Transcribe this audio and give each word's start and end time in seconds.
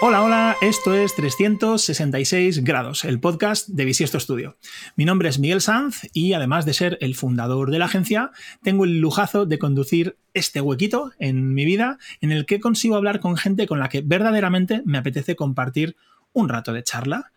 Hola, 0.00 0.22
hola, 0.22 0.56
esto 0.60 0.94
es 0.94 1.16
366 1.16 2.62
grados, 2.62 3.04
el 3.04 3.18
podcast 3.18 3.68
de 3.68 3.84
Bisiesto 3.84 4.20
Studio. 4.20 4.56
Mi 4.94 5.04
nombre 5.04 5.28
es 5.28 5.40
Miguel 5.40 5.60
Sanz 5.60 6.08
y 6.12 6.34
además 6.34 6.64
de 6.64 6.72
ser 6.72 6.98
el 7.00 7.16
fundador 7.16 7.72
de 7.72 7.80
la 7.80 7.86
agencia, 7.86 8.30
tengo 8.62 8.84
el 8.84 9.00
lujazo 9.00 9.44
de 9.44 9.58
conducir 9.58 10.16
este 10.34 10.60
huequito 10.60 11.10
en 11.18 11.52
mi 11.52 11.64
vida 11.64 11.98
en 12.20 12.30
el 12.30 12.46
que 12.46 12.60
consigo 12.60 12.94
hablar 12.94 13.18
con 13.18 13.36
gente 13.36 13.66
con 13.66 13.80
la 13.80 13.88
que 13.88 14.02
verdaderamente 14.02 14.82
me 14.84 14.98
apetece 14.98 15.34
compartir 15.34 15.96
un 16.32 16.48
rato 16.48 16.72
de 16.72 16.84
charla. 16.84 17.32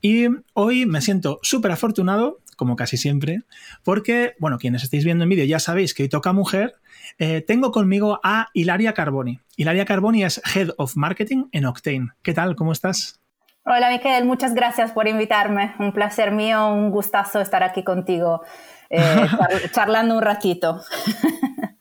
Y 0.00 0.28
hoy 0.54 0.86
me 0.86 1.02
siento 1.02 1.40
súper 1.42 1.72
afortunado, 1.72 2.40
como 2.56 2.74
casi 2.74 2.96
siempre, 2.96 3.42
porque, 3.84 4.32
bueno, 4.38 4.56
quienes 4.56 4.82
estáis 4.82 5.04
viendo 5.04 5.24
en 5.24 5.30
vídeo 5.30 5.44
ya 5.44 5.60
sabéis 5.60 5.92
que 5.92 6.04
hoy 6.04 6.08
toca 6.08 6.32
mujer 6.32 6.76
eh, 7.18 7.40
tengo 7.40 7.72
conmigo 7.72 8.20
a 8.22 8.48
Hilaria 8.52 8.94
Carboni. 8.94 9.40
Hilaria 9.56 9.84
Carboni 9.84 10.24
es 10.24 10.40
Head 10.54 10.70
of 10.76 10.96
Marketing 10.96 11.46
en 11.52 11.66
Octane. 11.66 12.08
¿Qué 12.22 12.34
tal? 12.34 12.56
¿Cómo 12.56 12.72
estás? 12.72 13.20
Hola, 13.64 13.90
Miquel. 13.90 14.24
Muchas 14.24 14.54
gracias 14.54 14.92
por 14.92 15.08
invitarme. 15.08 15.74
Un 15.78 15.92
placer 15.92 16.32
mío, 16.32 16.68
un 16.68 16.90
gustazo 16.90 17.40
estar 17.40 17.62
aquí 17.62 17.82
contigo, 17.82 18.42
eh, 18.88 19.26
charlando 19.72 20.16
un 20.16 20.22
ratito. 20.22 20.82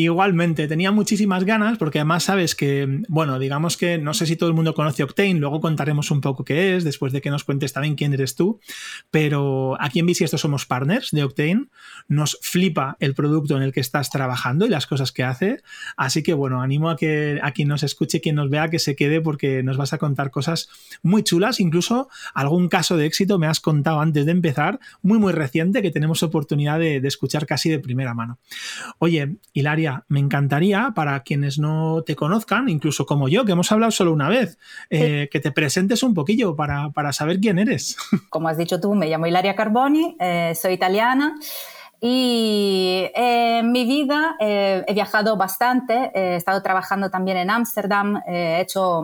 Igualmente, 0.00 0.68
tenía 0.68 0.92
muchísimas 0.92 1.42
ganas 1.42 1.76
porque 1.76 1.98
además 1.98 2.22
sabes 2.22 2.54
que, 2.54 3.02
bueno, 3.08 3.40
digamos 3.40 3.76
que 3.76 3.98
no 3.98 4.14
sé 4.14 4.26
si 4.26 4.36
todo 4.36 4.48
el 4.48 4.54
mundo 4.54 4.72
conoce 4.72 5.02
Octane, 5.02 5.34
luego 5.34 5.60
contaremos 5.60 6.12
un 6.12 6.20
poco 6.20 6.44
qué 6.44 6.76
es, 6.76 6.84
después 6.84 7.12
de 7.12 7.20
que 7.20 7.30
nos 7.30 7.42
cuentes 7.42 7.72
también 7.72 7.96
quién 7.96 8.14
eres 8.14 8.36
tú, 8.36 8.60
pero 9.10 9.76
aquí 9.80 9.98
en 9.98 10.06
Bisiesto 10.06 10.38
somos 10.38 10.66
partners 10.66 11.10
de 11.10 11.24
Octane, 11.24 11.64
nos 12.06 12.38
flipa 12.42 12.96
el 13.00 13.14
producto 13.14 13.56
en 13.56 13.64
el 13.64 13.72
que 13.72 13.80
estás 13.80 14.08
trabajando 14.08 14.66
y 14.66 14.68
las 14.68 14.86
cosas 14.86 15.10
que 15.10 15.24
hace, 15.24 15.62
así 15.96 16.22
que 16.22 16.32
bueno, 16.32 16.62
animo 16.62 16.90
a 16.90 16.96
que 16.96 17.40
a 17.42 17.50
quien 17.50 17.66
nos 17.66 17.82
escuche, 17.82 18.20
quien 18.20 18.36
nos 18.36 18.50
vea, 18.50 18.70
que 18.70 18.78
se 18.78 18.94
quede 18.94 19.20
porque 19.20 19.64
nos 19.64 19.78
vas 19.78 19.94
a 19.94 19.98
contar 19.98 20.30
cosas 20.30 20.68
muy 21.02 21.24
chulas, 21.24 21.58
incluso 21.58 22.08
algún 22.34 22.68
caso 22.68 22.96
de 22.96 23.06
éxito 23.06 23.40
me 23.40 23.48
has 23.48 23.58
contado 23.58 23.98
antes 23.98 24.26
de 24.26 24.30
empezar, 24.30 24.78
muy 25.02 25.18
muy 25.18 25.32
reciente, 25.32 25.82
que 25.82 25.90
tenemos 25.90 26.22
oportunidad 26.22 26.78
de, 26.78 27.00
de 27.00 27.08
escuchar 27.08 27.46
casi 27.46 27.68
de 27.68 27.80
primera 27.80 28.14
mano. 28.14 28.38
Oye, 29.00 29.38
Hilaria, 29.52 29.87
me 30.08 30.20
encantaría, 30.20 30.92
para 30.94 31.20
quienes 31.20 31.58
no 31.58 32.02
te 32.02 32.16
conozcan, 32.16 32.68
incluso 32.68 33.06
como 33.06 33.28
yo, 33.28 33.44
que 33.44 33.52
hemos 33.52 33.70
hablado 33.72 33.90
solo 33.90 34.12
una 34.12 34.28
vez, 34.28 34.58
eh, 34.90 35.28
que 35.30 35.40
te 35.40 35.52
presentes 35.52 36.02
un 36.02 36.14
poquillo 36.14 36.56
para, 36.56 37.12
saber 37.12 37.40
quién 37.40 37.58
eres. 37.58 37.96
Como 38.30 38.48
has 38.48 38.58
dicho 38.58 38.80
tú, 38.80 38.94
me 38.94 39.08
llamo 39.08 39.26
Hilaria 39.26 39.54
Carboni, 39.54 40.16
eh, 40.20 40.54
soy 40.60 40.74
italiana. 40.74 41.36
Y 42.00 43.10
eh, 43.16 43.58
en 43.58 43.72
mi 43.72 43.84
vida 43.84 44.36
he 44.38 44.92
viajado 44.94 45.36
bastante, 45.36 46.12
he 46.14 46.36
estado 46.36 46.62
trabajando 46.62 47.10
también 47.10 47.38
en 47.38 47.50
Ámsterdam, 47.50 48.22
he 48.24 48.60
hecho, 48.60 49.02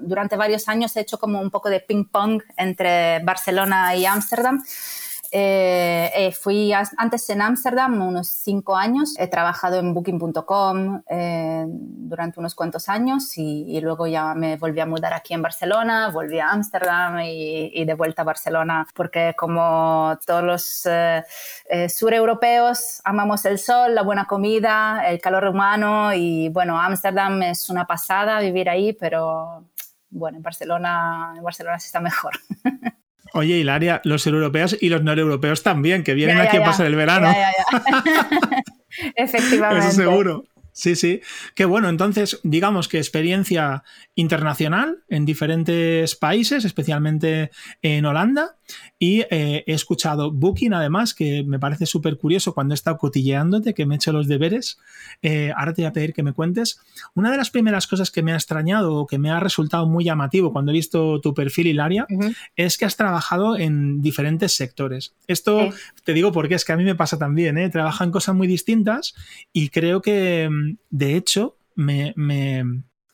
durante 0.00 0.36
varios 0.36 0.68
años 0.68 0.96
he 0.96 1.00
hecho 1.00 1.18
como 1.18 1.40
un 1.40 1.50
poco 1.50 1.68
de 1.70 1.80
ping 1.80 2.04
pong 2.04 2.40
entre 2.56 3.18
Barcelona 3.24 3.96
y 3.96 4.06
Ámsterdam. 4.06 4.62
Eh, 5.32 6.10
eh, 6.14 6.32
fui 6.32 6.72
antes 6.72 7.30
en 7.30 7.42
Ámsterdam 7.42 8.00
unos 8.00 8.28
cinco 8.28 8.76
años. 8.76 9.14
He 9.18 9.28
trabajado 9.28 9.76
en 9.76 9.92
Booking.com 9.94 11.02
eh, 11.08 11.64
durante 11.68 12.40
unos 12.40 12.54
cuantos 12.54 12.88
años 12.88 13.36
y, 13.36 13.80
luego 13.80 14.06
ya 14.06 14.34
me 14.34 14.56
volví 14.56 14.80
a 14.80 14.86
mudar 14.86 15.12
aquí 15.12 15.34
en 15.34 15.42
Barcelona, 15.42 16.08
volví 16.10 16.40
a 16.40 16.50
Ámsterdam 16.50 17.20
y, 17.20 17.84
de 17.84 17.94
vuelta 17.94 18.22
a 18.22 18.24
Barcelona 18.24 18.86
porque 18.94 19.34
como 19.36 20.18
todos 20.26 20.42
los 20.42 20.88
sureuropeos 21.92 23.00
amamos 23.04 23.44
el 23.44 23.58
sol, 23.58 23.94
la 23.94 24.02
buena 24.02 24.26
comida, 24.26 25.06
el 25.08 25.20
calor 25.20 25.46
humano 25.46 26.12
y 26.14 26.48
bueno, 26.48 26.80
Ámsterdam 26.80 27.42
es 27.42 27.68
una 27.70 27.86
pasada 27.86 28.40
vivir 28.40 28.68
ahí, 28.68 28.92
pero 28.92 29.64
bueno, 30.10 30.38
en 30.38 30.42
Barcelona, 30.42 31.34
en 31.36 31.42
Barcelona 31.42 31.78
sí 31.78 31.86
está 31.86 32.00
mejor. 32.00 32.32
Oye, 33.36 33.58
Hilaria, 33.58 34.00
los 34.04 34.26
europeos 34.26 34.76
y 34.80 34.88
los 34.88 35.02
no 35.02 35.12
europeos 35.12 35.62
también, 35.62 36.02
que 36.02 36.14
vienen 36.14 36.38
aquí 36.38 36.56
a 36.56 36.64
pasar 36.64 36.86
el 36.86 36.96
verano. 36.96 37.30
Efectivamente. 39.14 39.88
Eso 39.88 39.96
seguro. 39.96 40.44
Sí, 40.72 40.94
sí. 40.94 41.20
Qué 41.54 41.64
bueno. 41.64 41.88
Entonces, 41.88 42.38
digamos 42.42 42.88
que 42.88 42.98
experiencia 42.98 43.82
internacional 44.14 45.04
en 45.08 45.24
diferentes 45.24 46.14
países, 46.16 46.64
especialmente 46.64 47.50
en 47.82 48.04
Holanda. 48.04 48.56
Y 48.98 49.20
eh, 49.30 49.64
he 49.66 49.72
escuchado 49.72 50.30
Booking, 50.32 50.72
además, 50.72 51.14
que 51.14 51.44
me 51.44 51.58
parece 51.58 51.86
súper 51.86 52.16
curioso 52.16 52.54
cuando 52.54 52.74
he 52.74 52.76
estado 52.76 52.98
cotilleándote, 52.98 53.74
que 53.74 53.86
me 53.86 53.94
he 53.94 53.96
hecho 53.96 54.12
los 54.12 54.28
deberes. 54.28 54.78
Eh, 55.22 55.52
ahora 55.56 55.74
te 55.74 55.82
voy 55.82 55.88
a 55.88 55.92
pedir 55.92 56.12
que 56.12 56.22
me 56.22 56.32
cuentes. 56.32 56.80
Una 57.14 57.30
de 57.30 57.36
las 57.36 57.50
primeras 57.50 57.86
cosas 57.86 58.10
que 58.10 58.22
me 58.22 58.32
ha 58.32 58.36
extrañado 58.36 58.94
o 58.94 59.06
que 59.06 59.18
me 59.18 59.30
ha 59.30 59.40
resultado 59.40 59.86
muy 59.86 60.04
llamativo 60.04 60.52
cuando 60.52 60.72
he 60.72 60.74
visto 60.74 61.20
tu 61.20 61.34
perfil, 61.34 61.68
Hilaria, 61.68 62.06
es 62.56 62.78
que 62.78 62.84
has 62.84 62.96
trabajado 62.96 63.56
en 63.56 64.00
diferentes 64.00 64.54
sectores. 64.54 65.14
Esto 65.26 65.70
te 66.04 66.12
digo 66.12 66.32
porque 66.32 66.54
es 66.54 66.64
que 66.64 66.72
a 66.72 66.76
mí 66.76 66.84
me 66.84 66.94
pasa 66.94 67.18
también, 67.18 67.58
¿eh? 67.58 67.68
Trabajo 67.70 68.04
en 68.04 68.10
cosas 68.10 68.34
muy 68.34 68.46
distintas 68.46 69.14
y 69.52 69.68
creo 69.68 70.02
que, 70.02 70.48
mm, 70.50 70.76
de 70.90 71.16
hecho, 71.16 71.56
me, 71.76 72.14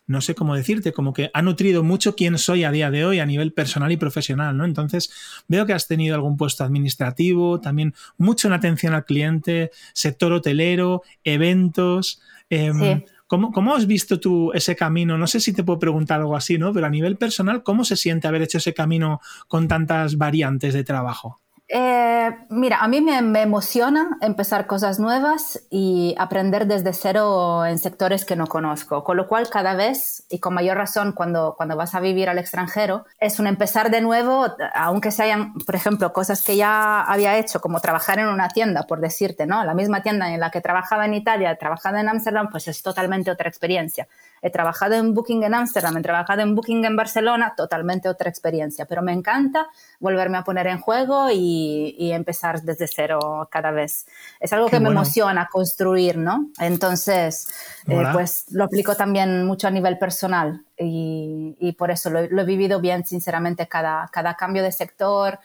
no 0.07 0.21
sé 0.21 0.35
cómo 0.35 0.55
decirte, 0.55 0.93
como 0.93 1.13
que 1.13 1.31
ha 1.33 1.43
nutrido 1.43 1.83
mucho 1.83 2.17
quién 2.17 2.39
soy 2.39 2.65
a 2.65 2.71
día 2.71 2.91
de 2.91 3.05
hoy 3.05 3.21
a 3.21 3.27
nivel 3.27 3.53
personal 3.53 3.93
y 3.93 3.97
profesional, 3.97 4.57
¿no? 4.57 4.65
Entonces, 4.65 5.13
veo 5.49 5.67
que 5.67 5.73
has 5.73 5.87
tenido 5.87 6.15
algún 6.15 6.37
puesto 6.37 6.65
administrativo, 6.65 7.61
también 7.61 7.95
mucho 8.19 8.49
en 8.49 8.55
atención 8.55 8.95
al 8.95 9.05
cliente, 9.05 9.71
sector 9.93 10.33
hotelero, 10.33 11.03
eventos. 11.25 12.21
Em, 12.51 13.03
¿cómo, 13.27 13.75
has 13.75 13.87
visto 13.87 14.19
tú 14.21 14.53
ese 14.53 14.77
camino? 14.77 15.17
No 15.17 15.27
sé 15.27 15.41
si 15.41 15.53
te 15.53 15.65
puedo 15.65 15.79
preguntar 15.79 16.21
algo 16.21 16.37
así, 16.37 16.59
¿no? 16.59 16.73
Pero 16.73 16.87
a 16.87 16.91
nivel 16.91 17.17
personal, 17.17 17.63
¿cómo 17.63 17.85
se 17.85 17.97
siente 17.97 18.29
haber 18.29 18.43
hecho 18.43 18.59
ese 18.59 18.75
camino 18.75 19.21
con 19.49 19.69
tantas 19.69 20.19
variantes 20.19 20.75
de 20.75 20.85
trabajo? 20.85 21.42
Eh, 21.75 22.31
mira, 22.51 22.83
a 22.83 22.89
mí 22.89 23.01
me, 23.01 23.41
emociona 23.41 24.19
empezar 24.21 24.67
cosas 24.67 25.01
nuevas 25.01 25.59
y 25.71 26.15
aprender 26.19 26.67
desde 26.67 26.93
cero 26.93 27.65
en 27.65 27.79
sectores 27.79 28.27
que 28.27 28.37
no 28.37 28.47
conozco, 28.47 29.03
con 29.05 29.17
lo 29.17 29.27
cual 29.27 29.49
cada 29.49 29.73
vez, 29.73 30.27
y 30.29 30.39
con 30.39 30.53
mayor 30.53 30.77
razón 30.77 31.13
cuando, 31.13 31.55
cuando 31.57 31.75
vas 31.75 31.95
a 31.95 32.01
vivir 32.01 32.29
al 32.29 32.37
extranjero, 32.37 33.07
es 33.19 33.39
un 33.39 33.47
empezar 33.47 33.91
de 33.91 34.03
nuevo, 34.03 34.49
aunque 34.75 35.11
sean, 35.11 35.55
por 35.65 35.75
ejemplo, 35.75 36.13
cosas 36.13 36.43
que 36.43 36.57
ya 36.57 37.01
había 37.01 37.39
hecho, 37.39 37.63
como 37.63 37.81
trabajar 37.81 38.19
en 38.19 38.27
una 38.27 38.51
tienda, 38.51 38.83
por 38.83 39.01
decirte, 39.01 39.47
¿no? 39.47 39.65
La 39.65 39.73
misma 39.73 40.03
tienda 40.03 40.31
en 40.31 40.41
la 40.41 40.51
que 40.51 40.61
trabajaba 40.61 41.07
en 41.07 41.15
Italia, 41.15 41.57
trabajaba 41.57 42.03
en 42.03 42.11
Ámsterdam, 42.11 42.51
pues 42.51 42.69
es 42.69 42.83
totalmente 42.83 43.31
otra 43.31 43.49
experiencia. 43.49 44.09
He 44.45 44.51
trabajado 44.51 44.95
en 44.97 45.15
Booking 45.15 45.45
en 45.45 45.55
Ámsterdam, 45.55 45.97
he 45.97 46.03
trabajado 46.03 46.43
en 46.43 46.57
Booking 46.57 46.85
en 46.85 46.97
Barcelona, 46.97 47.55
totalmente 47.57 48.09
otra 48.09 48.29
experiencia, 48.29 48.87
pero 48.87 49.01
me 49.01 49.13
encanta 49.13 49.69
volverme 50.01 50.37
a 50.37 50.43
poner 50.43 50.67
en 50.67 50.81
juego 50.81 51.29
y, 51.33 52.11
empezar 52.13 52.61
desde 52.63 52.89
cero 52.89 53.49
cada 53.51 53.71
vez. 53.71 54.07
Es 54.41 54.53
algo 54.53 54.69
que 54.69 54.81
me 54.81 54.89
emociona 54.89 55.49
construir, 55.51 56.19
¿no? 56.19 56.51
Entonces, 56.59 57.49
eh, 57.87 58.03
pues 58.13 58.47
lo 58.51 58.65
aplico 58.65 58.97
también 58.97 59.47
mucho 59.47 59.69
a 59.69 59.71
nivel 59.71 59.97
personal 59.99 60.65
y, 60.77 61.75
por 61.79 61.93
eso 61.93 62.11
lo, 62.11 62.19
he 62.19 62.45
vivido 62.45 62.81
bien, 62.81 63.07
sinceramente, 63.07 63.69
cada, 63.69 64.09
cada 64.13 64.35
cambio 64.35 64.63
de 64.65 64.73
sector 64.73 65.39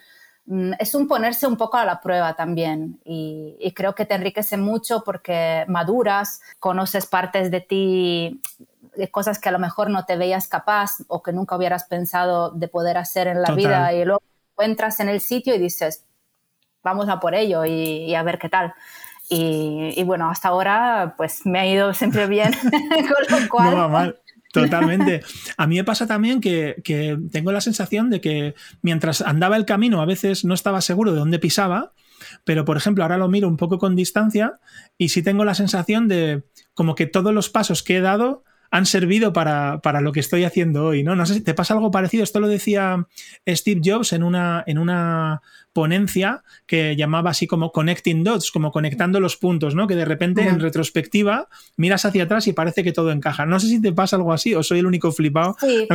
mm, 0.46 0.72
es 0.78 0.94
un 0.94 1.06
ponerse 1.06 1.46
un 1.46 1.56
poco 1.56 1.76
a 1.76 1.84
la 1.84 2.00
prueba 2.00 2.34
también 2.34 2.98
y, 3.04 3.56
y, 3.60 3.72
creo 3.72 3.94
que 3.94 4.04
te 4.04 4.14
enriquece 4.14 4.56
mucho 4.56 5.04
porque 5.04 5.64
maduras, 5.68 6.40
conoces 6.58 7.06
partes 7.06 7.50
de 7.52 7.60
ti 7.60 8.42
cosas 9.10 9.38
que 9.38 9.48
a 9.48 9.52
lo 9.52 9.58
mejor 9.58 9.90
no 9.90 10.04
te 10.04 10.16
veías 10.16 10.48
capaz 10.48 10.98
o 11.06 11.22
que 11.22 11.32
nunca 11.32 11.56
hubieras 11.56 11.84
pensado 11.84 12.50
de 12.50 12.68
poder 12.68 12.96
hacer 12.96 13.26
en 13.28 13.42
la 13.42 13.52
vida 13.52 13.92
y 13.92 14.04
luego 14.04 14.22
entras 14.58 15.00
en 15.00 15.08
el 15.08 15.20
sitio 15.20 15.54
y 15.54 15.58
dices, 15.58 16.04
vamos 16.82 17.08
a 17.08 17.20
por 17.20 17.34
ello 17.34 17.64
y, 17.64 18.14
a 18.14 18.22
ver 18.22 18.38
qué 18.38 18.48
tal. 18.48 18.74
Y, 19.30 20.02
bueno, 20.04 20.30
hasta 20.30 20.48
ahora 20.48 21.14
pues 21.16 21.44
me 21.44 21.60
ha 21.60 21.66
ido 21.66 21.94
siempre 21.94 22.26
bien, 22.26 22.52
con 22.62 23.40
lo 23.40 23.48
cual... 23.48 23.70
No 23.70 23.76
va 23.76 23.88
mal. 23.88 24.20
Totalmente. 24.50 25.22
A 25.58 25.66
mí 25.66 25.76
me 25.76 25.84
pasa 25.84 26.06
también 26.06 26.40
que, 26.40 26.80
que, 26.82 27.18
tengo 27.30 27.52
la 27.52 27.60
sensación 27.60 28.08
de 28.08 28.22
que 28.22 28.54
mientras 28.80 29.20
andaba 29.20 29.56
el 29.56 29.66
camino 29.66 30.00
a 30.00 30.06
veces 30.06 30.44
no 30.44 30.54
estaba 30.54 30.80
seguro 30.80 31.12
de 31.12 31.18
dónde 31.18 31.38
pisaba, 31.38 31.92
pero 32.44 32.64
por 32.64 32.78
ejemplo 32.78 33.04
ahora 33.04 33.18
lo 33.18 33.28
miro 33.28 33.46
un 33.46 33.58
poco 33.58 33.78
con 33.78 33.94
distancia 33.94 34.58
y 34.96 35.10
sí 35.10 35.22
tengo 35.22 35.44
la 35.44 35.54
sensación 35.54 36.08
de 36.08 36.44
como 36.72 36.94
que 36.94 37.06
todos 37.06 37.34
los 37.34 37.50
pasos 37.50 37.82
que 37.82 37.98
he 37.98 38.00
dado 38.00 38.42
han 38.70 38.86
servido 38.86 39.32
para, 39.32 39.80
para, 39.82 40.00
lo 40.00 40.12
que 40.12 40.20
estoy 40.20 40.44
haciendo 40.44 40.86
hoy, 40.86 41.02
¿no? 41.02 41.16
No 41.16 41.26
sé 41.26 41.34
si 41.34 41.40
te 41.40 41.54
pasa 41.54 41.74
algo 41.74 41.90
parecido. 41.90 42.22
Esto 42.22 42.40
lo 42.40 42.48
decía 42.48 43.06
Steve 43.46 43.80
Jobs 43.84 44.12
en 44.12 44.22
una, 44.22 44.62
en 44.66 44.78
una 44.78 45.40
ponencia 45.72 46.42
que 46.66 46.96
llamaba 46.96 47.30
así 47.30 47.46
como 47.46 47.70
connecting 47.70 48.24
dots, 48.24 48.50
como 48.50 48.72
conectando 48.72 49.20
los 49.20 49.36
puntos, 49.36 49.74
¿no? 49.74 49.86
Que 49.86 49.94
de 49.94 50.04
repente 50.04 50.42
en 50.42 50.58
retrospectiva 50.58 51.48
miras 51.76 52.04
hacia 52.04 52.24
atrás 52.24 52.48
y 52.48 52.52
parece 52.52 52.82
que 52.82 52.92
todo 52.92 53.12
encaja. 53.12 53.46
No 53.46 53.60
sé 53.60 53.68
si 53.68 53.80
te 53.80 53.92
pasa 53.92 54.16
algo 54.16 54.32
así 54.32 54.54
o 54.54 54.62
soy 54.62 54.80
el 54.80 54.86
único 54.86 55.12
flipado. 55.12 55.56
Sí. 55.60 55.86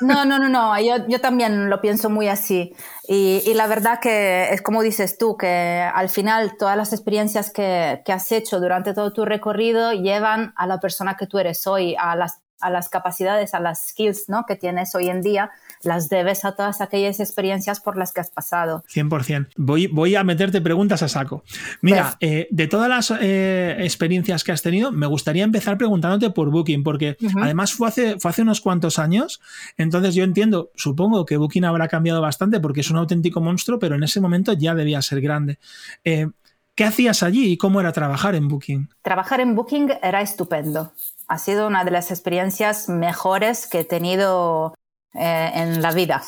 No, 0.00 0.24
no, 0.24 0.38
no, 0.38 0.48
no. 0.48 0.80
Yo, 0.82 1.06
yo, 1.08 1.20
también 1.20 1.70
lo 1.70 1.80
pienso 1.80 2.08
muy 2.08 2.28
así. 2.28 2.72
Y, 3.08 3.52
la 3.54 3.66
verdad 3.66 3.98
que 4.00 4.50
es 4.52 4.62
como 4.62 4.80
dices 4.80 5.18
tú, 5.18 5.36
que 5.36 5.90
al 5.92 6.08
final 6.08 6.56
todas 6.56 6.76
las 6.76 6.92
experiencias 6.92 7.50
que, 7.50 8.00
que 8.04 8.12
has 8.12 8.30
hecho 8.30 8.60
durante 8.60 8.94
todo 8.94 9.12
tu 9.12 9.24
recorrido 9.24 9.92
llevan 9.92 10.52
a 10.56 10.66
la 10.68 10.78
persona 10.78 11.16
que 11.16 11.26
tú 11.26 11.38
eres 11.38 11.66
hoy, 11.66 11.96
a 11.98 12.14
las 12.14 12.42
a 12.62 12.70
las 12.70 12.88
capacidades, 12.88 13.54
a 13.54 13.60
las 13.60 13.88
skills 13.88 14.28
¿no? 14.28 14.46
que 14.46 14.56
tienes 14.56 14.94
hoy 14.94 15.10
en 15.10 15.20
día, 15.20 15.50
las 15.84 16.08
debes 16.08 16.44
a 16.44 16.54
todas 16.54 16.80
aquellas 16.80 17.20
experiencias 17.20 17.80
por 17.80 17.96
las 17.96 18.12
que 18.12 18.20
has 18.20 18.30
pasado. 18.30 18.84
100%. 18.92 19.48
Voy, 19.56 19.86
voy 19.86 20.14
a 20.14 20.24
meterte 20.24 20.60
preguntas 20.60 21.02
a 21.02 21.08
saco. 21.08 21.42
Mira, 21.80 22.16
pues- 22.18 22.30
eh, 22.30 22.48
de 22.50 22.66
todas 22.68 22.88
las 22.88 23.12
eh, 23.20 23.76
experiencias 23.80 24.44
que 24.44 24.52
has 24.52 24.62
tenido, 24.62 24.92
me 24.92 25.06
gustaría 25.06 25.44
empezar 25.44 25.78
preguntándote 25.78 26.30
por 26.30 26.50
Booking, 26.50 26.82
porque 26.82 27.16
además 27.40 27.72
fue 27.72 27.88
hace, 27.88 28.18
fue 28.18 28.30
hace 28.30 28.42
unos 28.42 28.60
cuantos 28.60 28.98
años, 28.98 29.40
entonces 29.76 30.14
yo 30.14 30.24
entiendo, 30.24 30.70
supongo 30.74 31.24
que 31.24 31.36
Booking 31.36 31.64
habrá 31.64 31.88
cambiado 31.88 32.20
bastante 32.20 32.60
porque 32.60 32.80
es 32.80 32.90
un 32.90 32.96
auténtico 32.98 33.40
monstruo, 33.40 33.78
pero 33.78 33.94
en 33.94 34.02
ese 34.02 34.20
momento 34.20 34.52
ya 34.52 34.74
debía 34.74 35.02
ser 35.02 35.20
grande. 35.20 35.58
Eh, 36.04 36.28
¿Qué 36.74 36.84
hacías 36.84 37.22
allí 37.22 37.52
y 37.52 37.58
cómo 37.58 37.80
era 37.80 37.92
trabajar 37.92 38.34
en 38.34 38.48
Booking? 38.48 38.88
Trabajar 39.02 39.40
en 39.40 39.54
Booking 39.54 39.92
era 40.02 40.22
estupendo. 40.22 40.92
Ha 41.28 41.36
sido 41.38 41.66
una 41.66 41.84
de 41.84 41.90
las 41.90 42.10
experiencias 42.10 42.88
mejores 42.88 43.66
que 43.66 43.80
he 43.80 43.84
tenido 43.84 44.74
eh, 45.14 45.50
en 45.54 45.82
la 45.82 45.92
vida. 45.92 46.22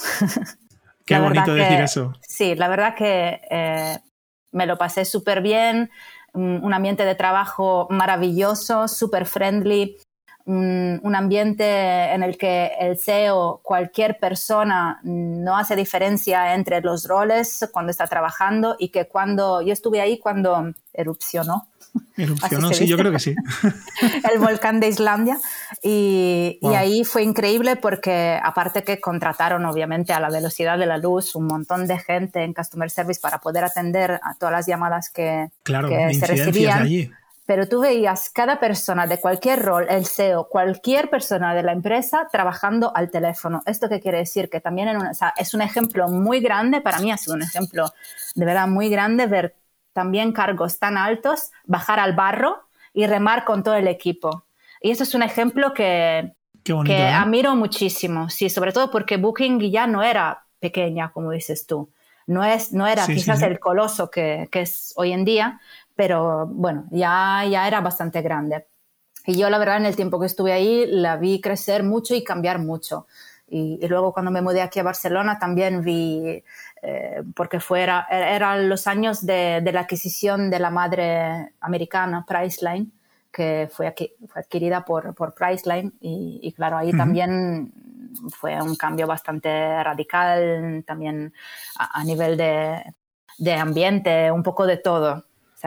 Qué 1.07 1.19
bonito 1.19 1.55
decir 1.55 1.81
eso. 1.81 2.13
Sí, 2.27 2.55
la 2.55 2.69
verdad 2.69 2.95
que 2.95 3.41
eh, 3.51 3.99
me 4.53 4.67
lo 4.67 4.79
pasé 4.79 5.05
súper 5.05 5.43
bien, 5.43 5.91
un 6.33 6.75
ambiente 6.75 7.05
de 7.05 7.15
trabajo 7.15 7.87
maravilloso, 7.91 8.89
súper 8.89 9.25
friendly, 9.25 9.97
un, 10.47 11.15
ambiente 11.15 12.13
en 12.13 12.23
el 12.23 12.37
que 12.37 12.73
el 12.79 12.99
SEO, 12.99 13.61
cualquier 13.63 14.19
persona, 14.19 15.01
no 15.03 15.57
hace 15.57 15.75
diferencia 15.77 16.55
entre 16.55 16.81
los 16.81 17.07
roles 17.07 17.69
cuando 17.73 17.91
está 17.91 18.07
trabajando 18.07 18.77
y 18.79 18.91
que 18.91 19.07
cuando 19.07 19.63
yo 19.63 19.73
estuve 19.73 20.01
ahí 20.01 20.19
cuando 20.19 20.73
erupcionó. 20.93 21.69
Erupcionó, 22.17 22.73
sí, 22.73 22.87
yo 22.87 22.97
creo 22.97 23.13
que 23.13 23.19
sí. 23.19 23.35
el 24.33 24.39
volcán 24.39 24.81
de 24.81 24.89
Islandia. 24.89 25.39
Y, 25.83 26.59
y, 26.61 26.75
ahí 26.75 27.05
fue 27.05 27.23
increíble 27.23 27.77
porque 27.77 28.39
aparte 28.43 28.85
que 28.85 29.01
contrataron 29.01 29.65
obviamente 29.67 30.13
a 30.13 30.21
la 30.21 30.31
velocidad 30.31 30.79
de 30.79 30.87
la 30.87 30.99
luz 30.99 31.35
un 31.35 31.47
montón 31.47 31.87
de 31.87 31.99
gente 31.99 32.43
en 32.43 32.55
Customer 32.55 32.91
Service 32.91 33.21
para 33.21 33.39
poder 33.39 33.65
atender 33.65 34.21
a 34.23 34.35
todas 34.39 34.53
las 34.53 34.67
llamadas 34.67 35.11
que, 35.11 35.49
claro, 35.63 35.89
que 35.89 36.15
se 36.15 36.27
recibían. 36.27 36.83
Allí 36.83 37.11
pero 37.47 37.69
tú 37.69 37.81
veías 37.81 38.31
cada 38.31 38.59
persona 38.59 39.07
de 39.07 39.21
cualquier 39.21 39.61
rol, 39.63 39.87
el 39.91 40.07
SEO, 40.07 40.49
cualquier 40.49 41.11
persona 41.11 41.55
de 41.55 41.63
la 41.63 41.73
empresa 41.73 42.27
trabajando 42.33 42.95
al 42.97 43.11
teléfono. 43.11 43.63
¿Esto 43.67 43.89
qué 43.89 44.01
quiere 44.01 44.19
decir? 44.19 44.49
Que 44.49 44.61
también 44.61 44.89
es 45.37 45.55
un 45.55 45.61
ejemplo 45.61 46.09
muy 46.09 46.41
grande, 46.41 46.81
para 46.81 47.01
mí 47.01 47.13
ha 47.13 47.19
sido 47.19 47.35
un 47.35 47.43
ejemplo 47.43 47.93
de 48.35 48.45
verdad 48.45 48.67
muy 48.67 48.89
grande 48.89 49.27
ver 49.27 49.55
también 49.95 50.33
cargos 50.33 50.79
tan 50.79 50.99
altos, 50.99 51.53
bajar 51.65 51.99
al 51.99 52.13
barro 52.13 52.69
y 52.93 53.07
remar 53.07 53.47
con 53.47 53.63
todo 53.63 53.77
el 53.77 53.89
equipo. 53.89 54.45
Y 54.83 54.91
eso 54.91 55.05
es 55.05 55.15
un 55.15 55.23
ejemplo 55.23 55.73
que, 55.73 56.35
que 56.63 56.99
¿eh? 56.99 57.09
admiro 57.09 57.57
muchísimo, 57.57 58.29
sí, 58.29 58.51
sobre 58.51 58.73
todo 58.73 58.91
porque 58.91 59.17
Booking 59.17 59.59
ya 59.71 59.87
no 59.87 60.03
era 60.03 60.45
pequeña, 60.61 61.11
como 61.11 61.31
dices 61.31 61.67
tú. 61.67 61.91
No, 62.27 62.45
es, 62.45 62.73
no 62.73 62.87
era 62.87 63.07
quizás 63.07 63.43
el 63.43 63.59
coloso 63.59 64.11
que, 64.11 64.49
que 64.51 64.63
es 64.63 64.93
hoy 64.97 65.13
en 65.13 65.25
día, 65.25 65.61
pero 65.95 66.47
bueno, 66.47 66.87
ya, 66.91 67.45
ya 67.49 67.67
era 67.67 67.81
bastante 67.81 68.21
grande. 68.23 68.67
Y 69.27 69.37
yo 69.37 69.49
la 69.49 69.59
verdad 69.59 69.79
en 69.79 69.87
el 69.87 69.97
tiempo 69.97 70.21
que 70.21 70.27
estuve 70.27 70.53
ahí 70.53 70.87
la 70.87 71.17
vi 71.17 71.41
crecer 71.41 71.83
mucho 71.83 72.15
y 72.15 72.25
cambiar 72.25 72.59
mucho. 72.59 73.07
Y, 73.47 73.87
luego 73.89 74.13
cuando 74.13 74.31
me 74.31 74.43
mudé 74.43 74.63
aquí 74.63 74.81
a 74.81 74.83
Barcelona 74.83 75.39
también 75.39 75.83
vi, 75.83 76.43
eh, 76.85 77.23
porque 77.35 77.61
fuera, 77.61 78.07
eran 78.11 78.69
los 78.69 78.87
años 78.87 79.25
de, 79.25 79.61
de, 79.63 79.73
la 79.73 79.81
adquisición 79.81 80.51
de 80.51 80.59
la 80.59 80.71
madre 80.71 81.53
americana, 81.61 82.25
Priceline, 82.27 82.93
que 83.33 83.69
fue, 83.73 83.87
aquí, 83.87 84.13
fue 84.29 84.43
adquirida 84.43 84.85
por, 84.85 85.15
por 85.15 85.35
Priceline. 85.35 85.93
Y, 86.01 86.41
y 86.43 86.53
claro, 86.53 86.77
ahí 86.77 86.93
también 86.93 87.73
fue 88.31 88.61
un 88.61 88.77
cambio 88.77 89.07
bastante 89.07 89.83
radical, 89.83 90.85
también 90.87 91.33
a, 91.79 92.01
a 92.01 92.05
nivel 92.05 92.37
de, 92.37 92.83
de 93.39 93.55
ambiente, 93.55 94.31
un 94.31 94.43
poco 94.43 94.67
de 94.67 94.77
todo 94.77 95.25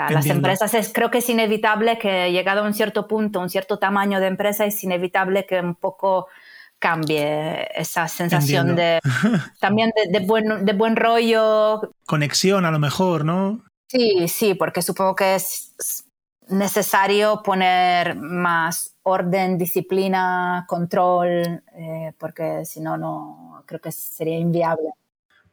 las 0.09 0.25
empresas 0.27 0.73
es, 0.73 0.93
creo 0.93 1.09
que 1.09 1.19
es 1.19 1.29
inevitable 1.29 1.97
que 1.97 2.31
llegado 2.31 2.61
a 2.61 2.67
un 2.67 2.73
cierto 2.73 3.07
punto, 3.07 3.39
un 3.39 3.49
cierto 3.49 3.79
tamaño 3.79 4.19
de 4.19 4.27
empresa, 4.27 4.65
es 4.65 4.83
inevitable 4.83 5.45
que 5.45 5.59
un 5.59 5.75
poco 5.75 6.27
cambie 6.79 7.67
esa 7.75 8.07
sensación 8.07 8.75
de 8.75 8.99
también 9.59 9.91
de, 10.11 10.19
buen, 10.19 10.65
de 10.65 10.73
buen 10.73 10.95
rollo. 10.95 11.93
Conexión 12.05 12.65
a 12.65 12.71
lo 12.71 12.79
mejor, 12.79 13.25
¿no? 13.25 13.63
Sí, 13.87 14.27
sí, 14.27 14.53
porque 14.53 14.81
supongo 14.81 15.15
que 15.15 15.35
es 15.35 15.73
necesario 16.49 17.41
poner 17.43 18.15
más 18.15 18.95
orden, 19.03 19.57
disciplina, 19.57 20.65
control, 20.67 21.63
eh, 21.75 22.13
porque 22.17 22.65
si 22.65 22.79
no, 22.79 22.97
no 22.97 23.63
creo 23.65 23.81
que 23.81 23.91
sería 23.91 24.37
inviable. 24.37 24.89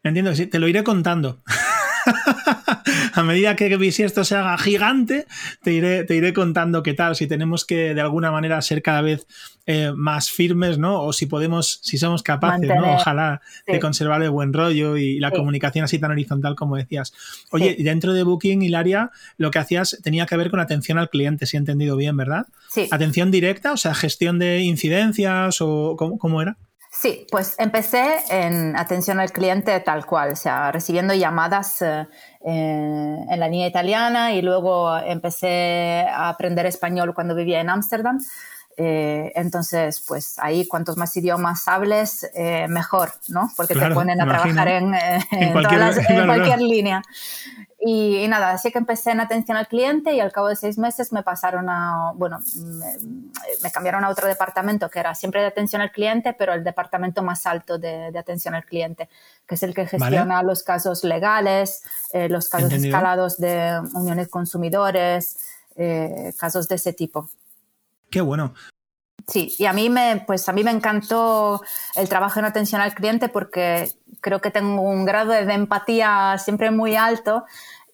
Entiendo, 0.02 0.34
sí, 0.34 0.46
te 0.46 0.58
lo 0.58 0.68
iré 0.68 0.84
contando. 0.84 1.42
a 3.14 3.22
medida 3.22 3.56
que 3.56 3.74
esto 4.04 4.24
se 4.24 4.34
haga 4.34 4.56
gigante, 4.58 5.26
te 5.62 5.72
iré, 5.72 6.04
te 6.04 6.14
iré 6.14 6.32
contando 6.32 6.82
qué 6.82 6.94
tal, 6.94 7.16
si 7.16 7.26
tenemos 7.26 7.64
que 7.64 7.94
de 7.94 8.00
alguna 8.00 8.30
manera 8.30 8.60
ser 8.62 8.82
cada 8.82 9.02
vez 9.02 9.26
eh, 9.66 9.92
más 9.94 10.30
firmes, 10.30 10.78
¿no? 10.78 11.02
O 11.02 11.12
si 11.12 11.26
podemos, 11.26 11.80
si 11.82 11.96
somos 11.96 12.22
capaces, 12.22 12.68
¿no? 12.68 12.96
Ojalá 12.96 13.40
de 13.66 13.80
conservar 13.80 14.22
el 14.22 14.30
buen 14.30 14.52
rollo 14.52 14.96
y 14.96 15.18
la 15.18 15.30
comunicación 15.30 15.84
así 15.84 15.98
tan 15.98 16.10
horizontal 16.10 16.54
como 16.54 16.76
decías. 16.76 17.14
Oye, 17.50 17.76
dentro 17.78 18.12
de 18.12 18.22
Booking, 18.22 18.62
Hilaria, 18.62 19.10
lo 19.38 19.50
que 19.50 19.58
hacías 19.58 19.98
tenía 20.02 20.26
que 20.26 20.36
ver 20.36 20.50
con 20.50 20.60
atención 20.60 20.98
al 20.98 21.08
cliente, 21.08 21.46
si 21.46 21.56
he 21.56 21.60
entendido 21.60 21.96
bien, 21.96 22.16
¿verdad? 22.16 22.46
Sí. 22.70 22.88
Atención 22.90 23.30
directa, 23.30 23.72
o 23.72 23.76
sea, 23.76 23.94
gestión 23.94 24.38
de 24.38 24.60
incidencias 24.60 25.60
o 25.60 25.96
cómo, 25.96 26.18
cómo 26.18 26.42
era. 26.42 26.56
Sí, 27.04 27.26
pues 27.30 27.54
empecé 27.58 28.16
en 28.30 28.78
atención 28.78 29.20
al 29.20 29.30
cliente 29.30 29.78
tal 29.80 30.06
cual, 30.06 30.32
o 30.32 30.36
sea, 30.36 30.72
recibiendo 30.72 31.12
llamadas 31.12 31.82
eh, 31.82 32.06
en 32.40 33.38
la 33.38 33.46
línea 33.46 33.66
italiana 33.66 34.32
y 34.32 34.40
luego 34.40 34.96
empecé 34.96 36.06
a 36.08 36.30
aprender 36.30 36.64
español 36.64 37.12
cuando 37.12 37.34
vivía 37.34 37.60
en 37.60 37.68
Ámsterdam. 37.68 38.20
Eh, 38.78 39.32
entonces, 39.34 40.02
pues 40.08 40.38
ahí 40.38 40.66
cuantos 40.66 40.96
más 40.96 41.14
idiomas 41.18 41.68
hables, 41.68 42.26
eh, 42.34 42.68
mejor, 42.68 43.12
¿no? 43.28 43.50
Porque 43.54 43.74
te 43.74 43.90
ponen 43.90 44.22
a 44.22 44.24
trabajar 44.24 44.68
en, 44.68 44.94
en, 45.30 45.52
cualquier, 45.52 46.62
línea. 46.62 47.02
Y, 47.86 48.26
nada, 48.28 48.52
así 48.52 48.72
que 48.72 48.78
empecé 48.78 49.10
en 49.10 49.20
atención 49.20 49.58
al 49.58 49.68
cliente 49.68 50.14
y 50.14 50.20
al 50.20 50.32
cabo 50.32 50.48
de 50.48 50.56
seis 50.56 50.78
meses 50.78 51.12
me 51.12 51.22
pasaron 51.22 51.68
a, 51.68 52.12
bueno, 52.14 52.38
me, 53.62 53.70
cambiaron 53.70 54.04
a 54.04 54.08
otro 54.08 54.26
departamento 54.26 54.88
que 54.88 55.00
era 55.00 55.14
siempre 55.14 55.42
de 55.42 55.48
atención 55.48 55.82
al 55.82 55.92
cliente, 55.92 56.32
pero 56.32 56.54
el 56.54 56.64
departamento 56.64 57.22
más 57.22 57.44
alto 57.44 57.76
de, 57.76 58.10
atención 58.18 58.54
al 58.54 58.64
cliente, 58.64 59.10
que 59.46 59.56
es 59.56 59.62
el 59.62 59.74
que 59.74 59.86
gestiona 59.86 60.42
los 60.42 60.62
casos 60.62 61.04
legales, 61.04 61.82
eh, 62.14 62.30
los 62.30 62.48
casos 62.48 62.72
escalados 62.72 63.36
de 63.36 63.78
uniones 63.92 64.28
consumidores, 64.28 65.36
eh, 65.76 66.32
casos 66.38 66.66
de 66.68 66.76
ese 66.76 66.94
tipo. 66.94 67.28
Qué 68.08 68.22
bueno. 68.22 68.54
Sí, 69.28 69.54
y 69.58 69.66
a 69.66 69.74
mí 69.74 69.90
me, 69.90 70.24
pues 70.26 70.48
a 70.48 70.52
mí 70.52 70.64
me 70.64 70.70
encantó 70.70 71.62
el 71.96 72.08
trabajo 72.08 72.38
en 72.38 72.46
atención 72.46 72.80
al 72.80 72.94
cliente 72.94 73.28
porque 73.28 73.90
creo 74.20 74.40
que 74.40 74.50
tengo 74.50 74.82
un 74.82 75.04
grado 75.04 75.32
de 75.32 75.52
empatía 75.52 76.36
siempre 76.38 76.70
muy 76.70 76.96
alto 76.96 77.44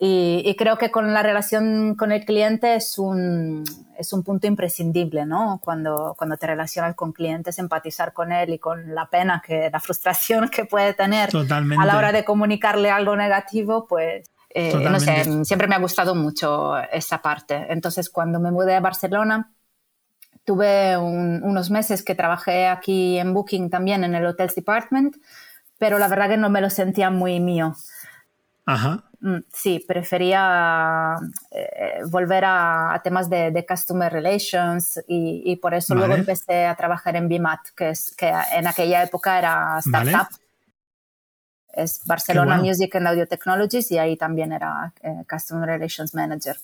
y, 0.03 0.57
creo 0.57 0.79
que 0.79 0.91
con 0.91 1.13
la 1.13 1.23
relación 1.23 1.95
con 1.95 2.11
el 2.11 2.25
cliente 2.25 2.75
es 2.75 2.99
un, 2.99 3.65
es 3.99 4.15
un 4.15 4.23
punto 4.23 4.47
imprescindible, 4.47 5.27
¿no? 5.27 5.61
Cuando, 5.63 6.15
cuando 6.17 6.39
te 6.39 6.47
relacionas 6.47 6.95
con 6.95 7.13
clientes, 7.13 7.59
empatizar 7.59 8.15
con 8.15 8.33
él 8.33 8.55
y 8.55 8.59
con 8.59 8.95
la 8.95 9.11
pena, 9.11 9.43
que 9.47 9.69
la 9.71 9.79
frustración 9.79 10.49
que 10.49 10.65
puede 10.65 10.95
tener 10.95 11.29
a 11.37 11.85
la 11.85 11.99
hora 11.99 12.13
de 12.13 12.25
comunicarle 12.25 12.91
algo 12.91 13.15
negativo, 13.15 13.87
pues 13.87 14.27
eh, 14.49 14.75
no 14.75 14.99
sé, 15.01 15.45
siempre 15.45 15.69
me 15.69 15.75
ha 15.75 15.81
gustado 15.81 16.15
mucho 16.15 16.79
esa 16.79 17.21
parte. 17.21 17.67
Entonces, 17.69 18.09
cuando 18.09 18.41
me 18.41 18.51
mudé 18.51 18.77
a 18.77 18.81
Barcelona, 18.81 19.53
tuve 20.47 20.97
unos 20.97 21.71
meses 21.71 22.03
que 22.03 22.15
trabajé 22.15 22.69
aquí 22.69 23.19
en 23.19 23.35
Booking 23.35 23.69
también 23.69 24.03
en 24.05 24.15
el 24.15 24.25
Hotels 24.25 24.55
Department, 24.55 25.17
pero 25.79 25.99
la 25.99 26.09
verdad 26.09 26.31
que 26.31 26.39
no 26.39 26.49
me 26.49 26.63
lo 26.63 26.71
sentía 26.71 27.11
muy 27.11 27.39
mío. 27.39 27.77
Ajá. 28.65 29.10
Mm, 29.23 29.41
sí, 29.53 29.85
prefería 29.87 31.17
eh, 31.51 32.01
volver 32.09 32.45
a, 32.47 33.01
temas 33.05 33.29
de, 33.29 33.67
customer 33.69 34.11
relations 34.11 34.99
y, 35.07 35.57
por 35.57 35.75
eso 35.75 35.95
luego 35.95 36.15
empecé 36.15 36.65
a 36.65 36.75
trabajar 36.75 37.17
en 37.17 37.29
BIMAT, 37.29 37.61
que, 37.77 37.91
es, 37.91 38.15
que 38.17 38.33
en 38.53 38.67
aquella 38.67 39.03
época 39.03 39.39
era 39.39 39.79
startup. 39.81 40.29
Es 41.73 42.01
Barcelona 42.05 42.57
Music 42.57 42.97
and 42.97 43.07
Audio 43.07 43.27
Technologies 43.27 43.91
y 43.93 43.99
ahí 43.99 44.17
también 44.17 44.53
era 44.53 44.93
eh, 45.03 45.25
Customer 45.31 45.69
Relations 45.69 46.15
Manager. 46.15 46.57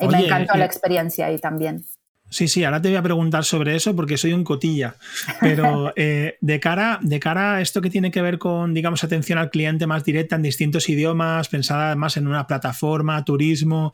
Y 0.00 0.08
me 0.08 0.24
encantó 0.24 0.56
la 0.56 0.64
eh, 0.64 0.66
experiencia 0.66 1.26
ahí 1.26 1.38
también. 1.38 1.84
Sí, 2.30 2.46
sí, 2.48 2.64
ahora 2.64 2.80
te 2.80 2.88
voy 2.88 2.96
a 2.96 3.02
preguntar 3.02 3.44
sobre 3.44 3.74
eso 3.74 3.94
porque 3.94 4.16
soy 4.16 4.32
un 4.32 4.44
cotilla. 4.44 4.94
Pero 5.40 5.92
eh, 5.96 6.38
de, 6.40 6.60
cara, 6.60 6.98
de 7.02 7.20
cara 7.20 7.56
a 7.56 7.60
esto 7.60 7.82
que 7.82 7.90
tiene 7.90 8.10
que 8.10 8.22
ver 8.22 8.38
con, 8.38 8.72
digamos, 8.72 9.04
atención 9.04 9.38
al 9.38 9.50
cliente 9.50 9.86
más 9.86 10.04
directa 10.04 10.36
en 10.36 10.42
distintos 10.42 10.88
idiomas, 10.88 11.48
pensada 11.48 11.88
además 11.88 12.16
en 12.16 12.28
una 12.28 12.46
plataforma, 12.46 13.24
turismo, 13.24 13.92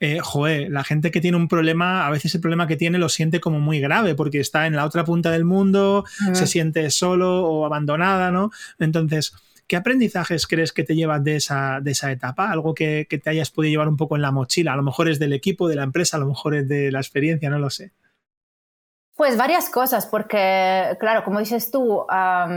eh, 0.00 0.18
joder, 0.20 0.70
la 0.70 0.82
gente 0.82 1.10
que 1.10 1.20
tiene 1.20 1.36
un 1.36 1.46
problema, 1.46 2.06
a 2.06 2.10
veces 2.10 2.34
el 2.34 2.40
problema 2.40 2.66
que 2.66 2.76
tiene 2.76 2.98
lo 2.98 3.08
siente 3.08 3.40
como 3.40 3.60
muy 3.60 3.80
grave 3.80 4.14
porque 4.14 4.40
está 4.40 4.66
en 4.66 4.74
la 4.74 4.84
otra 4.84 5.04
punta 5.04 5.30
del 5.30 5.44
mundo, 5.44 6.04
se 6.32 6.46
siente 6.46 6.90
solo 6.90 7.44
o 7.44 7.64
abandonada, 7.64 8.30
¿no? 8.30 8.50
Entonces, 8.78 9.34
¿qué 9.66 9.76
aprendizajes 9.76 10.46
crees 10.46 10.72
que 10.72 10.84
te 10.84 10.94
llevas 10.94 11.22
de 11.24 11.36
esa, 11.36 11.80
de 11.80 11.92
esa 11.92 12.10
etapa? 12.10 12.50
Algo 12.50 12.74
que, 12.74 13.06
te 13.08 13.30
hayas 13.30 13.50
podido 13.50 13.70
llevar 13.70 13.88
un 13.88 13.96
poco 13.96 14.16
en 14.16 14.22
la 14.22 14.32
mochila. 14.32 14.72
A 14.72 14.76
lo 14.76 14.82
mejor 14.82 15.08
es 15.08 15.18
del 15.18 15.32
equipo, 15.32 15.68
de 15.68 15.76
la 15.76 15.82
empresa, 15.82 16.16
a 16.16 16.20
lo 16.20 16.26
mejor 16.26 16.54
es 16.54 16.68
de 16.68 16.90
la 16.90 17.00
experiencia, 17.00 17.50
no 17.50 17.58
lo 17.58 17.70
sé. 17.70 17.92
Pues 19.16 19.36
varias 19.36 19.70
cosas, 19.70 20.06
porque, 20.06 20.96
claro, 20.98 21.22
como 21.24 21.38
dices 21.38 21.70
tú, 21.70 22.04
a 22.08 22.48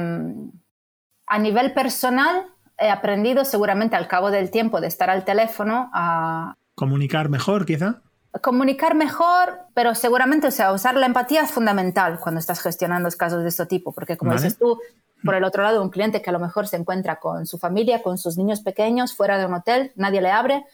nivel 1.39 1.73
personal 1.73 2.47
he 2.77 2.89
aprendido 2.89 3.45
seguramente 3.45 3.95
al 3.95 4.07
cabo 4.07 4.31
del 4.31 4.51
tiempo 4.51 4.81
de 4.81 4.87
estar 4.87 5.09
al 5.09 5.25
teléfono 5.25 5.89
a... 5.93 6.55
Comunicar 6.75 7.29
mejor, 7.29 7.65
quizá. 7.65 8.01
Comunicar 8.41 8.93
mejor, 8.93 9.61
pero 9.73 9.95
seguramente, 9.95 10.47
o 10.47 10.51
sea, 10.51 10.71
usar 10.71 10.95
la 10.95 11.07
empatía 11.07 11.41
es 11.41 11.51
fundamental 11.51 12.19
cuando 12.19 12.39
estás 12.39 12.61
gestionando 12.61 13.09
casos 13.17 13.41
de 13.41 13.49
este 13.49 13.65
tipo, 13.65 13.93
porque 13.93 14.15
como 14.15 14.33
dices 14.33 14.57
tú, 14.59 14.79
por 15.23 15.35
el 15.35 15.43
otro 15.43 15.63
lado, 15.63 15.81
un 15.81 15.89
cliente 15.89 16.21
que 16.21 16.29
a 16.29 16.33
lo 16.33 16.39
mejor 16.39 16.67
se 16.67 16.77
encuentra 16.77 17.19
con 17.19 17.45
su 17.45 17.57
familia, 17.57 18.01
con 18.01 18.17
sus 18.17 18.37
niños 18.37 18.61
pequeños, 18.61 19.15
fuera 19.15 19.37
de 19.37 19.45
un 19.45 19.53
hotel, 19.55 19.91
nadie 19.95 20.21
le 20.21 20.31
abre 20.31 20.65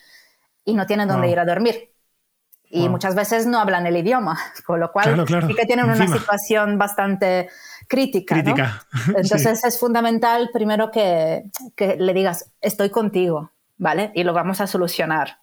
y 0.65 0.73
no 0.73 0.85
tiene 0.85 1.05
dónde 1.05 1.29
ir 1.29 1.39
a 1.39 1.45
dormir. 1.45 1.91
Y 2.69 2.89
muchas 2.89 3.13
veces 3.13 3.45
no 3.45 3.59
hablan 3.59 3.85
el 3.85 3.95
idioma, 3.97 4.39
con 4.65 4.79
lo 4.79 4.91
cual 4.91 5.25
sí 5.27 5.53
que 5.53 5.65
tienen 5.65 5.85
una 5.85 6.07
situación 6.07 6.77
bastante 6.77 7.49
crítica. 7.87 8.35
crítica. 8.35 8.85
Entonces 9.15 9.63
es 9.63 9.79
fundamental 9.79 10.49
primero 10.51 10.89
que, 10.89 11.43
que, 11.75 11.97
le 11.97 12.13
digas, 12.13 12.51
estoy 12.61 12.89
contigo, 12.89 13.51
¿vale? 13.77 14.11
Y 14.15 14.23
lo 14.23 14.33
vamos 14.33 14.59
a 14.59 14.67
solucionar. 14.67 15.39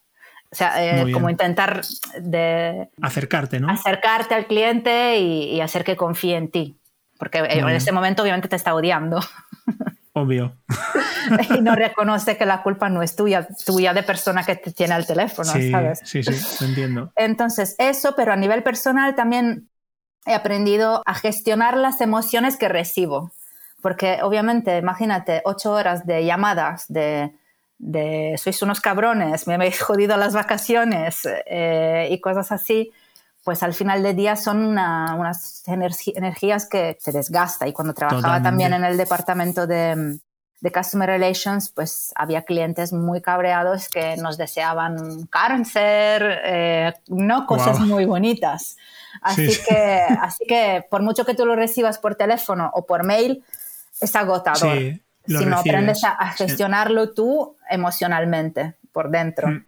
O 0.53 0.57
sea, 0.57 0.85
eh, 0.85 1.13
como 1.13 1.31
intentar 1.31 1.83
de... 2.21 2.91
Acercarte, 3.01 3.61
¿no? 3.61 3.71
Acercarte 3.71 4.35
al 4.35 4.47
cliente 4.47 5.19
y, 5.19 5.45
y 5.45 5.61
hacer 5.61 5.85
que 5.85 5.97
confíe 5.97 6.37
en 6.37 6.51
ti 6.51 6.80
porque 7.21 7.39
en 7.39 7.69
ese 7.69 7.93
momento 7.93 8.23
obviamente 8.23 8.49
te 8.49 8.57
está 8.57 8.75
odiando. 8.75 9.21
Obvio. 10.13 10.57
y 11.57 11.61
no 11.61 11.77
reconoce 11.77 12.37
que 12.37 12.45
la 12.45 12.63
culpa 12.65 12.89
no 12.89 13.03
es 13.03 13.15
tuya, 13.15 13.47
tuya 13.65 13.95
de 13.95 14.03
persona 14.03 14.43
que 14.43 14.57
te 14.57 14.73
tiene 14.73 14.97
el 14.97 15.07
teléfono, 15.07 15.53
sí, 15.53 15.71
¿sabes? 15.71 16.01
Sí, 16.03 16.25
sí, 16.25 16.65
entiendo. 16.65 17.13
Entonces, 17.15 17.77
eso, 17.79 18.15
pero 18.17 18.33
a 18.33 18.37
nivel 18.37 18.65
personal 18.65 19.15
también 19.15 19.69
he 20.27 20.35
aprendido 20.35 21.03
a 21.07 21.15
gestionar 21.15 21.77
las 21.77 22.01
emociones 22.01 22.57
que 22.57 22.69
recibo. 22.69 23.31
Porque 23.81 24.19
obviamente, 24.23 24.77
imagínate, 24.79 25.43
ocho 25.45 25.73
horas 25.73 26.07
de 26.07 26.25
llamadas 26.25 26.87
de, 26.89 27.33
de 27.79 28.35
sois 28.37 28.61
unos 28.63 28.81
cabrones, 28.81 29.47
me 29.47 29.55
habéis 29.55 29.81
jodido 29.81 30.17
las 30.17 30.35
vacaciones 30.35 31.27
eh, 31.47 32.09
y 32.11 32.21
cosas 32.21 32.51
así 32.51 32.93
pues 33.45 33.63
al 33.63 33.75
final 33.75 34.03
del 34.03 34.17
día 34.17 34.37
son 34.37 34.59
unas 34.59 35.63
energías 35.67 36.67
que 36.67 36.99
te 37.03 37.13
desgasta. 37.13 37.67
Y 37.67 37.73
cuando 37.73 37.95
trabajaba 37.95 38.43
también 38.43 38.73
en 38.73 38.85
el 38.85 38.97
departamento 38.97 39.67
de, 39.67 40.19
Customer 40.75 41.09
Relations, 41.09 41.71
pues 41.71 42.13
había 42.17 42.43
clientes 42.43 42.93
muy 42.93 43.23
cabreados 43.23 43.89
que 43.89 44.17
nos 44.19 44.37
deseaban 44.37 45.27
cáncer, 45.29 46.41
eh, 46.45 46.93
no 47.09 47.47
cosas 47.47 47.81
muy 47.81 48.05
bonitas. 48.05 48.77
Así, 49.23 49.49
que, 49.67 50.03
así 50.21 50.45
que 50.47 50.85
por 50.91 51.03
mucho 51.03 51.25
que 51.25 51.35
tú 51.35 51.47
lo 51.47 51.57
recibas 51.57 51.99
por 51.99 52.15
teléfono 52.15 52.71
o 52.75 52.85
por 52.85 53.05
mail, 53.05 53.43
es 54.01 54.15
agotador. 54.17 54.77
si 55.27 55.47
no 55.47 55.59
aprendes 55.59 56.05
a, 56.05 56.29
gestionarlo 56.33 57.13
tú 57.15 57.57
emocionalmente 57.71 58.75
por 58.93 59.11
dentro. 59.11 59.49
Mm. 59.49 59.65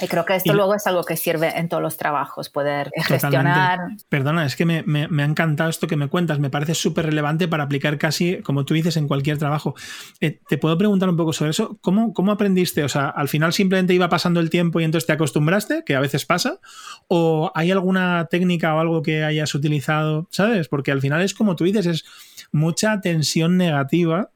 Y 0.00 0.08
creo 0.08 0.24
que 0.24 0.36
esto 0.36 0.54
luego 0.54 0.74
es 0.74 0.86
algo 0.86 1.04
que 1.04 1.16
sirve 1.16 1.58
en 1.58 1.68
todos 1.68 1.82
los 1.82 1.96
trabajos, 1.96 2.48
poder 2.48 2.90
gestionar. 2.94 3.78
Perdona, 4.08 4.46
es 4.46 4.56
que 4.56 4.64
me, 4.64 5.02
ha 5.02 5.24
encantado 5.24 5.68
esto 5.68 5.86
que 5.86 5.96
me 5.96 6.08
cuentas, 6.08 6.38
me 6.38 6.50
parece 6.50 6.74
súper 6.74 7.06
relevante 7.06 7.48
para 7.48 7.64
aplicar 7.64 7.98
casi, 7.98 8.38
como 8.42 8.64
tú 8.64 8.74
dices, 8.74 8.96
en 8.96 9.08
cualquier 9.08 9.38
trabajo. 9.38 9.74
Eh, 10.20 10.40
te 10.48 10.58
puedo 10.58 10.76
preguntar 10.78 11.08
un 11.08 11.16
poco 11.16 11.32
sobre 11.32 11.50
eso. 11.50 11.78
¿Cómo, 11.80 12.12
¿Cómo 12.14 12.32
aprendiste? 12.32 12.84
O 12.84 12.88
sea, 12.88 13.08
al 13.08 13.28
final 13.28 13.52
simplemente 13.52 13.94
iba 13.94 14.08
pasando 14.08 14.40
el 14.40 14.50
tiempo 14.50 14.80
y 14.80 14.84
entonces 14.84 15.06
te 15.06 15.12
acostumbraste, 15.12 15.84
que 15.84 15.94
a 15.94 16.00
veces 16.00 16.24
pasa, 16.24 16.60
o 17.08 17.52
hay 17.54 17.70
alguna 17.70 18.26
técnica 18.30 18.74
o 18.74 18.80
algo 18.80 19.02
que 19.02 19.24
hayas 19.24 19.54
utilizado, 19.54 20.28
¿sabes? 20.30 20.68
Porque 20.68 20.92
al 20.92 21.00
final 21.00 21.22
es 21.22 21.34
como 21.34 21.56
tú 21.56 21.64
dices, 21.64 21.86
es 21.86 22.04
mucha 22.52 23.00
tensión 23.00 23.56
negativa. 23.56 24.30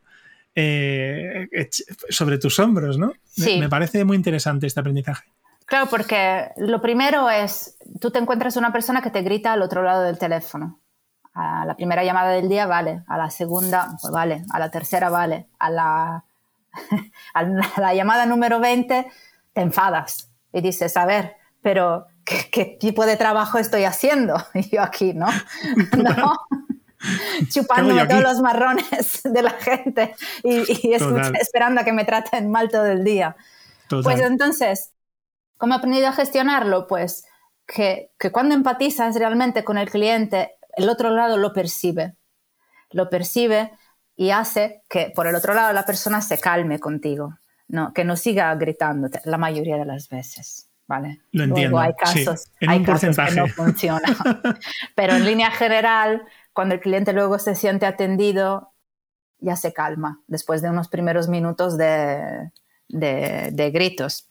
Eh, 0.57 1.49
sobre 2.11 2.39
tus 2.39 2.61
hombros, 2.61 2.97
¿no? 2.97 3.13
Sí. 3.25 3.59
me 3.59 3.69
parece 3.69 4.05
muy 4.05 4.17
interesante 4.17 4.69
este 4.69 4.79
aprendizaje. 4.79 5.25
Claro, 5.67 5.87
porque 5.89 6.53
lo 6.57 6.81
primero 6.81 7.31
es, 7.31 7.79
tú 8.01 8.11
te 8.11 8.19
encuentras 8.19 8.57
una 8.57 8.73
persona 8.73 9.01
que 9.03 9.11
te 9.11 9.23
grita 9.23 9.53
al 9.53 9.63
otro 9.63 9.83
lado 9.83 10.03
del 10.03 10.19
teléfono. 10.19 10.81
A 11.33 11.65
la 11.67 11.75
primera 11.75 12.05
llamada 12.05 12.31
del 12.31 12.49
día, 12.49 12.67
vale. 12.67 13.03
A 13.09 13.19
la 13.19 13.31
segunda, 13.31 13.97
pues 14.01 14.13
vale. 14.13 14.45
A 14.53 14.59
la 14.59 14.71
tercera, 14.71 15.09
vale. 15.11 15.49
A 15.59 15.71
la, 15.71 16.25
a 17.35 17.81
la 17.81 17.95
llamada 17.95 18.27
número 18.27 18.61
20, 18.61 19.11
te 19.53 19.61
enfadas 19.61 20.31
y 20.53 20.61
dices, 20.61 20.97
a 20.97 21.07
ver, 21.07 21.37
pero 21.63 22.07
¿qué, 22.25 22.77
tipo 22.79 23.07
de 23.07 23.17
trabajo 23.17 23.59
estoy 23.59 23.85
haciendo? 23.85 24.37
Y 24.55 24.71
yo 24.71 24.83
aquí, 24.83 25.15
¿no? 25.15 25.27
¿No? 25.97 26.35
chupando 27.51 28.09
todos 28.09 28.23
los 28.23 28.41
marrones 28.41 29.21
de 29.25 29.43
la 29.43 29.51
gente 29.51 30.15
y, 30.43 30.95
esperando 30.95 31.83
a 31.83 31.85
que 31.85 31.93
me 31.93 32.07
traten 32.07 32.51
mal 32.51 32.71
todo 32.71 32.87
el 32.87 33.05
día. 33.05 33.37
Pues 33.91 34.21
entonces, 34.21 34.94
¿Cómo 35.57 35.75
he 35.75 35.77
aprendido 35.77 36.09
a 36.09 36.13
gestionarlo? 36.13 36.87
Pues 36.87 37.25
que, 37.67 38.11
cuando 38.33 38.55
empatizas 38.55 39.17
realmente 39.17 39.65
con 39.65 39.79
el 39.79 39.91
cliente, 39.91 40.57
el 40.77 40.89
otro 40.89 41.11
lado 41.11 41.37
lo 41.37 41.53
percibe. 41.53 42.17
Lo 42.91 43.11
percibe 43.11 43.73
y 44.17 44.31
hace 44.31 44.85
que 44.89 45.13
por 45.15 45.27
el 45.27 45.35
otro 45.35 45.55
lado 45.55 45.73
la 45.73 45.85
persona 45.85 46.21
se 46.21 46.39
calme 46.39 46.79
contigo, 46.79 47.39
¿no? 47.69 47.93
que 47.93 48.05
no 48.05 48.17
siga 48.17 48.55
gritándote 48.55 49.21
la 49.25 49.39
mayoría 49.39 49.77
de 49.77 49.85
las 49.85 50.09
veces. 50.09 50.69
¿vale? 50.87 51.23
Lo 51.33 51.45
entiendo. 51.45 51.79
hay 51.79 51.95
casos, 51.95 52.51
hay 52.67 52.83
casos 52.83 53.17
que 53.17 53.35
no 53.35 53.47
funciona. 53.49 54.17
Pero 54.95 55.15
en 55.15 55.25
línea 55.25 55.51
general, 55.51 56.23
cuando 56.53 56.75
el 56.75 56.81
cliente 56.81 57.13
luego 57.13 57.39
se 57.39 57.55
siente 57.55 57.87
atendido, 57.87 58.73
ya 59.39 59.57
se 59.57 59.73
calma 59.73 60.23
después 60.27 60.63
de 60.63 60.71
unos 60.71 60.89
primeros 60.89 61.29
minutos 61.29 61.77
de, 61.77 62.51
de 62.89 63.71
gritos. 63.73 64.29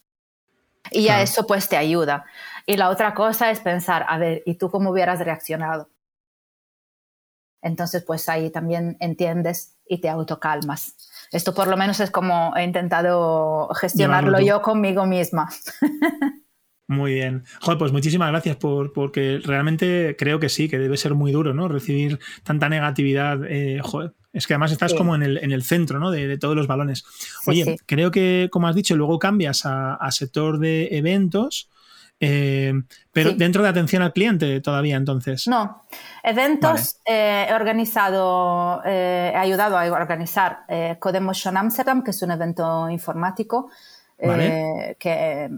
Y 0.91 1.03
ya 1.03 1.21
eso 1.21 1.47
pues 1.47 1.69
te 1.69 1.77
ayuda. 1.77 2.25
Y 2.65 2.77
la 2.77 2.89
otra 2.89 3.13
cosa 3.13 3.51
es 3.51 3.59
pensar, 3.59 4.05
a 4.07 4.17
ver, 4.17 4.43
¿y 4.45 4.55
tú 4.55 4.69
cómo 4.69 4.91
hubieras 4.91 5.19
reaccionado? 5.19 5.89
Entonces 7.61 8.03
pues 8.03 8.27
ahí 8.29 8.49
también 8.49 8.97
entiendes 8.99 9.75
y 9.87 9.99
te 10.01 10.09
autocalmas. 10.09 10.95
Esto 11.31 11.53
por 11.53 11.67
lo 11.67 11.77
menos 11.77 11.99
es 11.99 12.11
como 12.11 12.55
he 12.55 12.63
intentado 12.63 13.69
gestionarlo 13.73 14.39
yo 14.39 14.61
conmigo 14.61 15.05
misma. 15.05 15.49
Muy 16.93 17.13
bien. 17.15 17.43
Joder, 17.62 17.77
pues 17.77 17.91
muchísimas 17.91 18.29
gracias 18.29 18.55
por, 18.55 18.93
porque 18.93 19.39
realmente 19.43 20.15
creo 20.17 20.39
que 20.39 20.50
sí, 20.50 20.69
que 20.69 20.77
debe 20.77 20.97
ser 20.97 21.15
muy 21.15 21.31
duro, 21.31 21.53
¿no? 21.53 21.67
Recibir 21.67 22.19
tanta 22.43 22.69
negatividad. 22.69 23.39
Eh, 23.47 23.79
joder, 23.83 24.13
es 24.33 24.47
que 24.47 24.55
además 24.55 24.71
estás 24.71 24.95
como 24.95 25.13
en 25.13 25.21
el, 25.21 25.38
en 25.38 25.51
el 25.51 25.63
centro 25.63 26.00
¿no? 26.00 26.09
de, 26.09 26.38
todos 26.39 26.55
los 26.55 26.65
balones. 26.65 27.05
Oye, 27.45 27.77
creo 27.85 28.09
que, 28.09 28.50
como 28.51 28.67
has 28.67 28.75
dicho, 28.75 28.95
luego 28.95 29.19
cambias 29.19 29.62
a, 29.65 30.09
sector 30.12 30.57
de 30.57 30.89
eventos. 30.91 31.69
Eh, 32.19 32.73
pero 33.12 33.33
dentro 33.33 33.63
de 33.63 33.69
atención 33.69 34.01
al 34.01 34.13
cliente 34.13 34.62
todavía 34.62 34.95
entonces. 34.95 35.47
No, 35.47 35.83
eventos 36.23 36.97
eh, 37.05 37.47
he 37.50 37.53
organizado, 37.53 38.81
eh, 38.85 39.31
he 39.33 39.38
ayudado 39.38 39.77
a 39.77 39.83
organizar 39.91 40.65
Codemotion 41.00 41.57
Amsterdam, 41.57 42.01
que 42.01 42.12
es 42.12 42.21
un 42.21 42.31
evento 42.31 42.89
informático 42.89 43.69
que 44.17 45.50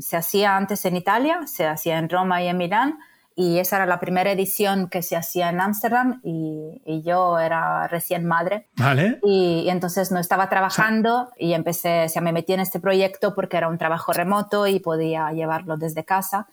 se 0.00 0.16
hacía 0.16 0.56
antes 0.56 0.84
en 0.84 0.96
Italia, 0.96 1.46
se 1.46 1.66
hacía 1.66 1.98
en 1.98 2.08
Roma 2.08 2.42
y 2.42 2.48
en 2.48 2.56
Milán 2.56 2.98
y 3.38 3.58
esa 3.58 3.76
era 3.76 3.84
la 3.84 4.00
primera 4.00 4.32
edición 4.32 4.88
que 4.88 5.02
se 5.02 5.14
hacía 5.14 5.50
en 5.50 5.60
Ámsterdam 5.60 6.20
y, 6.24 7.02
yo 7.04 7.38
era 7.38 7.86
recién 7.86 8.24
madre. 8.24 8.66
Vale. 8.76 9.20
Y, 9.22 9.66
entonces 9.68 10.10
no 10.10 10.18
estaba 10.18 10.48
trabajando 10.48 11.30
y 11.38 11.52
empecé, 11.52 12.04
o 12.04 12.08
sea, 12.08 12.22
me 12.22 12.32
metí 12.32 12.54
en 12.54 12.60
este 12.60 12.80
proyecto 12.80 13.34
porque 13.34 13.58
era 13.58 13.68
un 13.68 13.76
trabajo 13.76 14.14
remoto 14.14 14.66
y 14.66 14.80
podía 14.80 15.30
llevarlo 15.32 15.76
desde 15.76 16.06
casa. 16.06 16.46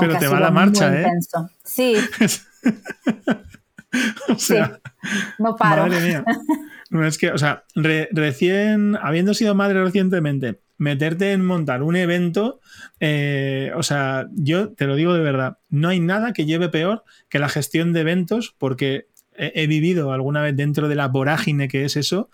Pero 0.00 0.16
te 0.16 0.26
va 0.26 0.40
la 0.40 0.50
marcha, 0.50 1.02
¿eh? 1.02 1.12
Sí. 1.62 1.96
o 4.30 4.38
sea, 4.38 4.80
no 5.38 5.54
paro. 5.54 5.86
Madre 5.86 6.00
mía. 6.00 6.24
No, 6.90 7.06
es 7.06 7.18
que, 7.18 7.30
o 7.30 7.38
sea, 7.38 7.64
recién, 7.74 8.96
habiendo 9.00 9.34
sido 9.34 9.54
madre 9.54 9.82
recientemente, 9.82 10.60
meterte 10.78 11.32
en 11.32 11.44
montar 11.44 11.82
un 11.82 11.96
evento, 11.96 12.60
eh, 13.00 13.72
o 13.74 13.82
sea, 13.82 14.28
yo 14.32 14.72
te 14.72 14.86
lo 14.86 14.94
digo 14.94 15.14
de 15.14 15.22
verdad, 15.22 15.58
no 15.68 15.88
hay 15.88 16.00
nada 16.00 16.32
que 16.32 16.44
lleve 16.44 16.68
peor 16.68 17.04
que 17.28 17.38
la 17.38 17.48
gestión 17.48 17.92
de 17.92 18.00
eventos, 18.00 18.54
porque 18.58 19.08
he, 19.38 19.66
vivido 19.66 20.12
alguna 20.12 20.42
vez 20.42 20.56
dentro 20.56 20.88
de 20.88 20.94
la 20.94 21.08
vorágine 21.08 21.68
que 21.68 21.84
es 21.84 21.96
eso. 21.96 22.30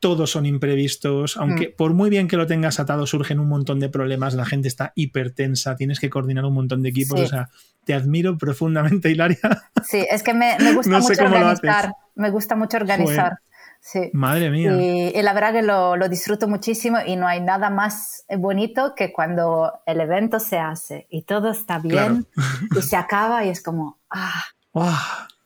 Todos 0.00 0.32
son 0.32 0.46
imprevistos, 0.46 1.36
aunque 1.36 1.68
mm. 1.68 1.76
por 1.76 1.94
muy 1.94 2.10
bien 2.10 2.26
que 2.26 2.36
lo 2.36 2.48
tengas 2.48 2.80
atado, 2.80 3.06
surgen 3.06 3.38
un 3.38 3.48
montón 3.48 3.78
de 3.78 3.88
problemas, 3.88 4.34
la 4.34 4.44
gente 4.44 4.66
está 4.66 4.92
hipertensa, 4.96 5.76
tienes 5.76 6.00
que 6.00 6.10
coordinar 6.10 6.44
un 6.44 6.54
montón 6.54 6.82
de 6.82 6.88
equipos, 6.88 7.20
o 7.20 7.26
sea, 7.26 7.50
te 7.84 7.94
admiro 7.94 8.36
profundamente, 8.36 9.10
Hilaria. 9.10 9.38
Sí, 9.84 10.04
es 10.10 10.24
que 10.24 10.34
me, 10.34 10.56
gusta 10.74 10.98
mucho 10.98 11.22
organizar, 11.22 11.92
me 12.16 12.30
gusta 12.30 12.56
mucho 12.56 12.78
organizar. 12.78 13.38
Sí. 13.84 14.10
Madre 14.12 14.48
mía. 14.48 14.80
Y, 14.80 15.20
la 15.22 15.34
verdad 15.34 15.52
que 15.52 15.62
lo, 15.62 16.08
disfruto 16.08 16.46
muchísimo 16.46 16.98
y 17.04 17.16
no 17.16 17.26
hay 17.26 17.40
nada 17.40 17.68
más 17.68 18.24
bonito 18.38 18.94
que 18.94 19.12
cuando 19.12 19.72
el 19.86 20.00
evento 20.00 20.38
se 20.38 20.58
hace 20.58 21.08
y 21.10 21.22
todo 21.22 21.50
está 21.50 21.80
bien 21.80 22.26
y 22.76 22.80
se 22.80 22.96
acaba 22.96 23.44
y 23.44 23.48
es 23.48 23.60
como, 23.60 23.98
ah, 24.08 24.44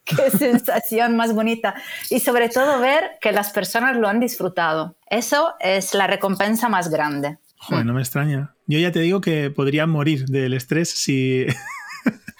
qué 0.04 0.30
sensación 0.38 1.16
más 1.16 1.34
bonita. 1.34 1.74
Y 2.10 2.20
sobre 2.20 2.50
todo 2.50 2.78
ver 2.78 3.12
que 3.22 3.32
las 3.32 3.50
personas 3.50 3.96
lo 3.96 4.06
han 4.06 4.20
disfrutado. 4.20 4.96
Eso 5.08 5.54
es 5.58 5.94
la 5.94 6.06
recompensa 6.06 6.68
más 6.68 6.90
grande. 6.90 7.38
Joder, 7.56 7.86
no 7.86 7.94
me 7.94 8.02
extraña. 8.02 8.54
Yo 8.66 8.78
ya 8.78 8.92
te 8.92 9.00
digo 9.00 9.22
que 9.22 9.50
podría 9.50 9.86
morir 9.86 10.26
del 10.26 10.52
estrés 10.52 10.90
si 10.90 11.46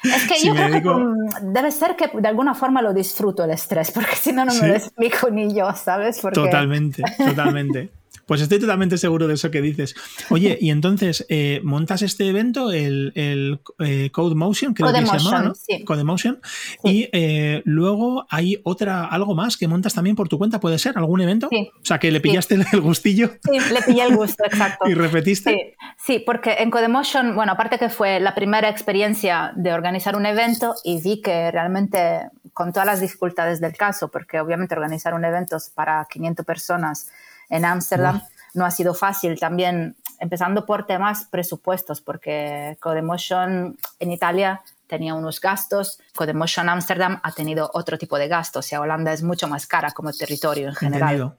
es 0.03 0.29
que 0.29 0.47
yo 0.47 0.55
creo 0.55 0.83
que 0.83 1.37
debe 1.43 1.71
ser 1.71 1.97
que 1.97 2.09
de 2.09 2.29
alguna 2.29 2.55
forma 2.55 2.83
lo 2.83 2.93
disfruto 2.93 3.45
el 3.45 3.51
estrés, 3.51 3.91
porque 3.91 4.15
si 4.21 4.33
no, 4.33 4.45
no 4.45 4.55
me 4.55 4.69
lo 4.69 4.75
explico 4.75 5.31
ni 5.31 5.55
yo, 5.55 5.73
¿sabes? 5.75 6.21
Totalmente, 6.21 7.03
totalmente. 7.19 7.91
Pues 8.27 8.41
estoy 8.41 8.59
totalmente 8.59 8.99
seguro 8.99 9.29
de 9.29 9.35
eso 9.35 9.53
que 9.53 9.63
dices. 9.63 9.95
Oye, 10.31 10.59
y 10.61 10.71
entonces, 10.71 11.25
eh, 11.29 11.61
¿montas 11.63 12.03
este 12.03 12.29
evento, 12.29 12.73
el, 12.73 13.13
el 13.15 13.61
eh, 13.79 14.11
Code 14.11 14.35
Motion, 14.35 14.75
creo 14.75 14.93
que 14.93 15.07
se 15.07 15.19
llama, 15.19 15.43
¿no? 15.43 15.55
Sí. 15.55 15.85
Code 15.85 16.03
Motion. 16.03 16.41
Y 16.83 17.09
eh, 17.13 17.63
luego 17.65 18.27
hay 18.29 18.61
otra, 18.65 19.05
algo 19.05 19.37
más 19.37 19.57
que 19.57 19.69
montas 19.69 19.95
también 19.95 20.17
por 20.17 20.29
tu 20.29 20.39
cuenta, 20.39 20.59
¿puede 20.59 20.77
ser? 20.81 20.99
¿Algún 20.99 21.21
evento? 21.21 21.47
Sí. 21.53 21.71
O 21.73 21.85
sea, 21.85 22.01
que 22.01 22.11
le 22.11 22.21
pillaste 22.21 22.57
el 22.73 22.81
gustillo. 22.81 23.31
Sí, 23.45 23.61
le 23.73 23.81
pillé 23.83 24.03
el 24.03 24.17
gusto, 24.17 24.45
exacto. 24.45 24.89
¿Y 24.91 24.95
repetiste? 24.95 25.77
Sí. 25.97 26.19
porque 26.19 26.55
en 26.59 26.73
Codemotion, 26.73 27.37
bueno, 27.37 27.53
aparte 27.53 27.79
que 27.79 27.91
fue 27.91 28.19
la 28.19 28.35
primera 28.35 28.69
experiencia 28.69 29.53
de 29.55 29.73
organizar 29.73 30.17
un 30.17 30.27
evento 30.27 30.75
y 30.83 31.01
vi 31.01 31.23
que 31.23 31.53
realmente, 31.53 32.23
con 32.53 32.73
todas 32.73 32.87
las 32.87 33.01
dificultades 33.01 33.61
del 33.61 33.77
caso, 33.77 34.09
porque 34.11 34.41
obviamente 34.41 34.75
organizar 34.75 35.15
un 35.15 35.25
evento 35.25 35.59
para 35.77 36.05
500 36.11 36.45
personas 36.45 37.07
en 37.49 37.65
Ámsterdam. 37.65 38.23
No 38.55 38.65
ha 38.65 38.71
sido 38.71 38.95
fácil 38.95 39.39
también, 39.39 39.97
empezando 40.19 40.65
por 40.65 40.87
temas 40.87 41.25
presupuestos, 41.25 42.01
porque 42.01 42.79
Codemotion 42.81 43.77
en 43.99 44.13
Italia 44.13 44.63
tenía 44.87 45.15
unos 45.15 45.41
gastos, 45.41 46.01
Codemotion 46.15 46.69
Amsterdam 46.69 47.21
ha 47.23 47.33
tenido 47.33 47.71
otro 47.75 47.99
tipo 47.99 48.19
de 48.19 48.29
gastos 48.29 48.73
y 48.73 48.77
Holanda 48.77 49.13
es 49.13 49.23
mucho 49.23 49.49
más 49.49 49.67
cara 49.67 49.91
como 49.91 50.13
territorio 50.13 50.69
en 50.69 50.75
general. 50.75 51.37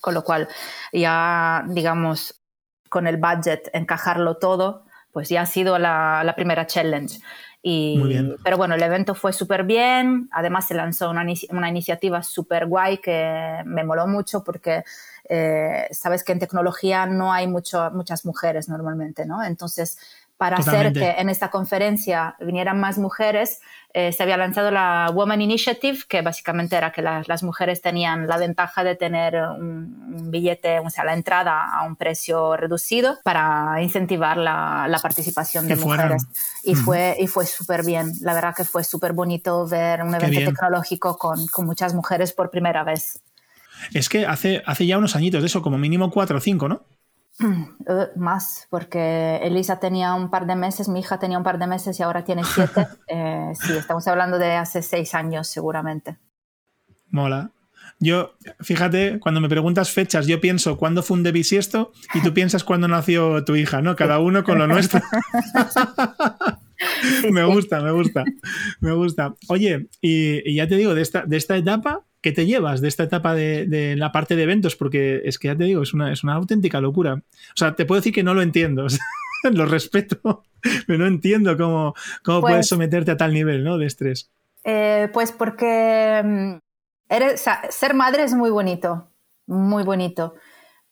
Con 0.00 0.14
lo 0.14 0.22
cual, 0.22 0.48
ya, 0.92 1.64
digamos, 1.68 2.40
con 2.90 3.06
el 3.06 3.16
budget, 3.16 3.70
encajarlo 3.72 4.36
todo, 4.36 4.84
pues 5.12 5.28
ya 5.30 5.42
ha 5.42 5.46
sido 5.46 5.78
la, 5.78 6.22
la 6.24 6.34
primera 6.34 6.66
challenge. 6.66 7.20
Y, 7.62 7.96
Muy 7.96 8.08
bien. 8.10 8.36
Pero 8.44 8.58
bueno, 8.58 8.74
el 8.74 8.82
evento 8.82 9.14
fue 9.14 9.32
súper 9.32 9.64
bien, 9.64 10.28
además 10.32 10.66
se 10.66 10.74
lanzó 10.74 11.08
una, 11.08 11.24
una 11.48 11.68
iniciativa 11.70 12.22
súper 12.22 12.66
guay 12.66 12.98
que 12.98 13.62
me 13.64 13.84
moló 13.84 14.06
mucho 14.06 14.44
porque 14.44 14.84
eh, 15.28 15.88
sabes 15.90 16.22
que 16.24 16.32
en 16.32 16.38
tecnología 16.38 17.06
no 17.06 17.32
hay 17.32 17.46
mucho, 17.46 17.90
muchas 17.92 18.24
mujeres 18.24 18.68
normalmente, 18.68 19.24
¿no? 19.26 19.42
Entonces, 19.42 19.98
para 20.36 20.56
hacer 20.56 20.92
que 20.92 21.10
en 21.12 21.30
esta 21.30 21.50
conferencia 21.50 22.34
vinieran 22.40 22.78
más 22.78 22.98
mujeres, 22.98 23.60
eh, 23.92 24.10
se 24.12 24.24
había 24.24 24.36
lanzado 24.36 24.72
la 24.72 25.08
Woman 25.14 25.40
Initiative, 25.40 26.00
que 26.08 26.22
básicamente 26.22 26.76
era 26.76 26.90
que 26.90 27.00
las 27.00 27.42
mujeres 27.44 27.80
tenían 27.80 28.26
la 28.26 28.36
ventaja 28.36 28.82
de 28.82 28.96
tener 28.96 29.36
un, 29.36 30.30
billete, 30.30 30.80
o 30.80 30.90
sea, 30.90 31.04
la 31.04 31.14
entrada 31.14 31.64
a 31.72 31.84
un 31.84 31.94
precio 31.94 32.56
reducido 32.56 33.16
para 33.22 33.80
incentivar 33.80 34.36
la, 34.36 34.98
participación 35.00 35.68
de 35.68 35.76
mujeres. 35.76 36.26
Y, 36.64 36.74
fue, 36.74 37.16
y 37.20 37.28
fue 37.28 37.46
súper 37.46 37.84
bien. 37.84 38.10
La 38.20 38.34
verdad 38.34 38.54
que 38.54 38.64
fue 38.64 38.82
súper 38.82 39.12
bonito 39.12 39.66
ver 39.68 40.02
un 40.02 40.14
evento 40.14 40.40
tecnológico 40.50 41.16
con, 41.16 41.46
con 41.46 41.64
muchas 41.64 41.94
mujeres 41.94 42.32
por 42.32 42.50
primera 42.50 42.82
vez. 42.82 43.20
Es 43.92 44.08
que 44.08 44.26
hace, 44.26 44.62
hace 44.66 44.86
ya 44.86 44.98
unos 44.98 45.16
añitos 45.16 45.42
de 45.42 45.46
eso, 45.46 45.62
como 45.62 45.78
mínimo 45.78 46.10
cuatro 46.10 46.38
o 46.38 46.40
cinco, 46.40 46.68
¿no? 46.68 46.82
Eh, 47.86 48.08
más, 48.16 48.66
porque 48.70 49.40
Elisa 49.42 49.78
tenía 49.80 50.14
un 50.14 50.30
par 50.30 50.46
de 50.46 50.56
meses, 50.56 50.88
mi 50.88 51.00
hija 51.00 51.18
tenía 51.18 51.36
un 51.36 51.44
par 51.44 51.58
de 51.58 51.66
meses 51.66 51.98
y 51.98 52.02
ahora 52.02 52.24
tiene 52.24 52.44
siete. 52.44 52.86
Eh, 53.08 53.52
sí, 53.60 53.76
estamos 53.76 54.06
hablando 54.08 54.38
de 54.38 54.52
hace 54.52 54.80
seis 54.82 55.14
años 55.14 55.48
seguramente. 55.48 56.16
Mola. 57.10 57.50
Yo, 58.00 58.34
fíjate, 58.60 59.20
cuando 59.20 59.40
me 59.40 59.48
preguntas 59.48 59.90
fechas, 59.90 60.26
yo 60.26 60.40
pienso 60.40 60.76
cuándo 60.76 61.02
fue 61.02 61.16
un 61.16 61.22
bisiesto 61.22 61.92
y 62.12 62.22
tú 62.22 62.32
piensas 62.34 62.64
cuándo 62.64 62.88
nació 62.88 63.44
tu 63.44 63.56
hija, 63.56 63.82
¿no? 63.82 63.94
Cada 63.94 64.18
uno 64.18 64.42
con 64.42 64.58
lo 64.58 64.66
nuestro. 64.66 65.00
me 67.30 67.44
gusta, 67.44 67.80
me 67.80 67.92
gusta, 67.92 68.24
me 68.80 68.92
gusta. 68.92 69.34
Oye, 69.48 69.88
y, 70.00 70.54
ya 70.54 70.66
te 70.66 70.76
digo, 70.76 70.94
de 70.94 71.02
esta, 71.02 71.24
de 71.24 71.36
esta 71.36 71.56
etapa, 71.56 72.04
¿qué 72.24 72.32
te 72.32 72.46
llevas 72.46 72.80
de 72.80 72.88
esta 72.88 73.02
etapa 73.02 73.34
de, 73.34 73.94
la 73.98 74.10
parte 74.10 74.34
de 74.34 74.44
eventos? 74.44 74.76
Porque 74.76 75.20
es 75.26 75.38
que 75.38 75.48
ya 75.48 75.56
te 75.56 75.64
digo, 75.64 75.82
es 75.82 75.92
una, 75.92 76.10
es 76.10 76.24
una 76.24 76.32
auténtica 76.32 76.80
locura. 76.80 77.16
O 77.16 77.54
sea, 77.54 77.74
te 77.74 77.84
puedo 77.84 78.00
decir 78.00 78.14
que 78.14 78.22
no 78.22 78.32
lo 78.32 78.40
entiendo, 78.40 78.86
lo 79.52 79.66
respeto, 79.66 80.42
pero 80.86 80.98
no 80.98 81.06
entiendo 81.06 81.54
cómo, 81.58 81.94
cómo 82.24 82.40
puedes 82.40 82.56
pues 82.56 82.68
someterte 82.68 83.10
a 83.10 83.18
tal 83.18 83.34
nivel 83.34 83.62
¿no? 83.62 83.76
de 83.76 83.84
estrés. 83.84 84.30
Eh, 84.64 85.10
pues 85.12 85.32
porque 85.32 86.22
mm, 86.24 86.54
eres, 87.10 87.44
ser 87.68 87.92
madre 87.92 88.22
es 88.22 88.32
muy 88.32 88.48
bonito, 88.48 89.06
muy 89.46 89.84
bonito 89.84 90.34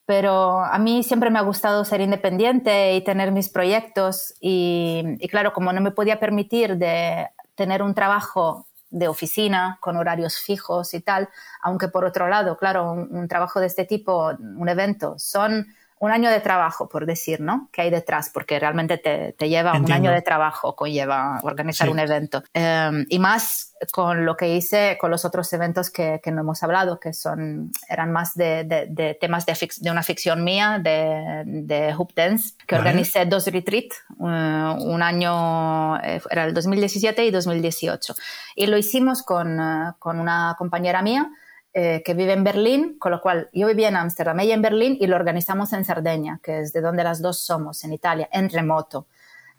pero 0.04 0.58
a 0.58 0.78
mí 0.78 1.04
siempre 1.04 1.30
me 1.30 1.38
ha 1.38 1.42
gustado 1.42 1.84
ser 1.86 2.02
independiente 2.02 2.96
y 2.96 3.00
tener 3.02 3.30
mis 3.30 3.48
proyectos 3.48 4.34
y, 4.40 5.02
y, 5.20 5.28
claro, 5.28 5.52
como 5.54 5.72
no 5.72 5.80
me 5.80 5.92
podía 5.92 6.18
permitir 6.18 6.76
de 6.76 7.28
tener 7.54 7.82
un 7.82 7.94
trabajo 7.94 8.66
de 8.92 9.08
oficina 9.08 9.78
con 9.80 9.96
horarios 9.96 10.36
fijos 10.36 10.94
y 10.94 11.00
tal, 11.00 11.28
aunque 11.62 11.88
por 11.88 12.04
otro 12.04 12.28
lado, 12.28 12.56
claro, 12.56 12.92
un, 12.92 13.26
trabajo 13.26 13.58
de 13.58 13.66
este 13.66 13.84
tipo, 13.84 14.30
un 14.38 14.68
evento, 14.68 15.18
son 15.18 15.66
un 16.02 16.10
año 16.10 16.30
de 16.30 16.40
trabajo, 16.40 16.88
por 16.88 17.06
decir, 17.06 17.40
¿no? 17.40 17.68
Que 17.70 17.82
hay 17.82 17.90
detrás, 17.90 18.28
porque 18.34 18.58
realmente 18.58 18.98
te, 18.98 19.34
te 19.38 19.48
lleva 19.48 19.74
un 19.74 19.92
año 19.92 20.10
de 20.10 20.20
trabajo, 20.20 20.74
conlleva 20.74 21.38
organizar 21.44 21.88
un 21.88 22.00
evento. 22.00 22.42
Em, 22.54 23.06
y 23.08 23.20
más 23.20 23.76
con 23.92 24.26
lo 24.26 24.36
que 24.36 24.56
hice 24.56 24.98
con 25.00 25.12
los 25.12 25.24
otros 25.24 25.52
eventos 25.52 25.90
que, 25.90 26.20
que 26.20 26.32
no 26.32 26.40
hemos 26.40 26.60
hablado, 26.64 26.98
que 26.98 27.12
son, 27.12 27.70
eran 27.88 28.10
más 28.10 28.34
de, 28.34 28.64
de, 28.64 29.14
temas 29.14 29.46
de, 29.46 29.56
de, 29.78 29.90
una 29.92 30.02
ficción 30.02 30.42
mía, 30.42 30.80
de, 30.82 31.44
de 31.46 31.94
Hoop 31.94 32.12
Dance, 32.16 32.54
que 32.66 32.74
organicé 32.74 33.24
dos 33.24 33.46
retreats, 33.46 34.02
uh, 34.18 34.24
un 34.24 35.02
año, 35.04 35.98
eh, 36.02 36.20
era 36.30 36.46
el 36.46 36.52
2017 36.52 37.26
y 37.26 37.30
2018. 37.30 38.16
Y 38.56 38.66
lo 38.66 38.76
hicimos 38.76 39.22
con, 39.22 39.60
uh, 39.60 39.94
con 40.00 40.18
una 40.18 40.56
compañera 40.58 41.00
mía, 41.00 41.30
eh, 41.74 42.02
que 42.04 42.14
vive 42.14 42.32
en 42.32 42.44
Berlín, 42.44 42.96
con 42.98 43.12
lo 43.12 43.20
cual 43.20 43.48
yo 43.52 43.66
vivía 43.66 43.88
en 43.88 43.96
Ámsterdam, 43.96 44.38
ella 44.40 44.54
en 44.54 44.62
Berlín 44.62 44.96
y 45.00 45.06
lo 45.06 45.16
organizamos 45.16 45.72
en 45.72 45.84
Cerdeña, 45.84 46.38
que 46.42 46.60
es 46.60 46.72
de 46.72 46.82
donde 46.82 47.02
las 47.02 47.22
dos 47.22 47.38
somos, 47.38 47.84
en 47.84 47.92
Italia, 47.92 48.28
en 48.30 48.50
remoto. 48.50 49.06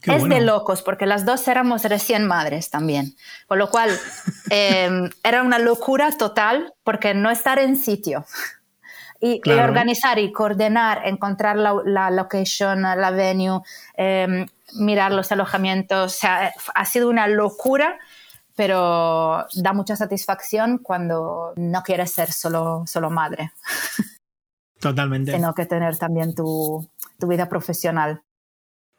es 0.04 0.24
de 0.28 0.42
locos, 0.42 0.82
porque 0.82 1.06
las 1.06 1.26
dos 1.26 1.48
éramos 1.48 1.84
recién 1.86 2.28
madres 2.28 2.70
también. 2.70 3.16
Con 3.48 3.58
lo 3.58 3.70
cual, 3.70 3.90
em, 4.52 5.10
era 5.24 5.42
una 5.42 5.58
locura 5.58 6.12
total, 6.12 6.74
porque 6.84 7.14
no 7.14 7.32
estar 7.32 7.58
en 7.58 7.78
sitio 7.78 8.26
y, 9.24 9.42
organizar 9.50 10.20
y 10.20 10.34
coordinar, 10.34 11.04
encontrar 11.06 11.56
la, 11.56 11.82
la 11.86 12.12
location, 12.12 12.82
la 12.82 13.12
venue, 13.12 13.62
em, 13.96 14.46
mirar 14.76 15.14
los 15.14 15.32
alojamientos, 15.32 16.14
o 16.14 16.16
sea, 16.16 16.54
ha 16.76 16.86
sido 16.86 17.10
una 17.10 17.28
locura 17.28 17.98
pero 18.56 19.46
da 19.56 19.74
mucha 19.74 19.96
satisfacción 19.96 20.78
cuando 20.78 21.54
no 21.56 21.84
quieres 21.84 22.12
ser 22.12 22.32
solo, 22.32 22.84
solo 22.86 23.10
madre. 23.10 23.52
Totalmente. 24.80 25.32
Sino 25.32 25.54
que 25.54 25.66
tener 25.66 25.98
también 25.98 26.36
tu, 26.36 26.90
tu 27.18 27.28
vida 27.28 27.48
profesional. 27.48 28.22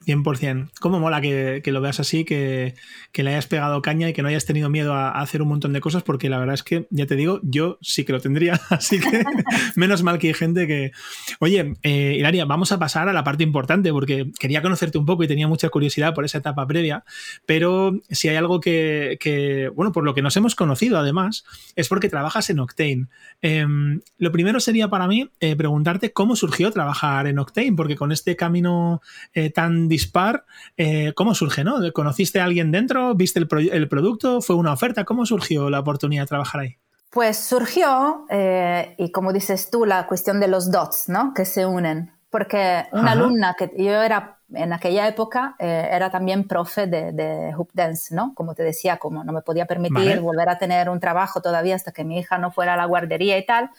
100%. 0.07 0.71
Cómo 0.81 1.01
mola 1.01 1.21
que, 1.21 1.63
lo 1.67 1.81
veas 1.81 2.01
así, 2.01 2.25
que, 2.25 2.75
le 3.15 3.31
hayas 3.31 3.47
pegado 3.47 3.83
caña 3.83 4.09
y 4.09 4.13
que 4.13 4.23
no 4.23 4.29
hayas 4.29 4.45
tenido 4.45 4.69
miedo 4.71 4.95
a, 4.95 5.11
hacer 5.11 5.43
un 5.43 5.49
montón 5.49 5.73
de 5.73 5.81
cosas, 5.81 6.03
porque 6.03 6.29
la 6.29 6.39
verdad 6.39 6.55
es 6.55 6.63
que, 6.63 6.87
ya 6.91 7.07
te 7.07 7.17
digo, 7.17 7.41
yo 7.43 7.79
sí 7.81 8.05
que 8.05 8.13
lo 8.13 8.21
tendría, 8.21 8.61
así 8.71 9.01
que 9.01 9.25
menos 9.77 10.03
mal 10.03 10.19
que 10.19 10.29
hay 10.29 10.35
gente 10.35 10.67
que... 10.67 10.93
Oye, 11.41 11.75
eh, 11.83 12.17
Hilaria, 12.19 12.45
vamos 12.45 12.73
a 12.73 12.79
pasar 12.79 13.09
a 13.09 13.13
la 13.13 13.25
parte 13.25 13.43
importante, 13.43 13.93
porque 13.93 14.31
quería 14.39 14.63
conocerte 14.63 14.99
un 14.99 15.07
poco 15.07 15.25
y 15.25 15.29
tenía 15.29 15.49
mucha 15.49 15.69
curiosidad 15.69 16.15
por 16.15 16.25
esa 16.25 16.39
etapa 16.39 16.67
previa, 16.67 17.05
pero 17.47 17.93
si 18.11 18.29
hay 18.29 18.37
algo 18.37 18.61
que, 18.61 19.71
bueno, 19.75 19.93
por 19.93 20.05
lo 20.05 20.15
que 20.15 20.23
nos 20.23 20.37
hemos 20.37 20.55
conocido 20.55 20.99
además, 20.99 21.45
es 21.77 21.89
porque 21.89 22.09
trabajas 22.09 22.51
en 22.51 22.61
Octane. 22.61 23.07
Em, 23.43 24.01
lo 24.19 24.33
primero 24.33 24.61
sería 24.61 24.89
para 24.89 25.07
mí 25.07 25.31
eh, 25.41 25.57
preguntarte 25.57 26.13
cómo 26.13 26.37
surgió 26.37 26.71
trabajar 26.71 27.27
en 27.27 27.39
Octane, 27.39 27.73
porque 27.73 27.97
con 27.97 28.13
este 28.13 28.37
camino 28.37 29.03
eh, 29.33 29.51
tan 29.51 29.89
dispar, 29.95 30.45
eh, 30.77 31.13
¿cómo 31.15 31.35
surge? 31.35 31.65
¿no? 31.65 31.77
¿Conociste 31.93 32.41
a 32.41 32.45
alguien 32.45 32.71
dentro? 32.71 33.15
¿Viste 33.15 33.39
el, 33.39 33.89
producto? 33.89 34.41
¿Fue 34.41 34.57
una 34.57 34.73
oferta? 34.73 35.05
¿Cómo 35.05 35.25
surgió 35.25 35.71
la 35.71 35.81
oportunidad 35.81 36.25
de 36.25 36.27
trabajar 36.27 36.61
ahí? 36.63 36.77
Pues 37.11 37.39
surgió, 37.39 38.27
eh, 38.29 38.97
y 38.99 39.13
como 39.13 39.33
dices 39.33 39.71
tú, 39.71 39.87
la 39.87 40.07
cuestión 40.07 40.41
de 40.41 40.49
los 40.49 40.71
dots, 40.71 41.09
¿no? 41.09 41.33
Que 41.33 41.45
se 41.45 41.65
unen. 41.65 42.13
Porque 42.29 42.85
una 42.91 43.13
alumna 43.13 43.55
que 43.57 43.71
yo 43.77 44.03
era 44.03 44.39
en 44.53 44.73
aquella 44.73 45.07
época, 45.07 45.55
eh, 45.61 45.89
era 45.93 46.11
también 46.11 46.49
profe 46.49 46.89
de, 46.89 47.13
de, 47.13 47.55
Hoop 47.55 47.71
Dance, 47.73 48.13
¿no? 48.13 48.35
Como 48.35 48.57
te 48.57 48.65
decía, 48.65 48.97
como 48.97 49.23
no 49.23 49.33
me 49.33 49.43
podía 49.43 49.67
permitir 49.67 50.19
volver 50.19 50.49
a 50.49 50.59
tener 50.59 50.89
un 50.91 50.99
trabajo 50.99 51.41
todavía 51.41 51.77
hasta 51.77 51.93
que 51.93 52.03
mi 52.03 52.19
hija 52.19 52.39
no 52.39 52.51
fuera 52.51 52.75
a 52.75 52.77
la 52.77 52.87
guardería 52.87 53.39
y 53.39 53.47
tal, 53.47 53.71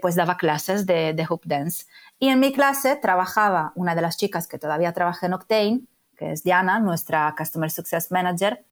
pues 0.00 0.14
daba 0.14 0.36
clases 0.36 0.86
de, 0.86 1.14
de 1.14 1.26
Hoop 1.28 1.42
Dance. 1.44 1.86
Y 2.18 2.28
en 2.28 2.40
mi 2.40 2.52
clase 2.52 2.96
trabajaba 2.96 3.72
una 3.74 3.94
de 3.94 4.02
las 4.02 4.16
chicas 4.16 4.48
que 4.48 4.58
todavía 4.58 4.92
trabaja 4.92 5.26
en 5.26 5.34
Octane, 5.34 5.80
que 6.16 6.32
es 6.32 6.42
Diana, 6.42 6.80
nuestra 6.80 7.34
Customer 7.38 7.70
Success 7.70 8.10
Manager, 8.10 8.64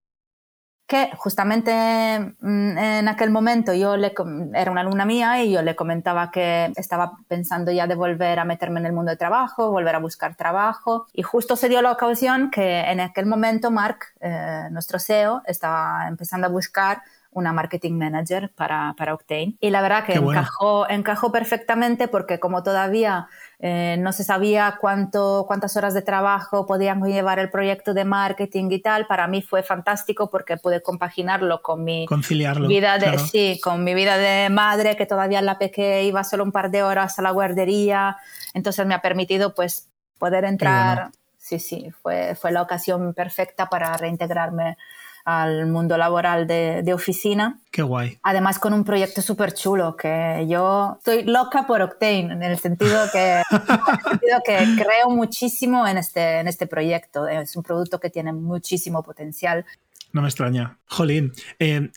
que 0.87 1.11
justamente 1.16 2.35
mm, 2.40 2.78
en 2.78 3.09
aquel 3.09 3.30
momento 3.30 3.74
yo 3.74 3.96
le, 3.96 4.14
era 4.54 4.70
una 4.70 4.82
alumna 4.82 5.04
mía 5.04 5.42
y 5.42 5.52
yo 5.52 5.62
le 5.62 5.74
comentaba 5.74 6.30
que 6.30 6.72
estaba 6.76 7.18
pensando 7.28 7.72
ya 7.72 7.87
de 7.87 7.96
volver 7.96 8.38
a 8.38 8.44
meterme 8.44 8.80
en 8.80 8.87
el 8.87 8.92
mundo 8.92 9.11
de 9.11 9.16
trabajo, 9.16 9.70
volver 9.70 9.96
a 9.96 9.98
buscar 9.98 10.37
trabajo. 10.37 11.06
Y 11.12 11.22
justo 11.22 11.56
se 11.56 11.68
dio 11.68 11.82
la 11.82 11.92
ocasión 11.92 12.50
que 12.50 12.80
en 12.80 13.00
aquel 13.00 13.26
momento 13.26 13.70
Mark, 13.70 13.98
eh, 14.20 14.68
nuestro 14.70 14.98
CEO, 15.00 15.42
estaba 15.46 16.06
empezando 16.09 16.46
a 16.46 16.50
buscar 16.50 17.02
una 17.37 17.53
marketing 17.53 17.92
manager 17.92 18.51
para, 18.55 18.94
para 18.96 19.12
Octane. 19.12 19.57
Y 19.61 19.68
la 19.68 19.83
verdad 19.83 20.05
que 20.07 20.14
encajó, 20.14 20.88
encajó 20.88 21.31
perfectamente 21.31 22.09
porque 22.09 22.40
como 22.40 22.62
todavía 22.62 23.29
eh, 23.59 23.96
no 23.99 24.12
se 24.12 24.25
sabía 24.25 24.79
cuánto, 24.81 25.44
cuántas 25.46 25.77
horas 25.77 25.92
de 25.92 26.01
trabajo 26.01 26.64
podían 26.64 27.03
llevar 27.03 27.38
el 27.38 27.51
proyecto 27.51 27.92
de 27.92 28.07
marketing 28.07 28.70
y 28.70 28.81
tal, 28.81 29.07
para 29.07 29.27
mí 29.29 29.42
fue 29.42 29.62
fantástico 29.62 30.31
porque 30.31 30.57
pude 30.57 30.81
compaginarlo 30.81 31.61
con 31.61 31.85
mi 31.85 32.07
vida 32.68 32.96
de, 32.99 33.18
sí, 33.18 33.61
con 33.62 33.85
mi 33.85 33.92
vida 33.92 34.16
de 34.16 34.49
madre, 34.49 34.96
que 34.96 35.05
todavía 35.05 35.38
en 35.38 35.46
la 35.46 35.59
peque 35.59 36.05
iba 36.05 36.25
solo 36.25 36.42
un 36.42 36.53
par 36.53 36.70
de 36.70 36.83
horas 36.83 37.18
a 37.18 37.22
la 37.22 37.33
guardería. 37.33 38.16
Entonces 38.55 38.87
me 38.87 38.94
ha 38.94 39.03
permitido 39.03 39.55
pues 39.55 39.90
poder 40.18 40.46
entrar. 40.46 41.11
Sí, 41.37 41.59
sí, 41.59 41.92
fue, 42.03 42.35
fue 42.35 42.51
la 42.51 42.62
ocasión 42.62 43.12
perfecta 43.12 43.68
para 43.68 43.94
reintegrarme 43.99 44.79
al 45.27 45.67
mundo 45.67 45.99
laboral 45.99 46.47
de, 46.47 46.95
oficina. 46.95 47.59
Qué 47.73 47.83
guay. 47.83 48.19
Además 48.23 48.61
con 48.61 48.73
un 48.73 48.85
proyecto 48.85 49.21
súper 49.21 49.53
chulo 49.53 49.97
que 49.97 50.47
yo 50.49 50.95
estoy 50.99 51.25
loca 51.25 51.67
por 51.67 51.83
Octane 51.83 52.33
en 52.33 52.43
el 52.45 52.57
sentido 52.59 52.97
que, 53.12 53.43
que 54.47 54.57
creo 54.77 55.11
muchísimo 55.11 55.87
en 55.87 55.99
este, 55.99 56.39
en 56.39 56.47
este 56.47 56.69
proyecto. 56.69 57.27
Es 57.27 57.57
un 57.57 57.65
producto 57.65 57.99
que 57.99 58.09
tiene 58.09 58.33
muchísimo 58.33 59.03
potencial. 59.03 59.67
No 60.12 60.23
me 60.23 60.29
extraña. 60.29 60.79
Jolín, 60.87 61.33
eh, 61.59 61.91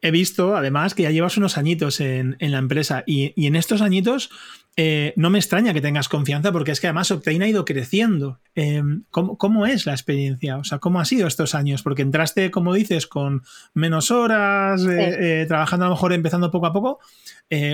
he 0.00 0.10
visto 0.10 0.56
además 0.56 0.94
que 0.94 1.02
ya 1.02 1.10
llevas 1.10 1.36
unos 1.36 1.58
añitos 1.58 2.00
en, 2.00 2.36
la 2.40 2.58
empresa 2.58 3.04
y, 3.06 3.34
y 3.36 3.46
en 3.46 3.56
estos 3.56 3.82
añitos 3.82 4.30
eh, 4.76 5.12
no 5.16 5.30
me 5.30 5.38
extraña 5.38 5.72
que 5.72 5.80
tengas 5.80 6.08
confianza 6.08 6.50
porque 6.50 6.72
es 6.72 6.80
que 6.80 6.88
además 6.88 7.10
Octane 7.10 7.44
ha 7.44 7.48
ido 7.48 7.64
creciendo. 7.64 8.40
Eh, 8.56 8.82
¿cómo, 9.10 9.66
es 9.66 9.86
la 9.86 9.92
experiencia? 9.92 10.56
O 10.56 10.64
sea, 10.64 10.78
¿cómo 10.78 10.98
ha 10.98 11.04
sido 11.04 11.28
estos 11.28 11.54
años? 11.54 11.82
Porque 11.82 12.02
entraste, 12.02 12.50
como 12.50 12.74
dices, 12.74 13.06
con 13.06 13.44
menos 13.72 14.10
horas, 14.10 14.84
eh, 14.88 15.44
trabajando 15.46 15.86
a 15.86 15.88
lo 15.88 15.94
mejor 15.94 16.12
empezando 16.12 16.50
poco 16.50 16.66
a 16.66 16.72
poco. 16.72 16.98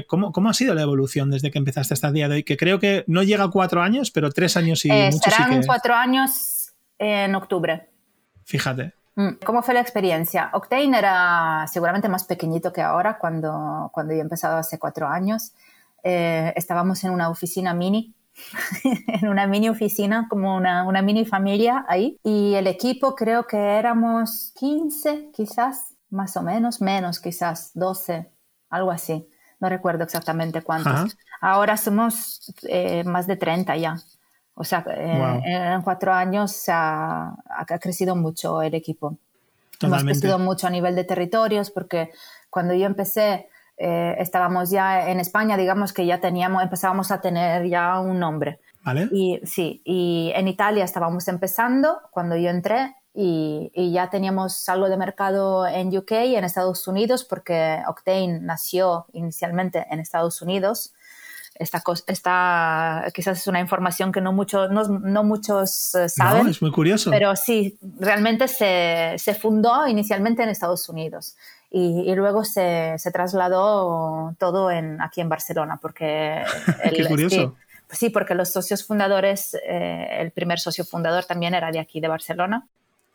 ¿cómo, 0.08 0.50
ha 0.50 0.54
sido 0.54 0.74
la 0.74 0.82
evolución 0.82 1.30
desde 1.30 1.50
que 1.50 1.58
empezaste 1.58 1.94
hasta 1.94 2.08
el 2.08 2.14
día 2.14 2.28
de 2.28 2.34
hoy? 2.36 2.44
Que 2.44 2.58
creo 2.58 2.78
que 2.78 3.04
no 3.06 3.22
llega 3.22 3.44
a 3.44 3.50
cuatro 3.50 3.80
años, 3.80 4.10
pero 4.10 4.30
tres 4.30 4.58
años 4.58 4.84
y 4.84 4.90
mucho 4.90 5.30
serán 5.30 5.62
cuatro 5.64 5.94
años 5.94 6.74
en 6.98 7.34
octubre. 7.34 7.88
Fíjate. 8.44 8.92
Mm, 9.14 9.36
¿Cómo 9.44 9.62
fue 9.62 9.72
la 9.72 9.80
experiencia? 9.80 10.50
Octane 10.52 10.98
era 10.98 11.64
seguramente 11.72 12.10
más 12.10 12.24
pequeñito 12.24 12.72
que 12.72 12.82
ahora 12.82 13.16
cuando, 13.16 13.90
cuando 13.92 14.12
yo 14.12 14.18
he 14.18 14.22
empezado 14.22 14.58
hace 14.58 14.78
cuatro 14.78 15.08
años. 15.08 15.54
Eh, 16.02 16.52
estábamos 16.56 17.04
en 17.04 17.10
una 17.10 17.28
oficina 17.28 17.74
mini, 17.74 18.14
en 18.84 19.28
una 19.28 19.46
mini 19.46 19.68
oficina, 19.68 20.26
como 20.28 20.56
una, 20.56 20.84
una, 20.84 21.02
mini 21.02 21.24
familia 21.24 21.84
ahí. 21.88 22.18
Y 22.24 22.54
el 22.54 22.66
equipo 22.66 23.14
creo 23.14 23.46
que 23.46 23.56
éramos 23.56 24.52
15, 24.58 25.30
quizás, 25.32 25.94
más 26.10 26.36
o 26.36 26.42
menos, 26.42 26.80
menos 26.80 27.20
quizás, 27.20 27.72
12, 27.74 28.30
algo 28.70 28.90
así. 28.90 29.28
No 29.60 29.68
recuerdo 29.68 30.04
exactamente 30.04 30.62
cuántos. 30.62 31.16
Ahora 31.40 31.76
somos 31.76 32.52
eh, 32.62 33.04
más 33.04 33.26
de 33.26 33.36
30 33.36 33.76
ya. 33.76 33.96
O 34.54 34.64
sea, 34.64 34.84
eh, 34.88 35.40
en 35.44 35.82
cuatro 35.82 36.12
años 36.12 36.64
ha, 36.68 37.34
ha, 37.46 37.78
crecido 37.78 38.16
mucho 38.16 38.62
el 38.62 38.74
equipo. 38.74 39.18
Hemos 39.80 40.04
crecido 40.04 40.38
mucho 40.38 40.66
a 40.66 40.70
nivel 40.70 40.94
de 40.94 41.04
territorios 41.04 41.70
porque 41.70 42.10
cuando 42.50 42.74
yo 42.74 42.86
empecé 42.86 43.48
eh, 43.82 44.16
estábamos 44.18 44.68
ya 44.68 45.08
en 45.08 45.20
España, 45.20 45.56
digamos 45.56 45.94
que 45.94 46.04
ya 46.04 46.20
teníamos, 46.20 46.62
empezábamos 46.62 47.10
a 47.10 47.22
tener 47.22 47.66
ya 47.66 47.98
un 47.98 48.18
nombre. 48.20 48.60
¿Vale? 48.84 49.08
Y 49.10 49.40
sí, 49.44 49.80
y 49.86 50.32
en 50.34 50.48
Italia 50.48 50.84
estábamos 50.84 51.28
empezando 51.28 51.98
cuando 52.10 52.36
yo 52.36 52.50
entré 52.50 52.94
y, 53.14 53.70
ya 53.92 54.10
teníamos 54.10 54.68
algo 54.68 54.90
de 54.90 54.98
mercado 54.98 55.66
en 55.66 55.96
UK 55.96 56.12
y 56.26 56.36
en 56.36 56.44
Estados 56.44 56.86
Unidos 56.88 57.24
porque 57.24 57.80
Octane 57.88 58.40
nació 58.40 59.06
inicialmente 59.14 59.86
en 59.90 59.98
Estados 60.00 60.42
Unidos. 60.42 60.92
Esta, 61.54 61.82
esta 62.06 63.04
quizás 63.14 63.38
es 63.38 63.46
una 63.46 63.60
información 63.60 64.12
que 64.12 64.20
no, 64.20 64.32
muchos 64.32 64.70
no, 64.70 64.84
no 64.84 65.24
muchos 65.24 65.94
eh, 65.94 66.08
saben. 66.10 66.48
es 66.48 66.60
muy 66.60 66.70
curioso. 66.70 67.10
Pero 67.10 67.34
sí, 67.34 67.78
realmente 67.98 68.46
se, 68.46 69.14
se 69.16 69.34
fundó 69.34 69.86
inicialmente 69.86 70.42
en 70.42 70.50
Estados 70.50 70.86
Unidos 70.90 71.36
y, 71.70 72.14
luego 72.14 72.44
se, 72.44 72.94
se, 72.98 73.10
trasladó 73.12 74.34
todo 74.38 74.70
en, 74.70 75.00
aquí 75.00 75.20
en 75.20 75.28
Barcelona, 75.28 75.78
porque... 75.80 76.42
Qué 76.96 77.06
curioso. 77.06 77.56
Sí, 77.90 78.10
porque 78.10 78.34
los 78.34 78.52
socios 78.52 78.86
fundadores, 78.86 79.54
eh, 79.66 80.08
el 80.20 80.30
primer 80.30 80.60
socio 80.60 80.84
fundador 80.84 81.24
también 81.24 81.54
era 81.54 81.72
de 81.72 81.80
aquí, 81.80 82.00
de 82.00 82.08
Barcelona. 82.08 82.68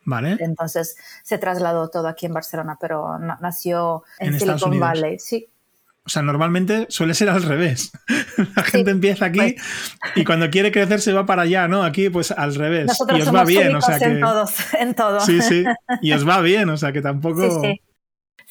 Vale. 0.04 0.38
Entonces 0.40 0.98
se 1.24 1.38
trasladó 1.38 1.90
todo 1.90 2.08
aquí 2.08 2.26
en 2.26 2.34
Barcelona, 2.34 2.78
pero 2.80 3.18
nació 3.18 4.04
en, 4.20 4.40
Silicon 4.40 4.80
Valley. 4.80 5.18
Sí, 5.18 5.50
o 6.06 6.10
sea, 6.10 6.22
normalmente 6.22 6.86
suele 6.90 7.16
ser 7.16 7.30
al 7.30 7.42
revés. 7.42 7.92
La 8.56 8.62
gente 8.62 8.92
empieza 8.92 9.26
aquí 9.26 9.40
pues 9.40 9.56
y 10.16 10.24
cuando 10.24 10.52
quiere 10.52 10.72
crecer 10.72 11.02
se 11.02 11.12
va 11.12 11.26
para 11.26 11.42
allá, 11.44 11.68
¿no? 11.68 11.84
Aquí, 11.84 12.12
pues 12.12 12.30
al 12.30 12.54
revés. 12.54 12.86
Nosotros 12.86 13.18
y 13.18 13.22
os 13.24 13.34
va 13.34 13.44
bien, 13.44 13.76
o 13.76 13.82
sea 13.82 13.98
que. 13.98 14.06
En, 14.16 14.22
todos, 14.22 14.74
en 14.80 14.94
todo. 14.94 15.20
Sí, 15.22 15.42
sí. 15.42 15.64
Y 16.02 16.14
os 16.14 16.28
va 16.28 16.42
bien, 16.42 16.70
o 16.70 16.78
sea 16.78 16.92
que 16.92 17.02
tampoco. 17.02 17.62
Sí, 17.62 17.72
sí. 17.74 17.82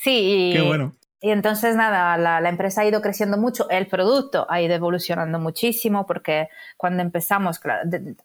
Sí, 0.05 0.53
y, 0.55 0.61
bueno. 0.61 0.95
Y 1.23 1.31
entonces, 1.31 1.75
nada, 1.75 2.19
la, 2.19 2.47
empresa 2.51 2.83
ha 2.83 2.85
ido 2.85 3.01
creciendo 3.01 3.39
mucho, 3.39 3.67
el 3.71 3.87
producto 3.87 4.47
ha 4.51 4.61
ido 4.61 4.75
evolucionando 4.75 5.39
muchísimo, 5.39 6.05
porque 6.05 6.51
cuando 6.77 7.03
empezamos, 7.03 7.59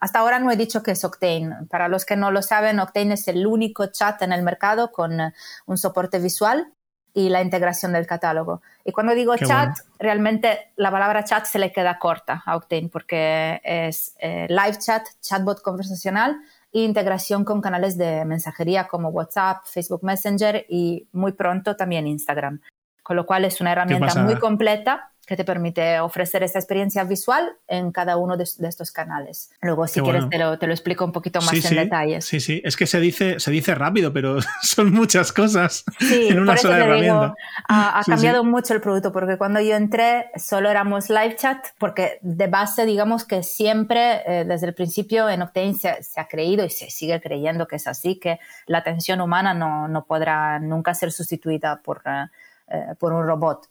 hasta 0.02 0.20
ahora 0.20 0.40
no 0.40 0.52
he 0.52 0.58
dicho 0.58 0.84
que 0.84 0.92
es 0.92 1.06
Octane. 1.06 1.66
Para 1.70 1.88
los 1.88 2.04
que 2.04 2.18
no 2.18 2.30
lo 2.30 2.42
saben, 2.42 2.78
Octane 2.78 3.14
es 3.14 3.30
el 3.30 3.48
único 3.48 3.86
chat 3.86 4.22
en 4.22 4.34
el 4.34 4.44
mercado 4.44 4.92
con 4.92 5.18
un 5.66 5.78
soporte 5.78 6.20
visual 6.20 6.74
y 7.14 7.30
la 7.30 7.42
integración 7.42 7.94
del 7.94 8.06
catálogo. 8.06 8.62
Y 8.84 8.92
cuando 8.92 9.16
digo 9.16 9.38
chat, 9.38 9.78
realmente 9.98 10.74
la 10.76 10.92
palabra 10.92 11.24
chat 11.24 11.46
se 11.46 11.58
le 11.58 11.72
queda 11.72 12.00
corta 12.00 12.44
a 12.46 12.58
Octane, 12.58 12.90
porque 12.92 13.62
es 13.64 14.14
eh, 14.20 14.46
live 14.50 14.78
chat, 14.78 15.08
chatbot 15.22 15.62
conversacional, 15.62 16.36
integración 16.72 17.44
con 17.46 17.62
canales 17.62 17.98
de 17.98 18.26
mensajería 18.26 18.88
como 18.88 19.10
WhatsApp, 19.10 19.66
Facebook 19.66 20.04
Messenger 20.04 20.66
y 20.70 21.08
muy 21.12 21.34
pronto 21.34 21.76
también 21.76 22.08
Instagram. 22.08 22.62
Con 23.04 23.16
lo 23.16 23.26
cual 23.26 23.46
es 23.46 23.60
una 23.60 23.72
herramienta 23.72 24.16
muy 24.24 24.36
completa 24.36 25.14
que 25.30 25.38
te 25.38 25.46
permite 25.46 26.00
ofrecer 26.00 26.42
esta 26.42 26.58
experiencia 26.58 27.04
visual 27.04 27.56
en 27.68 27.92
cada 27.92 28.18
uno 28.18 28.36
de, 28.36 28.46
estos 28.46 28.90
canales. 28.90 29.52
Luego, 29.62 29.86
si 29.86 30.02
quieres, 30.02 30.28
te, 30.28 30.40
lo, 30.40 30.58
te, 30.58 30.66
lo, 30.66 30.74
explico 30.74 31.06
un 31.06 31.12
poquito 31.12 31.40
más 31.40 31.54
en 31.54 31.62
sí. 31.62 31.76
detalles. 31.76 32.26
Sí, 32.26 32.40
sí, 32.40 32.64
es 32.66 32.76
que 32.76 32.88
se 32.88 33.00
dice, 33.00 33.40
se 33.40 33.52
dice 33.52 33.76
rápido, 33.76 34.12
pero 34.12 34.40
son 34.64 34.92
muchas 34.92 35.32
cosas 35.32 35.84
en 36.00 36.40
una 36.40 36.58
sola 36.58 36.80
herramienta. 36.80 37.36
ha, 37.68 38.02
cambiado 38.08 38.44
mucho 38.44 38.74
el 38.74 38.82
producto, 38.82 39.12
porque 39.12 39.38
cuando 39.38 39.62
yo 39.62 39.76
entré 39.76 40.32
solo 40.36 40.68
éramos 40.68 41.12
live 41.12 41.36
chat, 41.36 41.64
porque 41.78 42.18
de 42.24 42.48
base, 42.48 42.88
digamos 42.88 43.24
que 43.24 43.44
siempre, 43.44 44.24
eh, 44.26 44.46
desde 44.46 44.66
el 44.66 44.74
principio, 44.74 45.30
en 45.30 45.44
Octane 45.44 45.76
se, 45.76 46.02
se, 46.02 46.20
ha 46.20 46.28
creído 46.28 46.66
y 46.66 46.72
se 46.72 46.90
sigue 46.90 47.22
creyendo 47.22 47.68
que 47.68 47.76
es 47.76 47.86
así, 47.86 48.16
que 48.16 48.40
la 48.66 48.80
atención 48.80 49.22
humana 49.22 49.54
no, 49.54 49.88
no 49.88 50.06
podrá 50.06 50.58
nunca 50.58 50.96
ser 50.96 51.12
sustituida 51.12 51.84
por, 51.84 52.02
eh, 52.08 52.96
por 52.98 53.14
un 53.14 53.28
robot. 53.28 53.70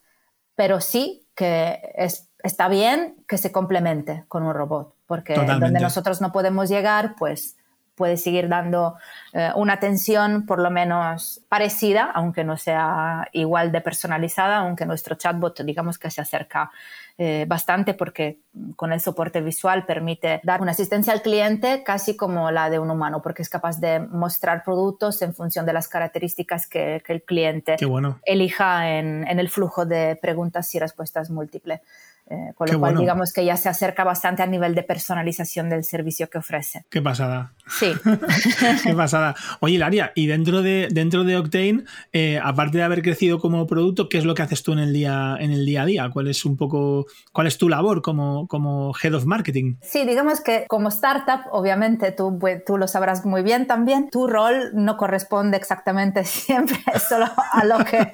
Pero 0.54 0.80
sí 0.80 1.24
que 1.38 1.92
es, 1.94 2.28
está 2.42 2.66
bien 2.66 3.14
que 3.28 3.38
se 3.38 3.52
complemente 3.52 4.24
con 4.26 4.42
un 4.42 4.52
robot, 4.52 4.96
porque 5.06 5.36
donde 5.36 5.78
nosotros 5.78 6.20
no 6.20 6.32
podemos 6.32 6.68
llegar, 6.68 7.14
pues 7.16 7.56
puede 7.98 8.16
seguir 8.16 8.48
dando 8.48 8.96
eh, 9.34 9.50
una 9.56 9.74
atención 9.74 10.46
por 10.46 10.60
lo 10.60 10.70
menos 10.70 11.42
parecida, 11.48 12.10
aunque 12.14 12.44
no 12.44 12.56
sea 12.56 13.28
igual 13.32 13.72
de 13.72 13.82
personalizada, 13.82 14.58
aunque 14.58 14.86
nuestro 14.86 15.16
chatbot 15.16 15.60
digamos 15.62 15.98
que 15.98 16.10
se 16.10 16.22
acerca 16.22 16.70
eh, 17.20 17.46
bastante 17.48 17.94
porque 17.94 18.38
con 18.76 18.92
el 18.92 19.00
soporte 19.00 19.40
visual 19.40 19.84
permite 19.86 20.40
dar 20.44 20.62
una 20.62 20.70
asistencia 20.70 21.12
al 21.12 21.20
cliente 21.20 21.82
casi 21.82 22.16
como 22.16 22.52
la 22.52 22.70
de 22.70 22.78
un 22.78 22.92
humano, 22.92 23.20
porque 23.22 23.42
es 23.42 23.48
capaz 23.48 23.80
de 23.80 23.98
mostrar 23.98 24.62
productos 24.62 25.20
en 25.22 25.34
función 25.34 25.66
de 25.66 25.72
las 25.72 25.88
características 25.88 26.68
que, 26.68 27.02
el 27.08 27.22
cliente 27.22 27.76
elija 28.24 28.98
en, 28.98 29.26
en, 29.26 29.40
el 29.40 29.48
flujo 29.48 29.84
de 29.84 30.16
preguntas 30.22 30.72
y 30.76 30.78
respuestas 30.78 31.28
múltiples. 31.28 31.80
Eh, 32.30 32.52
con 32.54 32.68
lo 32.70 32.78
cual, 32.78 32.96
digamos 32.96 33.32
que 33.32 33.42
ya 33.42 33.56
se 33.56 33.70
acerca 33.70 34.04
bastante 34.04 34.42
al 34.42 34.50
nivel 34.50 34.74
de 34.74 34.82
personalización 34.82 35.70
del 35.70 35.82
servicio 35.82 36.28
que 36.28 36.36
ofrece. 36.36 36.84
Qué 36.90 37.00
pasada. 37.00 37.54
Sí. 37.66 37.92
Qué 38.84 38.94
pasada. 38.94 39.34
Oye, 39.60 39.78
Laria, 39.78 40.12
y 40.14 40.26
dentro 40.26 40.60
de, 40.60 40.88
dentro 40.90 41.24
de 41.24 41.38
Octane, 41.38 41.84
eh, 42.12 42.38
aparte 42.42 42.78
de 42.78 42.84
haber 42.84 43.02
crecido 43.02 43.38
como 43.38 43.66
producto, 43.66 44.10
¿qué 44.10 44.18
es 44.18 44.26
lo 44.26 44.34
que 44.34 44.42
haces 44.42 44.62
tú 44.62 44.72
en 44.72 44.78
el 44.78 44.92
día, 44.92 45.36
en 45.40 45.52
el 45.52 45.64
día 45.64 45.82
a 45.82 45.86
día? 45.86 46.10
¿Cuál 46.10 46.28
es 46.28 46.44
un 46.44 46.58
poco, 46.58 47.06
cuál 47.32 47.46
es 47.46 47.56
tu 47.56 47.70
labor 47.70 48.02
como, 48.02 48.46
como 48.46 48.92
Head 49.02 49.14
of 49.14 49.24
Marketing? 49.24 49.76
Sí, 49.80 50.04
digamos 50.04 50.42
que 50.42 50.66
como 50.68 50.90
startup, 50.90 51.40
obviamente 51.50 52.12
tú, 52.12 52.38
pues, 52.38 52.62
tú 52.62 52.76
lo 52.76 52.88
sabrás 52.88 53.24
muy 53.24 53.42
bien 53.42 53.66
también, 53.66 54.10
tu 54.10 54.26
rol 54.26 54.72
no 54.74 54.98
corresponde 54.98 55.56
exactamente 55.56 56.24
siempre 56.26 56.78
solo 57.08 57.26
a 57.52 57.64
lo 57.64 57.78
que, 57.84 58.12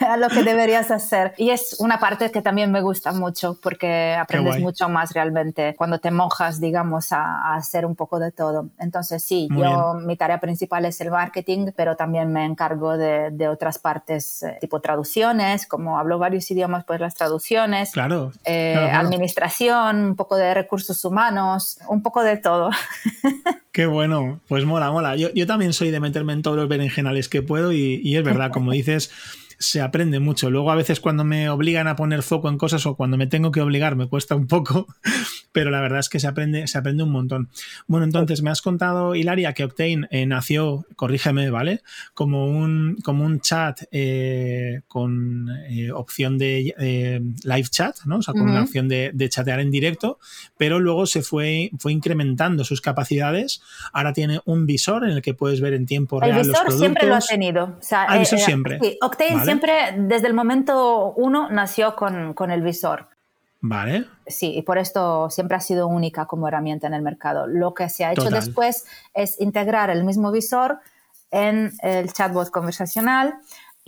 a 0.06 0.18
lo 0.18 0.28
que 0.28 0.42
deberías 0.42 0.90
hacer. 0.90 1.32
Y 1.38 1.50
es 1.50 1.76
una 1.78 1.98
parte 1.98 2.30
que 2.30 2.42
también 2.42 2.70
me 2.70 2.82
gusta 2.82 3.12
mucho 3.12 3.45
porque 3.54 4.14
aprendes 4.14 4.60
mucho 4.60 4.88
más 4.88 5.12
realmente 5.12 5.74
cuando 5.76 5.98
te 5.98 6.10
mojas, 6.10 6.60
digamos, 6.60 7.12
a, 7.12 7.54
hacer 7.54 7.86
un 7.86 7.94
poco 7.94 8.18
de 8.18 8.32
todo. 8.32 8.68
Entonces, 8.78 9.22
sí, 9.22 9.48
yo 9.50 9.94
mi 9.94 10.16
tarea 10.16 10.40
principal 10.40 10.84
es 10.84 11.00
el 11.00 11.10
marketing, 11.10 11.68
pero 11.76 11.96
también 11.96 12.32
me 12.32 12.44
encargo 12.44 12.96
de, 12.96 13.48
otras 13.48 13.78
partes, 13.78 14.42
eh, 14.42 14.58
tipo 14.60 14.80
traducciones, 14.80 15.66
como 15.66 15.98
hablo 15.98 16.18
varios 16.18 16.50
idiomas, 16.50 16.84
pues 16.84 17.00
las 17.00 17.14
traducciones, 17.14 17.92
claro, 17.92 18.32
eh, 18.44 18.90
administración, 18.92 20.04
un 20.04 20.16
poco 20.16 20.36
de 20.36 20.52
recursos 20.52 21.04
humanos, 21.04 21.78
un 21.88 22.02
poco 22.02 22.22
de 22.22 22.36
todo. 22.36 22.70
Qué 23.72 23.86
bueno, 23.86 24.40
pues 24.48 24.64
mola, 24.64 24.90
mola. 24.90 25.16
Yo, 25.16 25.28
yo 25.34 25.46
también 25.46 25.72
soy 25.72 25.90
de 25.90 26.00
meterme 26.00 26.32
en 26.32 26.42
todos 26.42 26.56
los 26.56 26.68
berenjenales 26.68 27.28
que 27.28 27.42
puedo 27.42 27.72
y, 27.72 28.00
y 28.02 28.16
es 28.16 28.24
verdad, 28.24 28.50
como 28.50 28.72
dices 28.72 29.10
se 29.58 29.80
aprende 29.80 30.20
mucho. 30.20 30.50
Luego 30.50 30.70
a 30.70 30.74
veces 30.74 31.00
cuando 31.00 31.24
me 31.24 31.48
obligan 31.48 31.88
a 31.88 31.96
poner 31.96 32.22
foco 32.22 32.48
en 32.48 32.58
cosas 32.58 32.84
o 32.86 32.96
cuando 32.96 33.16
me 33.16 33.26
tengo 33.26 33.50
que 33.50 33.60
obligar 33.60 33.96
me 33.96 34.08
cuesta 34.08 34.34
un 34.34 34.46
poco, 34.46 34.86
pero 35.52 35.70
la 35.70 35.80
verdad 35.80 36.00
es 36.00 36.08
que 36.08 36.20
se 36.20 36.26
aprende, 36.26 36.66
se 36.66 36.78
aprende 36.78 37.02
un 37.02 37.10
montón. 37.10 37.48
Bueno, 37.86 38.04
entonces 38.04 38.42
me 38.42 38.50
has 38.50 38.62
contado, 38.62 39.14
Hilaria, 39.14 39.52
que 39.54 39.64
Octane 39.64 40.06
eh, 40.10 40.26
nació, 40.26 40.84
corrígeme, 40.96 41.50
¿vale? 41.50 41.82
Como 42.14 42.46
un, 42.46 42.98
como 43.02 43.24
un 43.24 43.40
chat 43.40 43.82
eh, 43.90 44.82
con 44.88 45.48
eh, 45.68 45.90
opción 45.92 46.38
de 46.38 46.74
live 47.44 47.68
chat, 47.70 47.96
¿no? 48.04 48.18
O 48.18 48.22
sea, 48.22 48.34
con 48.34 48.42
una 48.42 48.62
opción 48.62 48.88
de, 48.88 49.26
chatear 49.28 49.60
en 49.60 49.70
directo, 49.70 50.18
pero 50.56 50.78
luego 50.78 51.06
se 51.06 51.22
fue, 51.22 51.70
fue 51.78 51.92
incrementando 51.92 52.64
sus 52.64 52.80
capacidades. 52.80 53.60
Ahora 53.92 54.12
tiene 54.12 54.40
un 54.44 54.66
visor 54.66 55.04
en 55.04 55.10
el 55.10 55.22
que 55.22 55.34
puedes 55.34 55.60
ver 55.60 55.74
en 55.74 55.86
tiempo 55.86 56.20
real. 56.20 56.38
El 56.38 56.46
visor 56.46 56.72
siempre 56.72 57.06
lo 57.06 57.16
ha 57.16 57.20
tenido. 57.20 57.78
O 57.80 58.12
el 58.12 58.20
visor 58.20 58.38
siempre. 58.38 58.78
Sí, 58.80 58.98
Octane 59.00 59.45
siempre, 59.46 59.94
desde 59.96 60.26
el 60.26 60.34
momento 60.34 61.14
uno, 61.16 61.48
nació 61.50 61.96
con, 61.96 62.34
con 62.34 62.50
el 62.50 62.62
visor. 62.62 63.08
Vale. 63.60 64.06
Sí, 64.26 64.54
y 64.56 64.62
por 64.62 64.78
esto 64.78 65.30
siempre 65.30 65.56
ha 65.56 65.60
sido 65.60 65.88
única 65.88 66.26
como 66.26 66.46
herramienta 66.46 66.86
en 66.86 66.94
el 66.94 67.02
mercado. 67.02 67.46
Lo 67.46 67.74
que 67.74 67.88
se 67.88 68.04
ha 68.04 68.12
hecho 68.12 68.30
después 68.30 68.84
es 69.14 69.40
integrar 69.40 69.90
el 69.90 70.04
mismo 70.04 70.30
visor 70.30 70.78
en 71.30 71.72
el 71.80 72.12
chatbot 72.12 72.50
conversacional 72.50 73.34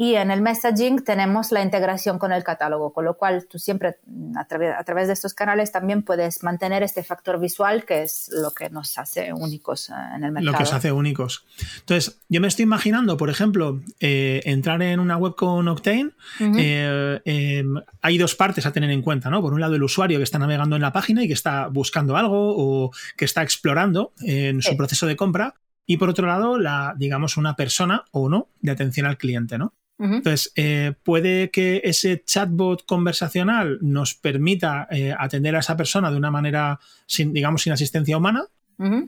y 0.01 0.15
en 0.15 0.31
el 0.31 0.41
messaging 0.43 1.03
tenemos 1.03 1.51
la 1.51 1.61
integración 1.61 2.21
con 2.21 2.31
el 2.31 2.45
catálogo, 2.45 2.93
con 2.93 3.05
lo 3.05 3.17
cual 3.17 3.49
tú 3.51 3.59
siempre 3.59 3.97
a, 4.37 4.85
través 4.85 5.09
de 5.09 5.13
estos 5.13 5.35
canales 5.35 5.73
también 5.73 6.05
puedes 6.05 6.45
mantener 6.45 6.85
este 6.85 7.03
factor 7.03 7.41
visual 7.41 7.85
que 7.85 8.05
es 8.05 8.31
lo 8.33 8.53
que 8.53 8.71
nos 8.71 8.97
hace 8.97 9.33
únicos 9.33 9.91
eh, 9.91 9.95
en 10.15 10.23
el 10.23 10.31
mercado. 10.31 10.53
Lo 10.53 10.57
que 10.57 10.63
nos 10.63 10.73
hace 10.73 10.93
únicos. 10.93 11.45
Entonces, 11.81 12.21
yo 12.29 12.41
me 12.41 12.47
estoy 12.47 12.63
imaginando, 12.63 13.17
por 13.17 13.29
ejemplo, 13.29 13.83
eh, 13.99 14.41
entrar 14.45 14.81
en 14.83 15.01
una 15.01 15.17
web 15.17 15.35
con 15.35 15.67
Octane. 15.67 16.11
Eh, 16.39 17.65
hay 18.01 18.19
dos 18.19 18.37
partes 18.37 18.67
a 18.67 18.73
tener 18.73 18.93
en 18.93 19.03
cuenta, 19.03 19.31
¿no? 19.31 19.43
Por 19.43 19.53
un 19.53 19.61
lado, 19.61 19.75
el 19.75 19.83
usuario 19.83 20.19
que 20.19 20.25
está 20.25 20.39
navegando 20.39 20.77
en 20.77 20.83
la 20.83 20.93
página 20.93 21.25
y 21.25 21.27
que 21.27 21.35
está 21.35 21.67
buscando 21.67 22.17
algo 22.17 22.55
o 22.57 22.93
que 23.17 23.25
está 23.25 23.43
explorando 23.43 24.13
en 24.21 24.63
su 24.63 24.77
proceso 24.77 25.09
de 25.09 25.17
compra. 25.17 25.55
Y 25.87 25.97
por 25.97 26.09
otro 26.09 26.29
lado, 26.29 26.57
la, 26.57 26.95
digamos, 26.97 27.37
una 27.37 27.57
persona 27.57 28.05
o 28.13 28.29
no 28.29 28.47
de 28.61 28.71
atención 28.71 29.05
al 29.05 29.19
cliente, 29.19 29.59
¿no? 29.59 29.75
Entonces, 29.99 30.53
eh, 30.55 30.95
puede 31.03 31.51
que 31.51 31.81
ese 31.83 32.23
chatbot 32.25 32.87
conversacional 32.87 33.79
nos 33.81 34.15
permita 34.15 34.87
eh, 34.91 35.13
atender 35.19 35.57
a 35.57 35.59
esa 35.59 35.77
persona 35.77 36.11
de 36.11 36.17
una 36.17 36.31
manera, 36.31 36.79
sin, 37.07 37.33
digamos, 37.33 37.63
sin 37.63 37.73
asistencia 37.73 38.17
humana, 38.17 38.45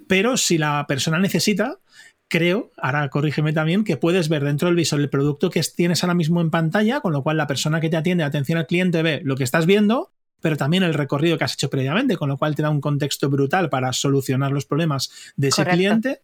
pero 0.09 0.37
si 0.37 0.59
la 0.59 0.85
persona 0.89 1.21
necesita, 1.21 1.79
creo, 2.27 2.73
ahora 2.77 3.09
corrígeme 3.09 3.53
también, 3.53 3.85
que 3.85 3.97
puedes 3.97 4.29
ver 4.29 4.43
dentro 4.43 4.67
del 4.67 4.75
visor 4.75 5.01
el 5.01 5.09
producto 5.09 5.49
que 5.49 5.63
tienes 5.63 6.03
ahora 6.03 6.15
mismo 6.15 6.41
en 6.41 6.51
pantalla, 6.51 7.01
con 7.01 7.13
lo 7.13 7.23
cual 7.23 7.37
la 7.37 7.47
persona 7.47 7.81
que 7.81 7.89
te 7.89 7.97
atiende 7.97 8.25
atención 8.25 8.59
al 8.59 8.67
cliente 8.67 9.03
ve 9.03 9.21
lo 9.23 9.37
que 9.37 9.45
estás 9.45 9.67
viendo, 9.67 10.11
pero 10.41 10.57
también 10.57 10.83
el 10.83 10.95
recorrido 10.95 11.39
que 11.39 11.45
has 11.45 11.55
hecho 11.55 11.71
previamente, 11.71 12.17
con 12.17 12.29
lo 12.29 12.37
cual 12.37 12.55
te 12.55 12.63
da 12.63 12.71
un 12.71 12.81
contexto 12.81 13.31
brutal 13.31 13.69
para 13.69 13.93
solucionar 13.93 14.53
los 14.53 14.65
problemas 14.67 15.11
de 15.37 15.49
ese 15.49 15.65
cliente. 15.65 16.23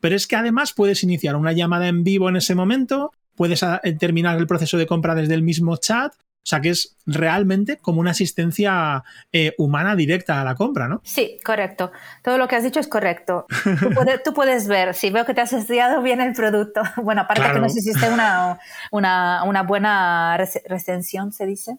Pero 0.00 0.16
es 0.16 0.26
que 0.26 0.36
además 0.36 0.72
puedes 0.72 1.02
iniciar 1.02 1.36
una 1.36 1.52
llamada 1.52 1.88
en 1.88 2.04
vivo 2.04 2.28
en 2.28 2.36
ese 2.36 2.54
momento, 2.54 3.12
puedes 3.38 3.62
ah, 3.62 3.80
terminar 3.98 4.36
el 4.36 4.46
proceso 4.46 4.76
de 4.76 4.86
compra 4.86 5.14
desde 5.14 5.32
el 5.32 5.42
mismo 5.42 5.76
chat. 5.78 6.12
O 6.12 6.48
sea 6.48 6.62
que 6.62 6.70
es 6.70 6.96
realmente 7.04 7.76
como 7.76 8.00
una 8.00 8.12
asistencia 8.12 9.04
eh, 9.32 9.54
humana 9.58 9.94
directa 9.94 10.40
a 10.40 10.44
la 10.44 10.54
compra, 10.54 10.88
¿no? 10.88 11.02
Sí, 11.04 11.38
correcto. 11.44 11.92
Todo 12.22 12.38
lo 12.38 12.48
que 12.48 12.56
has 12.56 12.64
dicho 12.64 12.80
es 12.80 12.88
correcto. 12.88 13.46
Tú, 14.24 14.32
puedes, 14.32 14.66
ver, 14.66 14.94
si 14.94 15.10
veo 15.10 15.26
que 15.26 15.34
te 15.34 15.42
has 15.42 15.52
estudiado 15.52 16.00
bien 16.02 16.20
el 16.20 16.32
producto. 16.32 16.82
Bueno, 17.02 17.22
aparte 17.22 17.52
que 17.52 17.60
nos 17.60 17.76
hiciste 17.76 18.08
una, 18.10 18.58
una, 18.90 19.62
buena 19.62 20.38
recensión, 20.66 21.32
se 21.32 21.44
dice. 21.44 21.76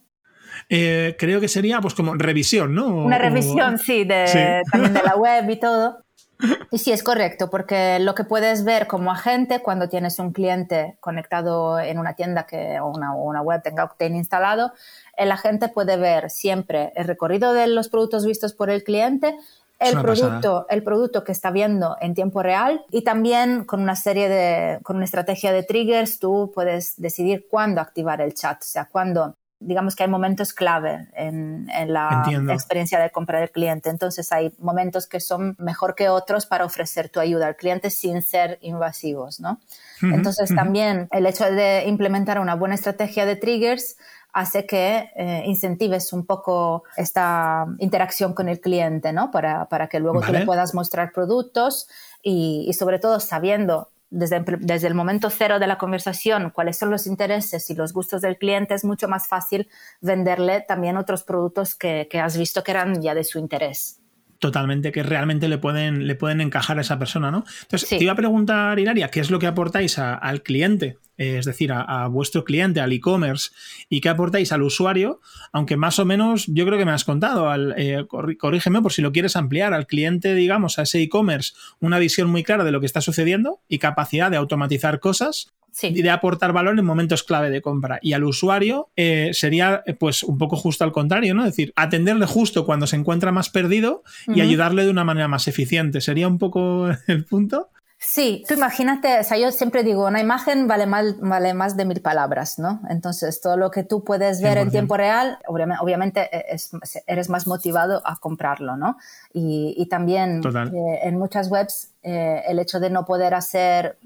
Eh, 0.70 1.16
creo 1.18 1.42
que 1.42 1.48
sería 1.48 1.82
pues 1.82 1.96
como 1.96 2.14
revisión, 2.14 2.76
¿no? 2.76 2.88
Una 2.88 3.18
revisión, 3.18 3.80
sí, 3.80 4.04
de, 4.04 4.62
también 4.72 4.94
de 4.94 5.04
la 5.04 5.16
web 5.18 5.50
y 5.50 5.60
todo. 5.60 6.04
Y 6.72 6.78
sí, 6.78 6.92
es 6.92 7.04
correcto, 7.04 7.50
porque 7.50 8.00
lo 8.00 8.16
que 8.16 8.24
puedes 8.24 8.64
ver 8.64 8.88
como 8.88 9.12
agente 9.12 9.62
cuando 9.62 9.90
tienes 9.90 10.20
un 10.20 10.32
cliente 10.32 10.98
conectado 11.00 11.80
en 11.80 12.00
una 12.00 12.14
tienda 12.14 12.46
que, 12.46 12.80
o, 12.80 12.88
una, 12.88 13.14
una 13.14 13.42
web 13.42 13.62
tenga 13.62 13.84
Octane 13.84 14.18
instalado, 14.18 14.72
el 15.18 15.32
agente 15.32 15.68
puede 15.68 15.98
ver 15.98 16.30
siempre 16.30 16.94
el 16.96 17.06
recorrido 17.06 17.54
de 17.54 17.68
los 17.68 17.90
productos 17.90 18.26
vistos 18.26 18.54
por 18.54 18.70
el 18.70 18.84
cliente, 18.84 19.36
el 19.80 20.02
producto, 20.02 20.66
el 20.70 20.84
producto 20.84 21.24
que 21.24 21.32
está 21.32 21.52
viendo 21.52 21.96
en 22.02 22.14
tiempo 22.14 22.44
real 22.44 22.84
y 22.92 23.04
también 23.04 23.64
con 23.64 23.82
una 23.82 23.96
serie 23.96 24.28
de, 24.28 24.80
con 24.84 24.98
una 24.98 25.06
estrategia 25.06 25.52
de 25.54 25.64
triggers, 25.64 26.20
tú 26.20 26.52
puedes 26.54 27.00
decidir 27.02 27.48
cuándo 27.50 27.80
activar 27.80 28.22
el 28.22 28.34
chat, 28.34 28.62
o 28.62 28.66
sea, 28.66 28.86
cuándo 28.86 29.38
digamos 29.60 29.96
que 29.96 30.04
hay 30.04 30.10
momentos 30.10 30.54
clave 30.54 31.10
en, 31.14 31.68
la 31.88 32.26
experiencia 32.52 33.00
de 33.00 33.12
compra 33.12 33.40
del 33.40 33.52
cliente. 33.52 33.90
Entonces 33.90 34.32
hay 34.32 34.54
momentos 34.60 35.08
que 35.08 35.20
son 35.20 35.56
mejor 35.60 35.96
que 35.96 36.10
otros 36.10 36.46
para 36.46 36.66
ofrecer 36.66 37.10
tu 37.10 37.20
ayuda 37.20 37.48
al 37.48 37.56
cliente 37.56 37.90
sin 37.90 38.22
ser 38.22 38.58
invasivos, 38.62 39.40
¿no? 39.40 39.60
Entonces 40.02 40.54
también 40.56 41.08
el 41.12 41.26
hecho 41.26 41.46
de 41.46 41.86
implementar 41.88 42.40
una 42.40 42.56
buena 42.56 42.76
estrategia 42.76 43.26
de 43.26 43.36
triggers 43.36 43.98
hace 44.32 44.66
que 44.66 45.10
eh, 45.16 45.44
incentives 45.46 46.14
un 46.14 46.26
poco 46.26 46.84
esta 46.96 47.66
interacción 47.80 48.34
con 48.34 48.48
el 48.48 48.62
cliente, 48.62 49.12
¿no? 49.12 49.32
Para, 49.32 49.68
que 49.90 50.00
luego 50.00 50.22
tú 50.22 50.32
le 50.32 50.46
puedas 50.46 50.74
mostrar 50.74 51.12
productos 51.12 51.90
y, 52.22 52.66
y 52.68 52.74
sobre 52.74 53.00
todo 53.00 53.20
sabiendo 53.20 53.90
desde, 54.10 54.44
desde, 54.60 54.88
el 54.88 54.96
momento 54.96 55.30
cero 55.30 55.60
de 55.60 55.68
la 55.68 55.78
conversación 55.78 56.50
cuáles 56.52 56.78
son 56.78 56.90
los 56.90 57.06
intereses 57.08 57.70
y 57.70 57.76
los 57.76 57.94
gustos 57.94 58.22
del 58.22 58.38
cliente, 58.38 58.74
es 58.74 58.84
mucho 58.84 59.08
más 59.08 59.28
fácil 59.28 59.70
venderle 60.02 60.62
también 60.68 60.98
otros 60.98 61.24
productos 61.24 61.76
que, 61.76 62.08
que 62.10 62.20
has 62.20 62.38
visto 62.38 62.64
que 62.64 62.72
eran 62.72 63.02
ya 63.02 63.14
de 63.14 63.24
su 63.24 63.40
interés 63.40 64.00
totalmente 64.40 64.94
que 64.94 65.04
realmente 65.04 65.50
le 65.50 65.58
pueden, 65.58 66.08
le 66.08 66.16
pueden 66.16 66.40
encajar 66.40 66.78
a 66.78 66.82
esa 66.82 66.98
persona, 66.98 67.30
¿no? 67.30 67.44
Entonces, 67.64 67.90
te 67.90 68.02
iba 68.02 68.14
a 68.14 68.16
preguntar, 68.16 68.80
Hilaria, 68.80 69.10
¿qué 69.10 69.20
es 69.20 69.30
lo 69.30 69.38
que 69.38 69.48
aportáis 69.48 70.00
al 70.00 70.44
cliente? 70.44 70.98
Eh, 71.20 71.38
es 71.38 71.46
decir, 71.46 71.74
a, 71.74 72.08
vuestro 72.08 72.46
cliente, 72.46 72.80
al 72.80 72.94
e-commerce, 72.94 73.50
y 73.90 74.00
qué 74.00 74.08
aportáis 74.08 74.54
al 74.54 74.64
usuario, 74.64 75.20
aunque 75.52 75.76
más 75.76 76.00
o 76.00 76.06
menos 76.06 76.46
yo 76.48 76.66
creo 76.66 76.80
que 76.80 76.86
me 76.86 76.94
has 76.94 77.04
contado, 77.04 77.50
al, 77.50 77.76
eh, 77.78 78.06
corrígeme 78.08 78.82
por 78.82 78.94
si 78.94 79.02
lo 79.02 79.12
quieres 79.12 79.36
ampliar, 79.36 79.74
al 79.74 79.86
cliente, 79.86 80.34
digamos, 80.34 80.80
a 80.80 80.84
ese 80.84 81.02
e-commerce, 81.02 81.52
una 81.82 82.00
visión 82.00 82.30
muy 82.30 82.44
clara 82.44 82.64
de 82.64 82.72
lo 82.72 82.80
que 82.80 82.86
está 82.86 83.02
sucediendo 83.02 83.60
y 83.68 83.80
capacidad 83.80 84.32
de 84.32 84.38
automatizar 84.38 85.02
cosas 85.02 85.52
y 85.84 86.02
de 86.02 86.10
aportar 86.10 86.54
valor 86.54 86.80
en 86.80 86.86
momentos 86.86 87.24
clave 87.24 87.50
de 87.50 87.62
compra. 87.62 88.00
Y 88.02 88.14
al 88.14 88.24
usuario 88.24 88.90
eh, 88.96 89.32
sería 89.34 89.84
pues 90.00 90.24
un 90.24 90.38
poco 90.38 90.56
justo 90.56 90.86
al 90.86 90.94
contrario, 90.94 91.34
¿no? 91.34 91.44
Es 91.44 91.52
decir, 91.52 91.74
atenderle 91.76 92.28
justo 92.28 92.66
cuando 92.66 92.88
se 92.88 92.96
encuentra 92.96 93.34
más 93.34 93.50
perdido 93.50 94.04
y 94.28 94.40
ayudarle 94.40 94.86
de 94.86 94.92
una 94.92 95.04
manera 95.04 95.28
más 95.28 95.50
eficiente. 95.50 96.00
¿Sería 96.00 96.30
un 96.30 96.38
poco 96.38 96.90
el 97.08 97.26
punto? 97.26 97.70
Sí, 98.12 98.44
tú 98.48 98.56
imagínate, 98.56 99.20
o 99.20 99.24
sea, 99.24 99.38
yo 99.38 99.52
siempre 99.52 99.84
digo, 99.84 100.08
una 100.08 100.20
imagen 100.20 100.68
vale 100.68 100.88
más, 100.88 101.20
vale 101.20 101.54
más 101.54 101.78
de 101.78 101.86
mil 101.86 102.02
palabras, 102.02 102.58
¿no? 102.58 102.82
Entonces, 102.90 103.40
todo 103.40 103.56
lo 103.56 103.70
que 103.70 103.84
tú 103.84 104.04
puedes 104.04 104.42
ver 104.42 104.58
en 104.58 104.72
tiempo 104.72 104.98
real, 104.98 105.38
obviamente 105.46 106.28
e, 106.36 106.58
eres 107.06 107.30
más 107.30 107.46
motivado 107.46 108.02
a 108.04 108.16
comprarlo, 108.16 108.78
¿no? 108.78 108.98
Y, 109.32 109.86
también 109.92 110.42
eh, 110.44 111.00
en 111.04 111.20
muchas 111.20 111.52
webs 111.52 111.94
eh, 112.02 112.42
el 112.48 112.58
hecho 112.58 112.80
de 112.80 112.90
no 112.90 113.06
poder 113.06 113.36
hacer 113.36 114.00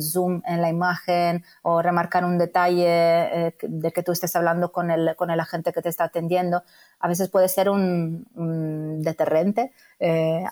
zoom 0.00 0.42
en 0.46 0.60
la 0.60 0.68
imagen 0.68 1.42
o 1.62 1.80
remarcar 1.80 2.26
un 2.26 2.36
detalle 2.36 2.84
eh, 2.86 3.54
de 3.62 3.90
que 3.90 4.02
tú 4.02 4.12
estés 4.12 4.36
hablando 4.36 4.70
con 4.70 4.90
el, 4.90 5.16
con 5.16 5.30
el 5.30 5.40
agente 5.40 5.72
que 5.72 5.80
te 5.80 5.88
está 5.88 6.04
atendiendo, 6.04 6.62
a 7.00 7.08
veces 7.08 7.30
puede 7.30 7.48
ser 7.48 7.70
un, 7.70 8.26
deterrente 9.02 9.72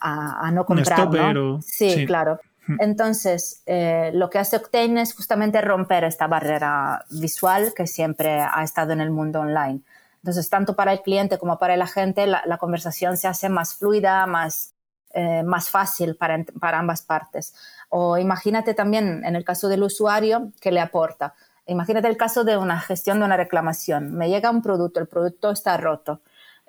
a, 0.00 0.50
no 0.52 0.64
comprar, 0.64 1.34
¿no? 1.34 1.60
sí, 1.60 2.06
claro. 2.06 2.40
Entonces, 2.78 3.62
eh, 3.66 4.10
lo 4.14 4.30
que 4.30 4.38
hace 4.38 4.56
Octane 4.56 5.02
es 5.02 5.14
justamente 5.14 5.60
romper 5.60 6.04
esta 6.04 6.26
barrera 6.26 7.04
visual 7.10 7.72
que 7.74 7.86
siempre 7.86 8.40
ha 8.40 8.62
estado 8.62 8.92
en 8.92 9.00
el 9.00 9.10
mundo 9.10 9.40
online. 9.40 9.80
Entonces, 10.16 10.48
tanto 10.48 10.74
para 10.74 10.92
el 10.92 11.02
cliente 11.02 11.38
como 11.38 11.58
para 11.58 11.74
el 11.74 11.82
agente, 11.82 12.26
la, 12.26 12.58
conversación 12.58 13.16
se 13.16 13.28
hace 13.28 13.48
más 13.50 13.74
fluida, 13.74 14.26
más, 14.26 14.74
eh, 15.12 15.42
más 15.42 15.68
fácil 15.68 16.16
para, 16.16 16.42
para, 16.58 16.78
ambas 16.78 17.02
partes. 17.02 17.54
O 17.90 18.16
imagínate 18.16 18.72
también 18.72 19.22
en 19.24 19.36
el 19.36 19.44
caso 19.44 19.68
del 19.68 19.82
usuario 19.82 20.52
que 20.60 20.72
le 20.72 20.80
aporta. 20.80 21.34
Imagínate 21.66 22.08
el 22.08 22.16
caso 22.16 22.44
de 22.44 22.56
una 22.56 22.80
gestión 22.80 23.18
de 23.18 23.26
una 23.26 23.36
reclamación. 23.36 24.14
Me 24.14 24.30
llega 24.30 24.50
un 24.50 24.62
producto, 24.62 25.00
el 25.00 25.08
producto 25.08 25.50
está 25.50 25.76
roto 25.76 26.20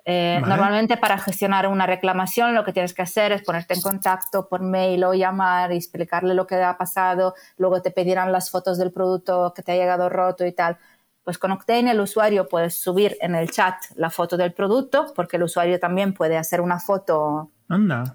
eh, 0.08 0.40
normalmente 0.46 0.96
para 0.96 1.18
gestionar 1.18 1.66
una 1.66 1.84
reclamación 1.84 2.54
lo 2.54 2.64
que 2.64 2.72
tienes 2.72 2.94
que 2.94 3.02
hacer 3.02 3.32
es 3.32 3.42
ponerte 3.42 3.74
en 3.74 3.80
contacto 3.80 4.48
por 4.48 4.62
mail 4.62 5.02
o 5.02 5.14
llamar 5.14 5.72
y 5.72 5.76
explicarle 5.76 6.32
lo 6.32 6.46
que 6.46 6.54
ha 6.62 6.78
pasado, 6.78 7.34
luego 7.56 7.82
te 7.82 7.90
pedirán 7.90 8.30
las 8.30 8.48
fotos 8.48 8.78
del 8.78 8.92
producto 8.92 9.52
que 9.52 9.62
te 9.62 9.72
ha 9.72 9.74
llegado 9.74 10.08
roto 10.08 10.46
y 10.46 10.52
tal. 10.52 10.78
Pues 11.24 11.38
con 11.38 11.50
Octane 11.50 11.90
el 11.90 12.00
usuario 12.00 12.48
puede 12.48 12.70
subir 12.70 13.16
en 13.20 13.34
el 13.34 13.50
chat 13.50 13.74
la 13.96 14.10
foto 14.10 14.36
del 14.36 14.52
producto 14.52 15.12
porque 15.12 15.38
el 15.38 15.42
usuario 15.42 15.80
también 15.80 16.14
puede 16.14 16.36
hacer 16.36 16.60
una 16.60 16.78
foto 16.78 17.50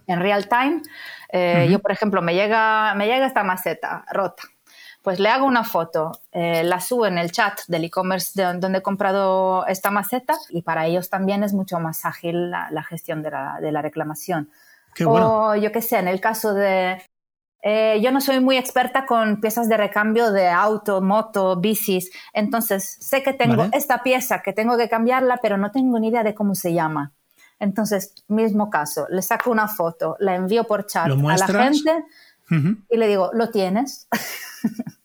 en 0.08 0.20
real 0.22 0.48
time. 0.48 0.82
Eh, 1.28 1.68
yo, 1.70 1.80
por 1.80 1.92
ejemplo, 1.92 2.22
me 2.22 2.34
llega, 2.34 2.96
me 2.96 3.06
llega 3.06 3.26
esta 3.26 3.44
maceta 3.44 4.06
rota 4.14 4.44
pues 5.02 5.20
le 5.20 5.30
hago 5.30 5.46
una 5.46 5.64
foto, 5.64 6.12
eh, 6.32 6.64
la 6.64 6.80
subo 6.80 7.08
en 7.08 7.18
el 7.18 7.32
chat 7.32 7.62
del 7.68 7.86
e-commerce 7.86 8.32
de 8.36 8.60
donde 8.60 8.80
he 8.80 8.82
comprado 8.82 9.66
esta 9.68 9.90
maceta 9.90 10.36
y 10.50 10.62
para 10.62 10.86
ellos 10.86 11.10
también 11.10 11.44
es 11.44 11.54
mucho 11.54 11.80
más 11.80 12.06
ágil 12.06 12.52
la, 12.52 12.84
gestión 12.84 13.24
de 13.24 13.32
la, 13.32 13.82
reclamación. 13.82 14.50
O 15.06 15.56
yo 15.56 15.72
qué 15.72 15.82
sé, 15.82 15.98
en 15.98 16.08
el 16.08 16.20
caso 16.20 16.54
de... 16.54 17.02
Eh, 17.64 18.00
yo 18.02 18.12
no 18.12 18.22
soy 18.22 18.40
muy 18.40 18.58
experta 18.58 19.06
con 19.06 19.40
piezas 19.40 19.70
de 19.70 19.78
recambio 19.78 20.32
de 20.32 20.50
auto, 20.50 21.00
moto, 21.00 21.56
bicis, 21.58 22.10
entonces 22.34 22.98
sé 23.00 23.22
que 23.22 23.34
tengo 23.34 23.68
esta 23.72 24.02
pieza 24.02 24.42
que 24.42 24.52
tengo 24.52 24.78
que 24.78 24.90
cambiarla, 24.90 25.38
pero 25.44 25.58
no 25.58 25.70
tengo 25.72 26.00
ni 26.00 26.08
idea 26.08 26.24
de 26.24 26.34
cómo 26.34 26.56
se 26.56 26.74
llama. 26.74 27.14
Entonces, 27.60 28.16
mismo 28.28 28.72
caso, 28.72 29.06
le 29.10 29.22
saco 29.22 29.52
una 29.52 29.68
foto, 29.68 30.16
la 30.20 30.34
envío 30.34 30.64
por 30.64 30.88
chat 30.88 31.06
a 31.06 31.38
la 31.38 31.48
gente 31.48 32.04
y 32.90 32.98
le 32.98 33.08
digo, 33.08 33.32
¿lo 33.34 33.50
tienes? 33.50 34.08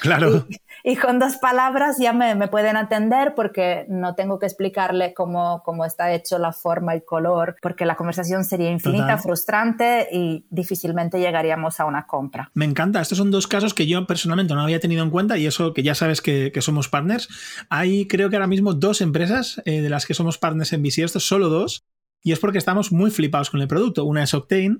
Claro. 0.00 0.46
Y, 0.82 0.96
con 0.96 1.18
dos 1.18 1.36
palabras 1.36 1.96
ya 1.98 2.12
me, 2.12 2.48
pueden 2.48 2.76
atender 2.76 3.34
porque 3.34 3.84
no 3.88 4.14
tengo 4.14 4.38
que 4.38 4.46
explicarle 4.46 5.12
cómo, 5.14 5.62
cómo, 5.62 5.84
está 5.84 6.12
hecho 6.12 6.38
la 6.38 6.52
forma, 6.52 6.94
el 6.94 7.04
color, 7.04 7.56
porque 7.60 7.84
la 7.84 7.96
conversación 7.96 8.44
sería 8.44 8.70
infinita, 8.70 9.18
frustrante 9.18 10.08
y 10.10 10.46
difícilmente 10.48 11.20
llegaríamos 11.20 11.80
a 11.80 11.84
una 11.84 12.06
compra. 12.06 12.50
Me 12.54 12.64
encanta. 12.64 13.00
Estos 13.00 13.18
son 13.18 13.30
dos 13.30 13.46
casos 13.46 13.74
que 13.74 13.86
yo 13.86 14.06
personalmente 14.06 14.54
no 14.54 14.62
había 14.62 14.80
tenido 14.80 15.02
en 15.02 15.10
cuenta 15.10 15.36
y 15.36 15.46
eso 15.46 15.74
que 15.74 15.82
ya 15.82 15.94
sabes 15.94 16.22
que, 16.22 16.50
somos 16.60 16.88
partners. 16.88 17.28
Hay 17.68 18.06
creo 18.06 18.30
que 18.30 18.36
ahora 18.36 18.46
mismo 18.46 18.74
dos 18.74 19.00
empresas 19.00 19.60
eh, 19.64 19.80
de 19.80 19.90
las 19.90 20.06
que 20.06 20.14
somos 20.14 20.38
partners 20.38 20.72
en 20.72 20.82
Bisiesto, 20.82 21.20
solo 21.20 21.48
dos. 21.48 21.84
Y 22.22 22.32
es 22.32 22.38
porque 22.38 22.58
estamos 22.58 22.92
muy 22.92 23.10
flipados 23.10 23.48
con 23.50 23.60
el 23.62 23.68
producto. 23.68 24.04
Una 24.04 24.22
es 24.22 24.34
Octane 24.34 24.78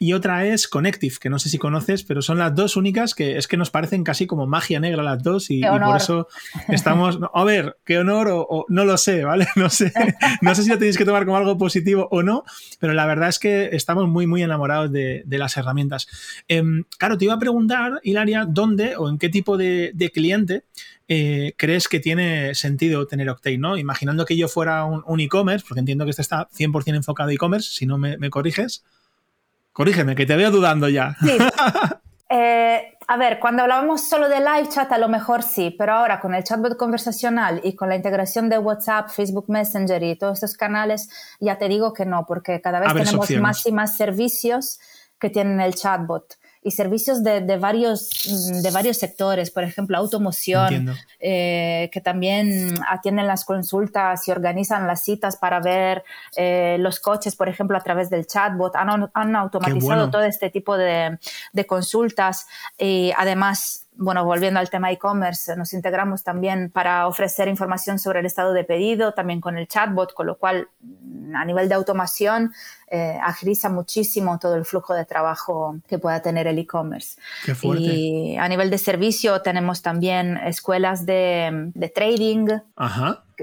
y 0.00 0.12
otra 0.12 0.46
es 0.46 0.68
Connective, 0.68 1.16
que 1.20 1.28
no 1.28 1.40
sé 1.40 1.48
si 1.48 1.58
conoces, 1.58 2.04
pero 2.04 2.22
son 2.22 2.38
las 2.38 2.54
dos 2.54 2.76
únicas 2.76 3.16
que 3.16 3.36
es 3.36 3.48
que 3.48 3.56
nos 3.56 3.70
parecen 3.70 4.04
casi 4.04 4.28
como 4.28 4.46
magia 4.46 4.78
negra 4.78 5.02
las 5.02 5.24
dos 5.24 5.50
y, 5.50 5.60
por 5.62 5.96
eso 5.96 6.28
estamos... 6.68 7.18
A 7.34 7.42
ver, 7.42 7.78
qué 7.84 7.98
honor 7.98 8.28
o, 8.30 8.64
no 8.68 8.84
lo 8.84 8.96
sé, 8.96 9.24
¿vale? 9.24 9.48
No 9.56 9.70
sé, 9.70 9.92
no 10.40 10.54
sé 10.54 10.62
si 10.62 10.68
lo 10.68 10.78
tenéis 10.78 10.96
que 10.96 11.04
tomar 11.04 11.24
como 11.24 11.36
algo 11.36 11.58
positivo 11.58 12.06
o 12.12 12.22
no, 12.22 12.44
pero 12.78 12.92
la 12.94 13.06
verdad 13.06 13.28
es 13.28 13.40
que 13.40 13.70
estamos 13.72 14.08
muy, 14.08 14.28
muy 14.28 14.40
enamorados 14.40 14.92
de, 14.92 15.24
las 15.26 15.56
herramientas. 15.56 16.06
Em, 16.46 16.84
claro, 16.96 17.18
te 17.18 17.24
iba 17.24 17.34
a 17.34 17.38
preguntar, 17.38 18.00
Hilaria, 18.04 18.46
¿dónde 18.48 18.96
o 18.96 19.08
en 19.08 19.18
qué 19.18 19.28
tipo 19.28 19.56
de, 19.56 19.92
cliente 20.14 20.62
eh, 21.08 21.54
crees 21.56 21.88
que 21.88 21.98
tiene 21.98 22.54
sentido 22.54 23.06
tener 23.06 23.28
Octane, 23.30 23.58
¿no? 23.58 23.76
Imaginando 23.76 24.24
que 24.24 24.36
yo 24.36 24.46
fuera 24.46 24.84
un, 24.84 25.20
e-commerce, 25.20 25.66
porque 25.68 25.80
entiendo 25.80 26.04
que 26.04 26.10
este 26.10 26.22
está 26.22 26.48
100% 26.50 26.94
enfocado 26.94 27.30
a 27.30 27.32
e-commerce, 27.32 27.70
si 27.72 27.84
no 27.84 27.98
me 27.98 28.30
corriges. 28.30 28.84
Corrígeme, 29.78 30.16
que 30.16 30.26
te 30.26 30.34
veo 30.34 30.50
dudando 30.50 30.88
ya. 30.88 31.14
Sí. 31.22 31.38
Eh, 32.30 32.92
a 33.06 33.16
ver, 33.16 33.38
cuando 33.40 33.62
hablábamos 33.62 34.06
solo 34.06 34.28
de 34.28 34.40
live 34.40 34.68
chat, 34.68 34.92
a 34.92 34.98
lo 34.98 35.08
mejor 35.08 35.42
sí, 35.42 35.74
pero 35.78 35.94
ahora 35.94 36.20
con 36.20 36.34
el 36.34 36.44
chatbot 36.44 36.76
conversacional 36.76 37.62
y 37.64 37.74
con 37.74 37.88
la 37.88 37.96
integración 37.96 38.50
de 38.50 38.58
WhatsApp, 38.58 39.08
Facebook 39.08 39.46
Messenger 39.48 40.02
y 40.02 40.14
todos 40.18 40.42
estos 40.42 40.58
canales, 40.58 41.08
ya 41.40 41.56
te 41.56 41.70
digo 41.70 41.94
que 41.94 42.04
no, 42.04 42.26
porque 42.26 42.60
cada 42.60 42.80
vez 42.80 42.92
tenemos 42.92 43.30
más 43.40 43.64
y 43.64 43.72
más 43.72 43.96
servicios 43.96 44.78
que 45.18 45.30
tienen 45.30 45.58
el 45.62 45.74
chatbot 45.74 46.34
y 46.68 46.70
servicios 46.70 47.24
de, 47.24 47.40
de, 47.40 47.56
varios, 47.56 48.10
mm, 48.28 48.60
de 48.60 48.70
varios 48.70 48.98
sectores, 48.98 49.50
por 49.50 49.64
ejemplo, 49.64 49.96
automoción, 49.96 50.94
eh, 51.18 51.88
que 51.92 52.00
también 52.00 52.78
atienden 52.88 53.26
las 53.26 53.44
consultas 53.44 54.28
y 54.28 54.30
organizan 54.30 54.86
las 54.86 55.02
citas 55.02 55.36
para 55.36 55.60
ver 55.60 56.04
eh, 56.36 56.76
los 56.78 57.00
coches, 57.00 57.34
por 57.34 57.48
ejemplo, 57.48 57.76
a 57.76 57.80
través 57.80 58.10
del 58.10 58.26
chatbot. 58.26 58.76
Han, 58.76 59.10
han 59.14 59.36
automatizado 59.36 60.10
todo 60.10 60.22
este 60.22 60.50
tipo 60.50 60.76
de, 60.76 61.18
de 61.52 61.66
consultas 61.66 62.46
y 62.78 63.12
además 63.16 63.87
bueno, 63.98 64.24
volviendo 64.24 64.60
al 64.60 64.70
tema 64.70 64.92
e-commerce, 64.92 65.56
nos 65.56 65.72
integramos 65.72 66.22
también 66.22 66.70
para 66.70 67.08
ofrecer 67.08 67.48
información 67.48 67.98
sobre 67.98 68.20
el 68.20 68.26
estado 68.26 68.52
de 68.52 68.62
pedido, 68.62 69.12
también 69.12 69.40
con 69.40 69.58
el 69.58 69.66
chatbot, 69.66 70.14
con 70.14 70.26
lo 70.26 70.38
cual 70.38 70.68
a 71.34 71.44
nivel 71.44 71.68
de 71.68 71.74
automación 71.74 72.52
eh, 72.90 73.18
agiliza 73.20 73.68
muchísimo 73.68 74.38
todo 74.38 74.54
el 74.54 74.64
flujo 74.64 74.94
de 74.94 75.04
trabajo 75.04 75.80
que 75.88 75.98
pueda 75.98 76.22
tener 76.22 76.46
el 76.46 76.60
e-commerce. 76.60 77.20
Y 77.76 78.36
a 78.36 78.48
nivel 78.48 78.70
de 78.70 78.78
servicio 78.78 79.42
tenemos 79.42 79.82
también 79.82 80.36
escuelas 80.36 81.04
de, 81.04 81.72
trading. 81.92 82.46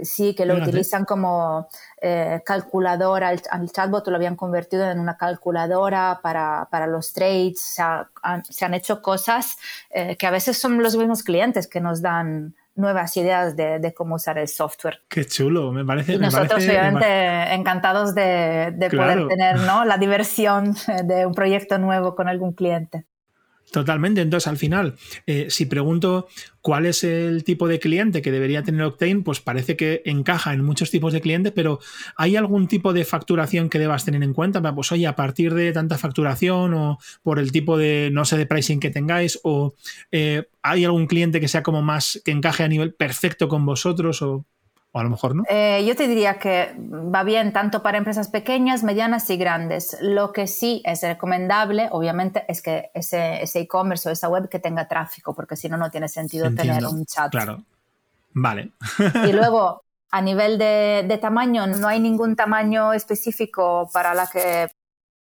Sí, 0.03 0.35
que 0.35 0.45
lo 0.45 0.55
utilizan 0.55 1.05
como 1.05 1.67
eh, 2.01 2.41
calculadora, 2.45 3.29
al, 3.29 3.71
chatbot 3.71 4.07
lo 4.07 4.15
habían 4.15 4.35
convertido 4.35 4.89
en 4.89 4.99
una 4.99 5.17
calculadora 5.17 6.19
para, 6.21 6.87
los 6.87 7.13
trades, 7.13 7.59
se 7.59 8.65
han 8.65 8.73
hecho 8.73 9.01
cosas 9.01 9.57
eh, 9.89 10.15
que 10.17 10.27
a 10.27 10.31
veces 10.31 10.57
son 10.57 10.81
los 10.81 10.95
mismos 10.95 11.23
clientes 11.23 11.67
que 11.67 11.81
nos 11.81 12.01
dan 12.01 12.55
nuevas 12.75 13.15
ideas 13.17 13.55
de, 13.55 13.93
cómo 13.95 14.15
usar 14.15 14.37
el 14.37 14.47
software. 14.47 15.01
Qué 15.07 15.25
chulo, 15.25 15.71
me 15.71 15.85
parece. 15.85 16.13
Y 16.13 16.17
nosotros, 16.17 16.63
obviamente, 16.63 17.53
encantados 17.53 18.13
de, 18.13 18.73
poder 18.91 19.27
tener 19.27 19.59
¿no? 19.61 19.85
la 19.85 19.97
diversión 19.97 20.75
de 21.05 21.25
un 21.25 21.33
proyecto 21.33 21.77
nuevo 21.77 22.15
con 22.15 22.27
algún 22.27 22.53
cliente. 22.53 23.05
Totalmente. 23.71 24.21
Entonces, 24.21 24.47
al 24.47 24.57
final, 24.57 24.95
eh, 25.25 25.47
si 25.49 25.65
pregunto 25.65 26.27
cuál 26.61 26.85
es 26.85 27.03
el 27.03 27.43
tipo 27.43 27.67
de 27.67 27.79
cliente 27.79 28.21
que 28.21 28.31
debería 28.31 28.63
tener 28.63 28.83
Octane, 28.83 29.21
pues 29.21 29.39
parece 29.41 29.75
que 29.75 30.01
encaja 30.05 30.53
en 30.53 30.63
muchos 30.63 30.91
tipos 30.91 31.13
de 31.13 31.21
clientes, 31.21 31.51
pero 31.53 31.79
¿hay 32.15 32.35
algún 32.35 32.67
tipo 32.67 32.93
de 32.93 33.05
facturación 33.05 33.69
que 33.69 33.79
debas 33.79 34.05
tener 34.05 34.23
en 34.23 34.33
cuenta? 34.33 34.61
Pues 34.73 34.91
oye, 34.91 35.07
a 35.07 35.15
partir 35.15 35.53
de 35.53 35.73
tanta 35.73 35.97
facturación 35.97 36.73
o 36.73 36.99
por 37.21 37.39
el 37.39 37.51
tipo 37.51 37.77
de, 37.77 38.09
no 38.11 38.23
sé, 38.23 38.37
de 38.37 38.45
pricing 38.45 38.79
que 38.79 38.91
tengáis, 38.91 39.39
o 39.43 39.73
eh, 40.11 40.47
¿hay 40.61 40.85
algún 40.85 41.07
cliente 41.07 41.41
que 41.41 41.47
sea 41.47 41.63
como 41.63 41.81
más, 41.81 42.21
que 42.23 42.31
encaje 42.31 42.63
a 42.63 42.67
nivel 42.67 42.93
perfecto 42.93 43.47
con 43.47 43.65
vosotros? 43.65 44.21
O 44.21 44.45
o 44.95 44.99
a 44.99 45.03
lo 45.03 45.09
mejor 45.09 45.35
no. 45.35 45.43
Eh, 45.49 45.83
yo 45.85 45.93
te 45.93 46.07
diría 46.07 46.39
que 46.39 46.73
va 46.79 47.23
bien 47.23 47.51
tanto 47.51 47.83
para 47.83 47.97
empresas 47.97 48.29
pequeñas, 48.29 48.81
medianas 48.81 49.29
y 49.29 49.35
grandes. 49.35 49.97
Lo 49.99 50.31
que 50.31 50.47
sí 50.47 50.81
es 50.85 51.01
recomendable, 51.01 51.89
obviamente, 51.91 52.45
es 52.47 52.61
que 52.61 52.91
ese 52.93 53.43
e-commerce 53.59 54.07
o 54.07 54.11
esa 54.13 54.29
web 54.29 54.47
que 54.47 54.57
tenga 54.57 54.87
tráfico, 54.87 55.35
porque 55.35 55.57
si 55.57 55.67
no, 55.67 55.75
no 55.75 55.91
tiene 55.91 56.07
sentido 56.07 56.49
tener 56.55 56.85
un 56.85 57.05
chat. 57.05 57.29
Claro. 57.29 57.61
Vale. 58.31 58.71
y 59.27 59.31
luego, 59.33 59.83
a 60.11 60.21
nivel 60.21 60.57
de, 60.57 61.19
tamaño, 61.21 61.67
no 61.67 61.89
hay 61.89 61.99
ningún 61.99 62.37
tamaño 62.37 62.93
específico 62.93 63.89
para 63.91 64.13
la 64.13 64.27
que, 64.27 64.71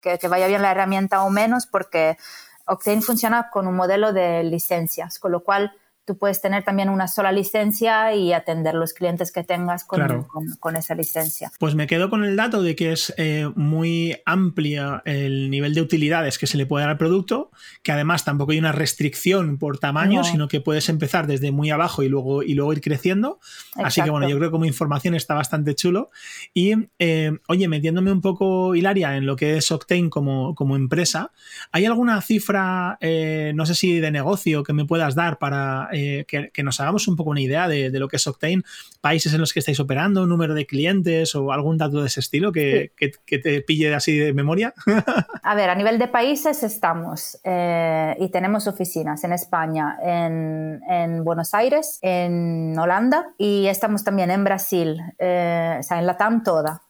que 0.01 0.27
vaya 0.27 0.47
bien 0.47 0.63
la 0.63 0.71
herramienta 0.71 1.21
o 1.21 1.29
menos, 1.29 1.67
porque 1.67 2.17
Octane 2.65 3.03
funciona 3.03 3.51
con 3.51 3.67
un 3.67 3.75
modelo 3.75 4.13
de 4.13 4.43
licencias, 4.43 5.19
con 5.19 5.31
lo 5.31 5.43
cual 5.43 5.73
tú 6.09 6.17
puedes 6.17 6.41
tener 6.41 6.63
también 6.63 6.89
una 6.89 7.07
sola 7.07 7.31
licencia 7.31 8.15
y 8.15 8.33
atender 8.33 8.73
los 8.73 8.93
clientes 8.93 9.31
que 9.31 9.43
tengas 9.43 9.83
con, 9.83 10.25
con, 10.59 10.75
esa 10.75 10.95
licencia. 10.95 11.51
Pues 11.59 11.75
me 11.75 11.85
quedo 11.85 12.09
con 12.09 12.23
el 12.23 12.35
dato 12.35 12.63
de 12.63 12.75
que 12.75 12.93
es 12.93 13.13
eh, 13.17 13.47
muy 13.53 14.17
amplia 14.25 15.03
el 15.05 15.51
nivel 15.51 15.75
de 15.75 15.81
utilidades 15.81 16.39
que 16.39 16.47
se 16.47 16.57
le 16.57 16.65
puede 16.65 16.81
dar 16.81 16.89
al 16.89 16.97
producto, 16.97 17.51
que 17.83 17.91
además 17.91 18.25
tampoco 18.25 18.53
hay 18.53 18.57
una 18.57 18.71
restricción 18.71 19.59
por 19.59 19.77
tamaño, 19.77 20.23
sino 20.23 20.47
que 20.47 20.61
puedes 20.61 20.89
empezar 20.89 21.27
desde 21.27 21.51
muy 21.51 21.69
abajo 21.69 22.01
y 22.01 22.09
luego, 22.09 22.41
y 22.41 22.55
luego 22.55 22.73
ir 22.73 22.81
creciendo. 22.81 23.39
Así 23.75 24.01
que 24.01 24.09
bueno, 24.09 24.27
yo 24.27 24.35
creo 24.37 24.49
que 24.49 24.53
como 24.53 24.65
información 24.65 25.13
está 25.13 25.35
bastante 25.35 25.75
chulo. 25.75 26.09
Y 26.55 26.73
eh, 26.97 27.37
oye, 27.47 27.67
metiéndome 27.67 28.11
un 28.11 28.21
poco, 28.21 28.73
Hilaria, 28.73 29.15
en 29.15 29.27
lo 29.27 29.35
que 29.35 29.57
es 29.57 29.71
Octane 29.71 30.09
como, 30.09 30.55
como 30.55 30.75
empresa, 30.75 31.33
¿hay 31.71 31.85
alguna 31.85 32.19
cifra, 32.23 32.97
eh, 32.99 33.51
no 33.53 33.67
sé 33.67 33.75
si 33.75 33.99
de 33.99 34.09
negocio, 34.09 34.63
que 34.63 34.73
me 34.73 34.85
puedas 34.85 35.13
dar 35.13 35.37
para 35.37 35.87
eh, 35.99 36.25
que, 36.25 36.63
nos 36.63 36.79
hagamos 36.79 37.07
un 37.07 37.15
poco 37.15 37.31
una 37.31 37.41
idea 37.41 37.67
de, 37.67 37.89
lo 37.91 38.07
que 38.07 38.15
es 38.15 38.27
Octane, 38.27 38.61
países 39.01 39.33
en 39.33 39.41
los 39.41 39.53
que 39.53 39.59
estáis 39.59 39.79
operando, 39.79 40.25
número 40.25 40.53
de 40.53 40.65
clientes 40.65 41.35
o 41.35 41.51
algún 41.51 41.77
dato 41.77 42.01
de 42.01 42.07
ese 42.07 42.19
estilo 42.19 42.51
que, 42.51 42.91
te 43.27 43.61
pille 43.61 43.93
así 43.93 44.17
de 44.17 44.33
memoria. 44.33 44.73
a 45.43 45.55
ver, 45.55 45.69
a 45.69 45.75
nivel 45.75 45.99
de 45.99 46.07
países 46.07 46.63
estamos 46.63 47.39
eh, 47.43 48.15
y 48.19 48.29
tenemos 48.29 48.67
oficinas 48.67 49.23
en 49.23 49.33
España, 49.33 49.97
en, 50.01 51.23
Buenos 51.23 51.53
Aires, 51.53 51.99
en 52.01 52.77
Holanda 52.77 53.33
y 53.37 53.67
estamos 53.67 54.03
también 54.03 54.31
en 54.31 54.43
Brasil, 54.43 55.01
eh, 55.17 55.77
o 55.79 55.83
sea, 55.83 55.99
en 55.99 56.05
la 56.05 56.17
TAM 56.17 56.43
toda. 56.43 56.81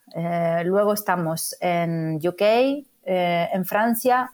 luego 0.63 0.93
estamos 0.93 1.55
en 1.61 2.19
UK, 2.23 2.41
en 3.05 3.65
Francia, 3.65 4.31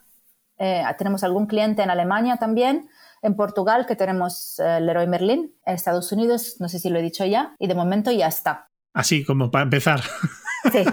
tenemos 0.97 1.23
algún 1.23 1.47
cliente 1.47 1.81
en 1.81 1.89
Alemania 1.89 2.37
también 2.37 2.89
en 3.25 3.35
Portugal, 3.35 3.85
que 3.87 3.95
tenemos 3.95 4.59
el 4.59 4.65
eh, 4.65 4.81
Leroy 4.81 5.07
Merlin. 5.07 5.51
En 5.65 5.75
Estados 5.75 6.11
Unidos, 6.11 6.57
no 6.59 6.69
sé 6.69 6.79
si 6.79 6.89
lo 6.89 6.99
he 6.99 7.01
dicho 7.01 7.25
ya, 7.25 7.55
y 7.59 7.67
de 7.67 7.75
momento 7.75 8.11
ya 8.11 8.27
está. 8.27 8.69
Así 8.93 9.25
como 9.25 9.51
para 9.51 9.63
empezar. 9.63 10.01
Sí. 10.71 10.83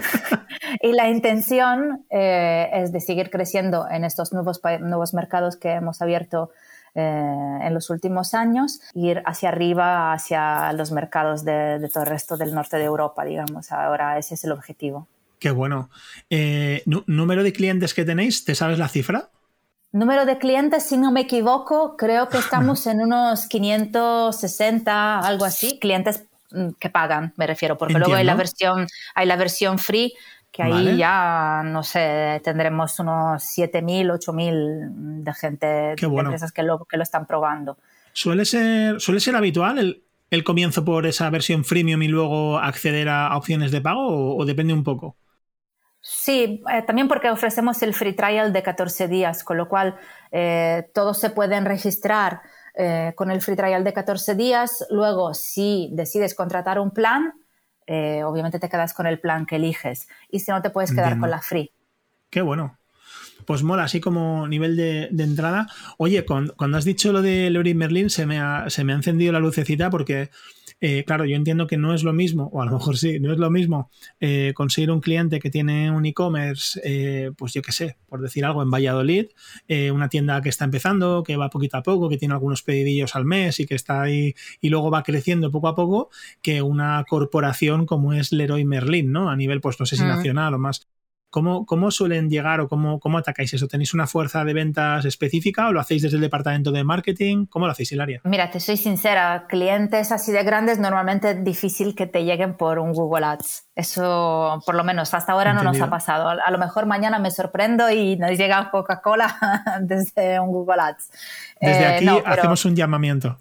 Y 0.81 0.91
la 0.91 1.09
intención 1.09 2.05
eh, 2.11 2.69
es 2.73 2.91
de 2.91 3.01
seguir 3.01 3.31
creciendo 3.31 3.87
en 3.89 4.03
estos 4.03 4.31
nuevos, 4.31 4.61
nuevos 4.81 5.15
mercados 5.15 5.57
que 5.57 5.71
hemos 5.71 5.99
abierto 5.99 6.51
eh, 6.93 6.99
en 7.01 7.73
los 7.73 7.89
últimos 7.89 8.35
años, 8.35 8.81
ir 8.93 9.23
hacia 9.25 9.49
arriba, 9.49 10.13
hacia 10.13 10.71
los 10.73 10.91
mercados 10.91 11.43
de, 11.43 11.89
todo 11.91 12.03
el 12.03 12.09
resto 12.09 12.37
del 12.37 12.53
norte 12.53 12.77
de 12.77 12.83
Europa, 12.83 13.25
digamos. 13.25 13.71
Ahora 13.71 14.19
ese 14.19 14.35
es 14.35 14.43
el 14.43 14.51
objetivo. 14.51 15.07
Qué 15.39 15.49
bueno. 15.49 15.89
¿Número 17.07 17.41
de 17.41 17.51
clientes 17.51 17.95
que 17.95 18.05
tenéis? 18.05 18.45
¿Te 18.45 18.53
sabes 18.53 18.77
la 18.77 18.89
cifra? 18.89 19.31
Número 19.93 20.25
de 20.25 20.39
clientes, 20.39 20.81
si 20.81 20.97
no 20.97 21.11
me 21.11 21.21
equivoco, 21.21 21.95
creo 21.97 22.27
que 22.27 22.39
estamos 22.39 22.87
en 22.87 23.01
unos 23.01 23.45
560, 23.45 25.19
algo 25.19 25.45
así, 25.45 25.77
clientes 25.77 26.23
mm, 26.51 26.71
que 26.79 26.89
pagan, 26.89 27.31
me 27.37 27.45
refiero, 27.45 27.77
porque 27.77 27.93
luego 27.93 28.15
hay 28.15 28.25
la 28.25 28.33
versión, 28.33 28.87
hay 29.13 29.27
la 29.27 29.35
versión 29.35 29.77
free, 29.77 30.13
que 30.51 30.63
ahí 30.63 30.97
ya, 30.97 31.61
no 31.63 31.83
sé, 31.83 32.41
tendremos 32.43 32.99
unos 32.99 33.43
7.000, 33.43 34.19
8.000 34.19 35.23
de 35.23 35.33
gente, 35.33 35.67
de 35.67 35.95
empresas 35.99 36.51
que 36.51 36.63
lo, 36.63 36.85
que 36.85 36.97
lo 36.97 37.03
están 37.03 37.27
probando. 37.27 37.77
¿Suele 38.13 38.45
ser, 38.45 38.99
suele 38.99 39.19
ser 39.19 39.35
habitual 39.35 39.77
el, 39.77 40.03
el 40.31 40.43
comienzo 40.43 40.83
por 40.83 41.05
esa 41.05 41.29
versión 41.29 41.63
freemium 41.63 42.01
y 42.01 42.07
luego 42.07 42.57
acceder 42.57 43.09
a 43.09 43.37
opciones 43.37 43.71
de 43.71 43.81
pago 43.81 44.35
o 44.35 44.45
depende 44.45 44.73
un 44.73 44.83
poco? 44.83 45.15
Sí, 46.05 46.61
eh, 46.69 46.81
también 46.85 47.07
porque 47.07 47.29
ofrecemos 47.29 47.81
el 47.81 47.93
free 47.93 48.11
trial 48.11 48.51
de 48.51 48.61
14 48.61 49.07
días, 49.07 49.41
con 49.41 49.55
lo 49.55 49.69
cual 49.69 49.95
eh, 50.33 50.89
todos 50.93 51.17
se 51.17 51.29
pueden 51.29 51.63
registrar 51.63 52.41
eh, 52.75 53.13
con 53.15 53.31
el 53.31 53.41
free 53.41 53.55
trial 53.55 53.85
de 53.85 53.93
14 53.93 54.35
días. 54.35 54.85
Luego, 54.89 55.33
si 55.33 55.89
decides 55.93 56.35
contratar 56.35 56.77
un 56.77 56.91
plan, 56.91 57.33
obviamente 57.87 58.59
te 58.59 58.67
quedas 58.67 58.93
con 58.93 59.07
el 59.07 59.19
plan 59.19 59.45
que 59.45 59.55
eliges. 59.55 60.09
Y 60.29 60.41
si 60.41 60.51
no, 60.51 60.61
te 60.61 60.71
puedes 60.71 60.91
quedar 60.91 61.17
con 61.17 61.29
la 61.29 61.41
free. 61.41 61.71
Qué 62.29 62.41
bueno. 62.41 62.77
Pues 63.45 63.63
mola, 63.63 63.83
así 63.83 64.01
como 64.01 64.45
nivel 64.47 64.75
de, 64.75 65.07
entrada. 65.23 65.67
Oye, 65.97 66.25
cuando, 66.25 66.77
has 66.77 66.85
dicho 66.85 67.13
lo 67.13 67.21
de 67.21 67.49
Lori 67.49 67.75
Merlin, 67.75 68.09
se 68.09 68.25
me, 68.25 68.41
se 68.69 68.83
me 68.83 68.91
ha 68.91 68.95
encendido 68.97 69.31
la 69.31 69.39
lucecita 69.39 69.89
porque 69.89 70.31
eh, 70.85 71.05
claro, 71.05 71.23
yo 71.23 71.37
entiendo 71.37 71.65
que 71.65 71.77
no 71.77 71.93
es 71.93 72.03
lo 72.03 72.11
mismo, 72.11 72.49
o 72.51 72.61
a 72.61 72.65
lo 72.65 72.73
mejor 72.73 72.97
sí, 72.97 73.17
no 73.17 73.31
es 73.31 73.39
lo 73.39 73.49
mismo 73.49 73.89
eh, 74.19 74.51
conseguir 74.53 74.91
un 74.91 74.99
cliente 74.99 75.39
que 75.39 75.49
tiene 75.49 75.89
un 75.89 76.05
e-commerce, 76.05 76.77
eh, 76.83 77.31
pues 77.37 77.53
yo 77.53 77.61
qué 77.61 77.71
sé, 77.71 77.95
por 78.09 78.19
decir 78.19 78.43
algo, 78.43 78.61
en 78.61 78.69
Valladolid, 78.69 79.27
una 79.93 80.09
tienda 80.09 80.41
que 80.41 80.49
está 80.49 80.65
empezando, 80.65 81.23
que 81.23 81.37
va 81.37 81.49
poquito 81.49 81.77
a 81.77 81.83
poco, 81.83 82.09
que 82.09 82.17
tiene 82.17 82.33
algunos 82.33 82.63
pedidillos 82.63 83.15
al 83.15 83.23
mes 83.23 83.61
y 83.61 83.65
que 83.65 83.75
está 83.75 84.01
ahí 84.01 84.35
y 84.59 84.67
luego 84.67 84.91
va 84.91 85.03
creciendo 85.03 85.51
poco 85.51 85.69
a 85.69 85.75
poco, 85.75 86.09
que 86.41 86.61
una 86.61 87.05
corporación 87.07 87.85
como 87.85 88.11
es 88.11 88.33
Leroy 88.33 88.65
Merlin, 88.65 89.09
¿no? 89.09 89.29
A 89.29 89.37
nivel, 89.37 89.61
pues 89.61 89.79
no 89.79 89.85
sé 89.85 89.95
si 89.95 90.03
nacional 90.03 90.53
o 90.53 90.59
más 90.59 90.85
¿Cómo, 91.33 91.65
¿Cómo, 91.65 91.89
suelen 91.89 92.29
llegar 92.29 92.59
o 92.61 92.69
cómo, 92.69 92.99
cómo, 92.99 93.17
atacáis 93.17 93.51
eso? 93.55 93.67
¿Tenéis 93.67 93.95
una 93.95 94.05
fuerza 94.05 94.45
de 94.45 94.53
ventas 94.53 95.03
específica 95.03 95.67
o 95.67 95.71
lo 95.71 95.79
hacéis 95.79 96.03
desde 96.03 96.17
el 96.17 96.21
departamento 96.21 96.71
de 96.71 96.83
marketing? 96.83 97.47
¿Cómo 97.47 97.65
lo 97.65 97.71
hacéis, 97.71 97.91
Hilaria? 97.91 98.21
Mira, 98.23 98.51
te 98.51 98.59
soy 98.59 98.77
sincera, 98.77 99.47
clientes 99.49 100.11
así 100.11 100.31
de 100.31 100.43
grandes 100.43 100.77
normalmente 100.77 101.31
es 101.31 101.43
difícil 101.43 101.95
que 101.95 102.05
te 102.05 102.23
lleguen 102.23 102.55
por 102.55 102.77
un 102.77 102.93
Google 102.93 103.25
Ads. 103.25 103.65
Eso, 103.73 104.61
por 104.63 104.75
lo 104.75 104.83
menos 104.83 105.11
hasta 105.15 105.31
ahora 105.31 105.53
no 105.53 105.63
nos 105.63 105.81
ha 105.81 105.89
pasado. 105.89 106.29
A 106.29 106.51
lo 106.51 106.59
mejor 106.59 106.85
mañana 106.85 107.17
me 107.17 107.31
sorprendo 107.31 107.89
y 107.89 108.15
nos 108.15 108.37
llega 108.37 108.69
Coca-Cola 108.69 109.35
desde 109.81 110.39
un 110.39 110.51
Google 110.51 110.81
Ads. 110.81 111.09
Desde 111.59 111.81
eh, 111.81 111.95
aquí 111.95 112.09
hacemos 112.27 112.63
un 112.65 112.75
llamamiento. 112.75 113.39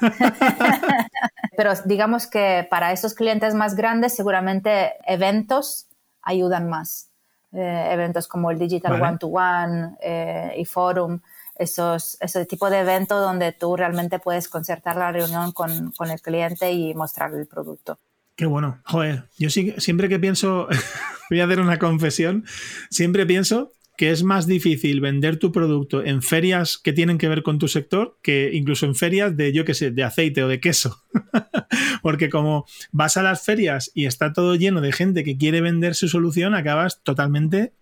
pero 1.56 1.72
digamos 1.84 2.28
que 2.28 2.64
para 2.70 2.92
esos 2.92 3.14
clientes 3.14 3.56
más 3.56 3.74
grandes 3.74 4.14
seguramente 4.14 4.92
eventos 5.04 5.88
ayudan 6.22 6.68
más. 6.68 7.10
Eh, 7.54 7.88
eventos 7.92 8.26
como 8.26 8.50
el 8.50 8.58
Digital 8.58 9.00
One 9.00 9.18
to 9.18 9.28
One 9.28 9.96
eh, 10.02 10.54
y 10.56 10.64
Forum, 10.64 11.20
esos, 11.54 12.16
ese 12.20 12.46
tipo 12.46 12.68
de 12.68 12.80
evento 12.80 13.20
donde 13.20 13.52
tú 13.52 13.76
realmente 13.76 14.18
puedes 14.18 14.48
concertar 14.48 14.96
la 14.96 15.12
reunión 15.12 15.52
con, 15.52 15.92
con 15.92 16.10
el 16.10 16.20
cliente 16.20 16.72
y 16.72 16.94
mostrar 16.94 17.32
el 17.32 17.46
producto. 17.46 17.98
Qué 18.34 18.46
bueno. 18.46 18.80
Joder, 18.86 19.28
yo 19.38 19.50
siempre 19.50 20.08
que 20.08 20.18
pienso, 20.18 20.66
voy 21.30 21.40
a 21.40 21.44
hacer 21.44 21.60
una 21.60 21.78
confesión, 21.78 22.44
siempre 22.90 23.24
pienso 23.24 23.72
que 23.96 24.10
es 24.10 24.24
más 24.24 24.46
difícil 24.46 25.00
vender 25.00 25.38
tu 25.38 25.52
producto 25.52 26.04
en 26.04 26.22
ferias 26.22 26.78
que 26.78 26.92
tienen 26.92 27.18
que 27.18 27.28
ver 27.28 27.42
con 27.42 27.58
tu 27.58 27.68
sector 27.68 28.18
que 28.22 28.50
incluso 28.52 28.86
en 28.86 28.94
ferias 28.94 29.36
de, 29.36 29.52
yo 29.52 29.64
qué 29.64 29.74
sé, 29.74 29.90
de 29.90 30.02
aceite 30.02 30.42
o 30.42 30.48
de 30.48 30.60
queso. 30.60 31.04
Porque 32.02 32.28
como 32.28 32.66
vas 32.90 33.16
a 33.16 33.22
las 33.22 33.44
ferias 33.44 33.90
y 33.94 34.06
está 34.06 34.32
todo 34.32 34.56
lleno 34.56 34.80
de 34.80 34.92
gente 34.92 35.24
que 35.24 35.36
quiere 35.36 35.60
vender 35.60 35.94
su 35.94 36.08
solución, 36.08 36.54
acabas 36.54 37.02
totalmente... 37.02 37.72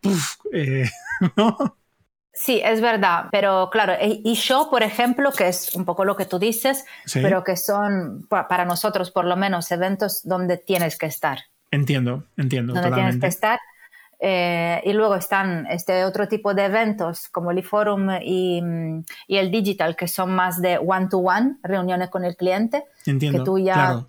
Eh, 0.53 0.89
sí, 2.33 2.61
es 2.63 2.81
verdad, 2.81 3.27
pero 3.33 3.71
claro, 3.71 3.95
y 4.01 4.35
yo, 4.35 4.69
por 4.71 4.83
ejemplo, 4.83 5.33
que 5.33 5.49
es 5.49 5.75
un 5.75 5.85
poco 5.85 6.05
lo 6.05 6.17
que 6.17 6.27
tú 6.27 6.39
dices, 6.39 6.85
pero 7.15 7.43
que 7.43 7.57
son 7.57 8.27
para 8.29 8.65
nosotros 8.65 9.11
por 9.11 9.25
lo 9.25 9.37
menos 9.37 9.71
eventos 9.73 10.23
donde 10.25 10.59
tienes 10.59 10.99
que 10.99 11.07
estar. 11.07 11.39
Entiendo, 11.71 12.25
entiendo. 12.37 12.75
Donde 12.75 12.93
tienes 12.93 13.17
que 13.19 13.27
estar 13.27 13.59
eh, 14.25 14.81
y 14.85 14.93
luego 14.93 15.17
están 15.17 15.67
este 15.69 16.05
otro 16.05 16.29
tipo 16.29 16.55
de 16.55 16.67
eventos 16.67 17.29
como 17.29 17.51
el 17.51 17.61
forum 17.65 18.09
y, 18.23 18.63
y, 19.27 19.37
el 19.37 19.51
digital, 19.51 19.97
que 19.97 20.07
son 20.07 20.33
más 20.33 20.63
de 20.63 20.79
one-to-one, 20.79 21.57
reuniones 21.65 22.09
con 22.09 22.25
el 22.25 22.37
cliente, 22.37 22.85
Entiendo, 23.05 23.41
que 23.41 23.45
tú 23.45 23.59
ya 23.59 24.07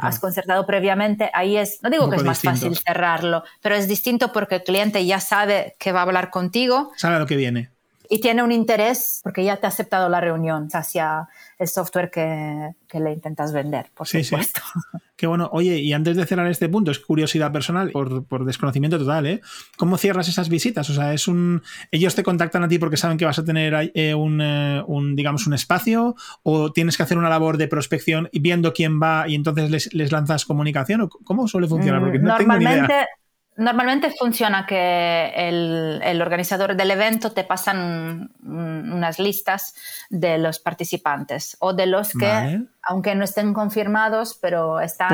has 0.00 0.18
concertado 0.18 0.64
previamente. 0.64 1.30
Ahí 1.34 1.58
es, 1.58 1.82
no 1.82 1.90
digo 1.90 2.08
que 2.08 2.16
es 2.16 2.24
más 2.24 2.40
fácil 2.40 2.74
cerrarlo, 2.74 3.44
pero 3.60 3.74
es 3.74 3.86
distinto 3.86 4.32
porque 4.32 4.56
el 4.56 4.62
cliente 4.62 5.04
ya 5.04 5.20
sabe 5.20 5.76
que 5.78 5.92
va 5.92 6.00
a 6.00 6.02
hablar 6.04 6.30
contigo. 6.30 6.92
Sabe 6.96 7.18
lo 7.18 7.26
que 7.26 7.36
viene. 7.36 7.68
Y 8.12 8.20
tiene 8.20 8.42
un 8.42 8.50
interés 8.50 9.20
porque 9.22 9.44
ya 9.44 9.56
te 9.56 9.66
ha 9.66 9.68
aceptado 9.68 10.08
la 10.08 10.20
reunión 10.20 10.68
hacia 10.72 11.28
el 11.58 11.68
software 11.68 12.10
que, 12.10 12.74
le 12.98 13.12
intentas 13.12 13.52
vender, 13.52 13.86
por 13.94 14.08
supuesto. 14.08 14.60
Qué 15.16 15.28
bueno. 15.28 15.48
Oye, 15.52 15.78
y 15.78 15.92
antes 15.92 16.16
de 16.16 16.26
cerrar 16.26 16.48
este 16.48 16.68
punto, 16.68 16.90
es 16.90 16.98
curiosidad 16.98 17.52
personal, 17.52 17.90
por, 17.92 18.44
desconocimiento 18.44 18.98
total, 18.98 19.26
¿eh? 19.26 19.40
¿Cómo 19.76 19.96
cierras 19.96 20.28
esas 20.28 20.48
visitas? 20.48 20.90
O 20.90 20.94
sea, 20.94 21.14
es 21.14 21.28
un. 21.28 21.62
Ellos 21.92 22.16
te 22.16 22.24
contactan 22.24 22.64
a 22.64 22.68
ti 22.68 22.78
porque 22.78 22.96
saben 22.96 23.16
que 23.16 23.26
vas 23.26 23.38
a 23.38 23.44
tener 23.44 23.74
eh, 23.74 23.92
eh, 23.94 24.14
un, 24.14 25.14
digamos, 25.14 25.46
un 25.46 25.54
espacio, 25.54 26.16
o 26.42 26.72
tienes 26.72 26.96
que 26.96 27.04
hacer 27.04 27.16
una 27.16 27.28
labor 27.28 27.58
de 27.58 27.68
prospección 27.68 28.28
viendo 28.32 28.72
quién 28.72 29.00
va 29.00 29.28
y 29.28 29.36
entonces 29.36 29.92
les, 29.94 30.10
lanzas 30.10 30.46
comunicación, 30.46 31.08
¿cómo 31.22 31.46
suele 31.46 31.68
funcionar? 31.68 32.00
Porque 32.00 32.18
no 32.18 32.28
Normalmente, 32.28 32.88
tengo 32.88 33.19
Normalmente 33.56 34.10
funciona 34.10 34.64
que 34.64 35.32
el, 35.34 36.22
organizador 36.22 36.76
del 36.76 36.92
evento 36.92 37.32
te 37.32 37.44
pasan 37.44 38.30
unas 38.42 39.18
listas 39.18 39.74
de 40.08 40.38
los 40.38 40.58
participantes 40.60 41.56
o 41.60 41.74
de 41.74 41.86
los 41.86 42.12
que, 42.12 42.62
aunque 42.82 43.14
no 43.14 43.24
estén 43.24 43.52
confirmados, 43.52 44.38
pero 44.40 44.80
están 44.80 45.12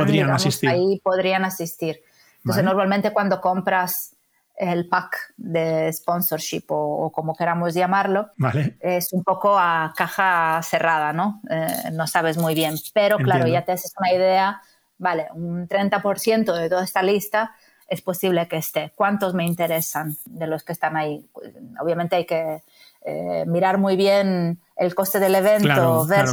ahí, 0.68 1.00
podrían 1.02 1.44
asistir. 1.44 2.02
Entonces, 2.38 2.62
normalmente 2.62 3.12
cuando 3.12 3.40
compras 3.40 4.16
el 4.56 4.88
pack 4.88 5.34
de 5.36 5.92
sponsorship 5.92 6.64
o, 6.68 7.10
como 7.12 7.34
queramos 7.34 7.74
llamarlo, 7.74 8.30
es 8.80 9.12
un 9.12 9.24
poco 9.24 9.58
a 9.58 9.92
caja 9.96 10.60
cerrada, 10.62 11.12
¿no? 11.12 11.40
Eh, 11.50 11.90
no 11.92 12.06
sabes 12.06 12.38
muy 12.38 12.54
bien, 12.54 12.76
pero 12.94 13.18
claro, 13.18 13.46
ya 13.46 13.64
te 13.64 13.72
haces 13.72 13.92
una 13.98 14.12
idea, 14.12 14.62
vale, 14.98 15.28
un 15.34 15.68
30% 15.68 16.54
de 16.54 16.68
toda 16.68 16.84
esta 16.84 17.02
lista 17.02 17.54
es 17.88 18.02
posible 18.02 18.48
que 18.48 18.56
esté. 18.56 18.92
¿Cuántos 18.94 19.34
me 19.34 19.44
interesan 19.44 20.16
de 20.24 20.46
los 20.46 20.64
que 20.64 20.72
están 20.72 20.96
ahí? 20.96 21.24
Obviamente 21.80 22.16
hay 22.16 22.24
que 22.24 22.62
eh, 23.04 23.44
mirar 23.46 23.78
muy 23.78 23.96
bien 23.96 24.58
el 24.76 24.94
coste 24.94 25.20
del 25.20 25.36
evento, 25.36 26.06
ver 26.06 26.26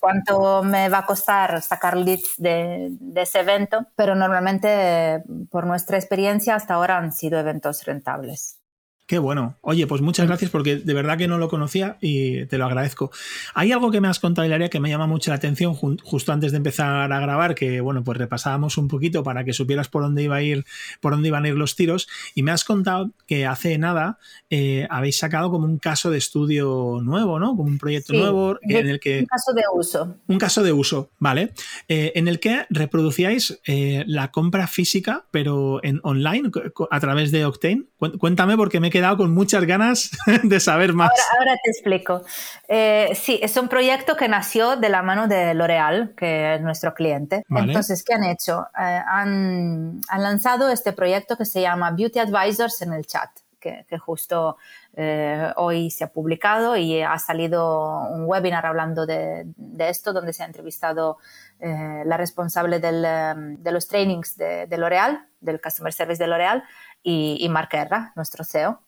cuánto 0.00 0.62
me 0.62 0.88
va 0.88 0.98
a 0.98 1.06
costar 1.06 1.62
sacar 1.62 1.96
leads 1.96 2.34
de, 2.36 2.88
de, 2.90 3.22
ese 3.22 3.40
evento, 3.40 3.86
pero 3.94 4.14
normalmente 4.14 5.22
por 5.50 5.66
nuestra 5.66 5.96
experiencia 5.96 6.56
hasta 6.56 6.74
ahora 6.74 6.98
han 6.98 7.12
sido 7.12 7.38
eventos 7.38 7.84
rentables. 7.84 8.58
Qué 9.06 9.20
bueno. 9.20 9.56
Oye, 9.60 9.86
pues 9.86 10.02
muchas 10.02 10.26
gracias 10.26 10.50
porque 10.50 10.76
de 10.76 10.94
verdad 10.94 11.16
que 11.16 11.28
no 11.28 11.38
lo 11.38 11.48
conocía 11.48 11.96
y 12.00 12.44
te 12.46 12.58
lo 12.58 12.66
agradezco. 12.66 13.12
Hay 13.54 13.70
algo 13.70 13.92
que 13.92 14.00
me 14.00 14.08
has 14.08 14.18
contado, 14.18 14.44
Hilaria, 14.44 14.68
que 14.68 14.80
me 14.80 14.88
llama 14.88 15.06
mucho 15.06 15.30
la 15.30 15.36
atención 15.36 15.74
justo 15.74 16.32
antes 16.32 16.50
de 16.50 16.56
empezar 16.56 17.12
a 17.12 17.20
grabar, 17.20 17.54
que 17.54 17.80
bueno, 17.80 18.02
pues 18.02 18.18
repasábamos 18.18 18.78
un 18.78 18.88
poquito 18.88 19.22
para 19.22 19.44
que 19.44 19.52
supieras 19.52 19.86
por 19.86 20.02
dónde 20.02 20.24
iba 20.24 20.34
a 20.34 20.42
ir, 20.42 20.64
por 21.00 21.12
dónde 21.12 21.28
iban 21.28 21.44
a 21.44 21.48
ir 21.48 21.54
los 21.54 21.76
tiros. 21.76 22.08
Y 22.34 22.42
me 22.42 22.50
has 22.50 22.64
contado 22.64 23.12
que 23.28 23.46
hace 23.46 23.78
nada 23.78 24.18
eh, 24.50 24.88
habéis 24.90 25.18
sacado 25.18 25.52
como 25.52 25.66
un 25.66 25.78
caso 25.78 26.10
de 26.10 26.18
estudio 26.18 26.98
nuevo, 27.00 27.38
¿no? 27.38 27.50
Como 27.56 27.64
un 27.64 27.78
proyecto 27.78 28.12
nuevo 28.12 28.58
en 28.62 28.88
el 28.88 28.98
que. 28.98 29.20
Un 29.20 29.26
caso 29.26 29.52
de 29.52 29.62
uso. 29.72 30.16
Un 30.26 30.38
caso 30.38 30.64
de 30.64 30.72
uso, 30.72 31.10
¿vale? 31.20 31.52
Eh, 31.86 32.10
en 32.16 32.26
el 32.26 32.40
que 32.40 32.66
reproducíais 32.70 33.60
eh, 33.68 34.02
la 34.08 34.32
compra 34.32 34.66
física, 34.66 35.26
pero 35.30 35.78
en 35.84 36.00
online, 36.02 36.50
a 36.90 36.98
través 36.98 37.30
de 37.30 37.44
Octane. 37.44 37.84
Cuéntame 38.18 38.56
porque 38.56 38.80
me 38.80 38.88
he 38.88 38.95
quedado 38.96 39.18
con 39.18 39.34
muchas 39.34 39.64
ganas 39.64 40.10
de 40.42 40.58
saber 40.58 40.94
más. 40.94 41.10
Ahora, 41.38 41.56
te 41.62 41.70
explico. 41.70 42.22
Eh, 42.66 43.12
sí, 43.14 43.38
es 43.42 43.56
un 43.58 43.68
proyecto 43.68 44.16
que 44.16 44.26
nació 44.26 44.76
de 44.76 44.88
la 44.88 45.02
mano 45.02 45.28
de 45.28 45.52
L'Oreal, 45.52 46.14
que 46.16 46.54
es 46.54 46.60
nuestro 46.62 46.94
cliente. 46.94 47.44
Entonces, 47.50 48.02
¿qué 48.02 48.14
han 48.14 48.24
hecho? 48.24 48.66
Eh, 48.78 49.02
han, 49.06 50.00
lanzado 50.18 50.70
este 50.70 50.92
proyecto 50.92 51.36
que 51.36 51.44
se 51.44 51.60
llama 51.60 51.90
Beauty 51.90 52.20
Advisors 52.20 52.80
en 52.82 52.94
el 52.94 53.06
chat. 53.06 53.30
Que, 53.58 53.84
justo 53.98 54.58
eh, 54.94 55.52
hoy 55.56 55.90
se 55.90 56.04
ha 56.04 56.12
publicado 56.12 56.76
y 56.76 57.02
ha 57.02 57.18
salido 57.18 58.02
un 58.10 58.24
webinar 58.24 58.64
hablando 58.64 59.06
de, 59.06 59.44
esto, 59.80 60.12
donde 60.12 60.32
se 60.32 60.44
ha 60.44 60.46
entrevistado 60.46 61.18
la 61.58 62.16
responsable 62.16 62.78
de 62.78 63.72
los 63.72 63.88
trainings 63.88 64.36
de, 64.36 64.76
L'Oreal, 64.78 65.26
del 65.40 65.60
Customer 65.60 65.92
Service 65.92 66.22
de 66.22 66.28
L'Oreal, 66.28 66.62
y, 67.02 67.38
y 67.40 67.48
Mark 67.48 67.70
Erra, 67.72 68.12
nuestro 68.14 68.44
CEO 68.44 68.85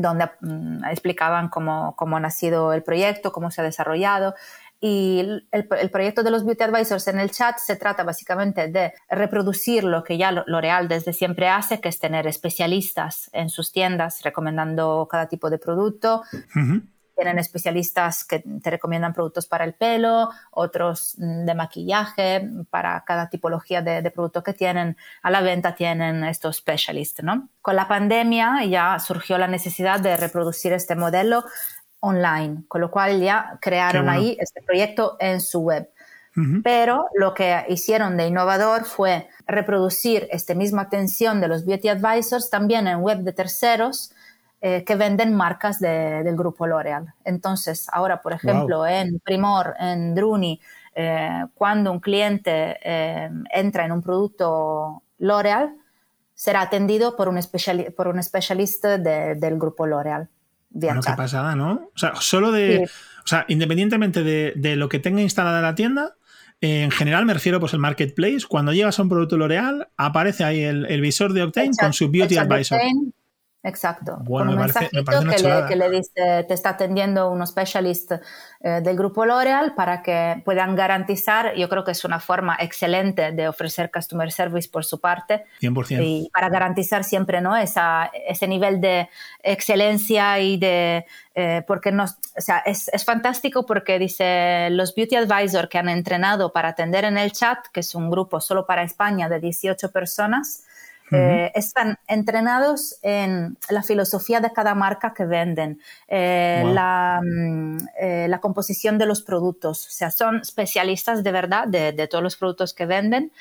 donde 0.00 0.30
mm, 0.40 0.84
explicaban 0.84 1.48
cómo, 1.48 1.94
cómo, 1.96 2.16
ha 2.16 2.20
nacido 2.20 2.72
el 2.72 2.82
proyecto, 2.82 3.32
cómo 3.32 3.50
se 3.50 3.60
ha 3.60 3.64
desarrollado. 3.64 4.34
Y 4.82 5.20
el, 5.20 5.48
el, 5.52 5.90
proyecto 5.90 6.22
de 6.22 6.30
los 6.30 6.44
Beauty 6.44 6.62
Advisors 6.64 7.06
en 7.08 7.20
el 7.20 7.30
chat 7.30 7.58
se 7.58 7.76
trata 7.76 8.02
básicamente 8.02 8.68
de 8.68 8.94
reproducir 9.10 9.84
lo 9.84 10.02
que 10.02 10.16
ya 10.16 10.32
L'Oreal 10.32 10.88
desde 10.88 11.12
siempre 11.12 11.48
hace, 11.48 11.82
que 11.82 11.90
es 11.90 11.98
tener 11.98 12.26
especialistas 12.26 13.28
en 13.34 13.50
sus 13.50 13.72
tiendas 13.72 14.22
recomendando 14.22 15.06
cada 15.10 15.26
tipo 15.26 15.50
de 15.50 15.58
producto 15.58 16.22
tienen 17.20 17.38
especialistas 17.38 18.24
que 18.24 18.38
te 18.38 18.70
recomiendan 18.70 19.12
productos 19.12 19.46
para 19.46 19.66
el 19.66 19.74
pelo, 19.74 20.30
otros 20.52 21.16
mm, 21.18 21.44
de 21.44 21.54
maquillaje, 21.54 22.48
para 22.70 23.04
cada 23.04 23.28
tipología 23.28 23.82
de, 23.82 24.10
producto 24.10 24.42
que 24.42 24.54
tienen 24.54 24.96
a 25.20 25.30
la 25.30 25.42
venta 25.42 25.74
tienen 25.74 26.24
estos 26.24 26.56
specialists, 26.56 27.22
¿no? 27.22 27.50
Con 27.60 27.76
la 27.76 27.86
pandemia 27.86 28.64
ya 28.64 28.98
surgió 28.98 29.36
la 29.36 29.48
necesidad 29.48 30.00
de 30.00 30.16
reproducir 30.16 30.72
este 30.72 30.96
modelo 30.96 31.44
online, 32.00 32.64
con 32.68 32.80
lo 32.80 32.90
cual 32.90 33.20
ya 33.20 33.58
crearon 33.60 34.08
ahí 34.08 34.38
este 34.40 34.62
proyecto 34.62 35.18
en 35.20 35.42
su 35.42 35.60
web. 35.60 35.90
Pero 36.64 37.08
lo 37.14 37.34
que 37.34 37.66
hicieron 37.68 38.16
de 38.16 38.28
innovador 38.28 38.86
fue 38.86 39.28
reproducir 39.46 40.26
esta 40.30 40.54
misma 40.54 40.82
atención 40.82 41.38
de 41.38 41.48
los 41.48 41.66
beauty 41.66 41.88
advisors 41.88 42.48
también 42.48 42.86
en 42.86 43.00
web 43.00 43.18
de 43.18 43.34
terceros 43.34 44.14
eh, 44.62 44.84
que 44.84 44.94
venden 44.94 45.34
marcas 45.34 45.80
del 45.80 46.36
grupo 46.36 46.66
L'Oreal. 46.66 47.14
Entonces, 47.24 47.86
ahora, 47.90 48.20
por 48.20 48.34
ejemplo, 48.34 48.86
en 48.86 49.18
Primor, 49.20 49.74
en 49.80 50.14
Druni, 50.14 50.60
eh, 50.94 51.46
cuando 51.54 51.90
un 51.90 51.98
cliente 51.98 52.76
eh, 52.82 53.30
entra 53.54 53.86
en 53.86 53.92
un 53.92 54.02
producto 54.02 55.02
L'Oreal, 55.18 55.74
será 56.34 56.60
atendido 56.60 57.16
por 57.16 57.30
un, 57.30 57.40
por 57.96 58.08
un 58.08 58.18
especialista 58.18 58.98
del 58.98 59.58
grupo 59.58 59.86
L'Oreal. 59.86 60.28
Bueno, 60.68 61.00
qué 61.00 61.12
pasada, 61.14 61.56
¿no? 61.56 61.88
O 61.94 61.98
sea, 61.98 62.12
solo 62.16 62.52
de. 62.52 62.86
O 63.24 63.26
sea, 63.26 63.46
independientemente 63.48 64.22
de, 64.22 64.76
lo 64.76 64.90
que 64.90 64.98
tenga 64.98 65.22
instalada 65.22 65.62
la 65.62 65.74
tienda, 65.74 66.16
en 66.60 66.90
general 66.90 67.24
me 67.24 67.32
refiero 67.32 67.60
pues 67.60 67.72
el 67.72 67.78
marketplace. 67.78 68.40
Cuando 68.46 68.74
llegas 68.74 68.98
a 68.98 69.02
un 69.02 69.08
producto 69.08 69.38
L'Oreal, 69.38 69.88
aparece 69.96 70.44
ahí 70.44 70.60
el, 70.60 71.00
visor 71.00 71.32
de 71.32 71.44
Octane 71.44 71.70
con 71.80 71.94
su 71.94 72.10
Beauty 72.10 72.36
Advisor. 72.36 72.78
Exacto. 73.62 74.18
con 74.26 74.48
un 74.48 74.56
mensajito 74.56 75.04
que, 75.04 75.42
le, 75.42 75.66
que, 75.68 75.76
le, 75.76 75.90
dice, 75.90 76.44
te 76.48 76.54
está 76.54 76.70
atendiendo 76.70 77.30
un 77.30 77.46
specialist 77.46 78.12
eh, 78.12 78.80
del 78.82 78.96
grupo 78.96 79.26
L'Oreal 79.26 79.74
para 79.74 80.02
que 80.02 80.40
puedan 80.44 80.74
garantizar, 80.74 81.54
yo 81.56 81.68
creo 81.68 81.84
que 81.84 81.92
es 81.92 82.04
una 82.04 82.20
forma 82.20 82.56
excelente 82.58 83.32
de 83.32 83.48
ofrecer 83.48 83.90
customer 83.90 84.32
service 84.32 84.68
por 84.68 84.84
su 84.84 85.00
parte. 85.00 85.44
100%. 85.60 86.00
Y 86.02 86.30
para 86.32 86.48
garantizar 86.48 87.04
siempre 87.04 87.40
¿no? 87.40 87.56
Esa, 87.56 88.10
ese 88.26 88.48
nivel 88.48 88.80
de 88.80 89.08
excelencia 89.42 90.40
y 90.40 90.56
de... 90.56 91.06
Eh, 91.34 91.62
porque 91.66 91.92
no, 91.92 92.04
o 92.04 92.40
sea, 92.40 92.58
es, 92.58 92.88
es, 92.88 93.04
fantástico 93.04 93.64
porque 93.64 94.00
dice 94.00 94.68
los 94.70 94.94
Beauty 94.94 95.14
Advisor 95.14 95.68
que 95.68 95.78
han 95.78 95.88
entrenado 95.88 96.52
para 96.52 96.70
atender 96.70 97.04
en 97.04 97.16
el 97.16 97.30
chat, 97.30 97.58
que 97.72 97.80
es 97.80 97.94
un 97.94 98.10
grupo 98.10 98.40
solo 98.40 98.66
para 98.66 98.82
España 98.82 99.28
de 99.28 99.38
18 99.38 99.92
personas, 99.92 100.64
eh, 101.12 101.50
están 101.54 101.98
entrenados 102.06 102.98
en 103.02 103.56
la 103.68 103.82
filosofía 103.82 104.40
de 104.40 104.52
cada 104.52 104.74
marca 104.74 105.12
que 105.12 105.24
venden, 105.24 105.80
eh, 106.08 106.62
mm, 106.64 107.78
eh, 108.00 108.26
la, 108.28 108.40
composición 108.40 108.98
de 108.98 109.06
los 109.06 109.22
productos. 109.22 109.86
O 109.86 109.90
sea, 109.90 110.10
son 110.10 110.40
especialistas 110.40 111.24
de 111.24 111.32
verdad 111.32 111.66
de, 111.66 112.06
todos 112.08 112.22
los 112.22 112.36
productos 112.36 112.74
que 112.74 112.86
venden 112.86 113.32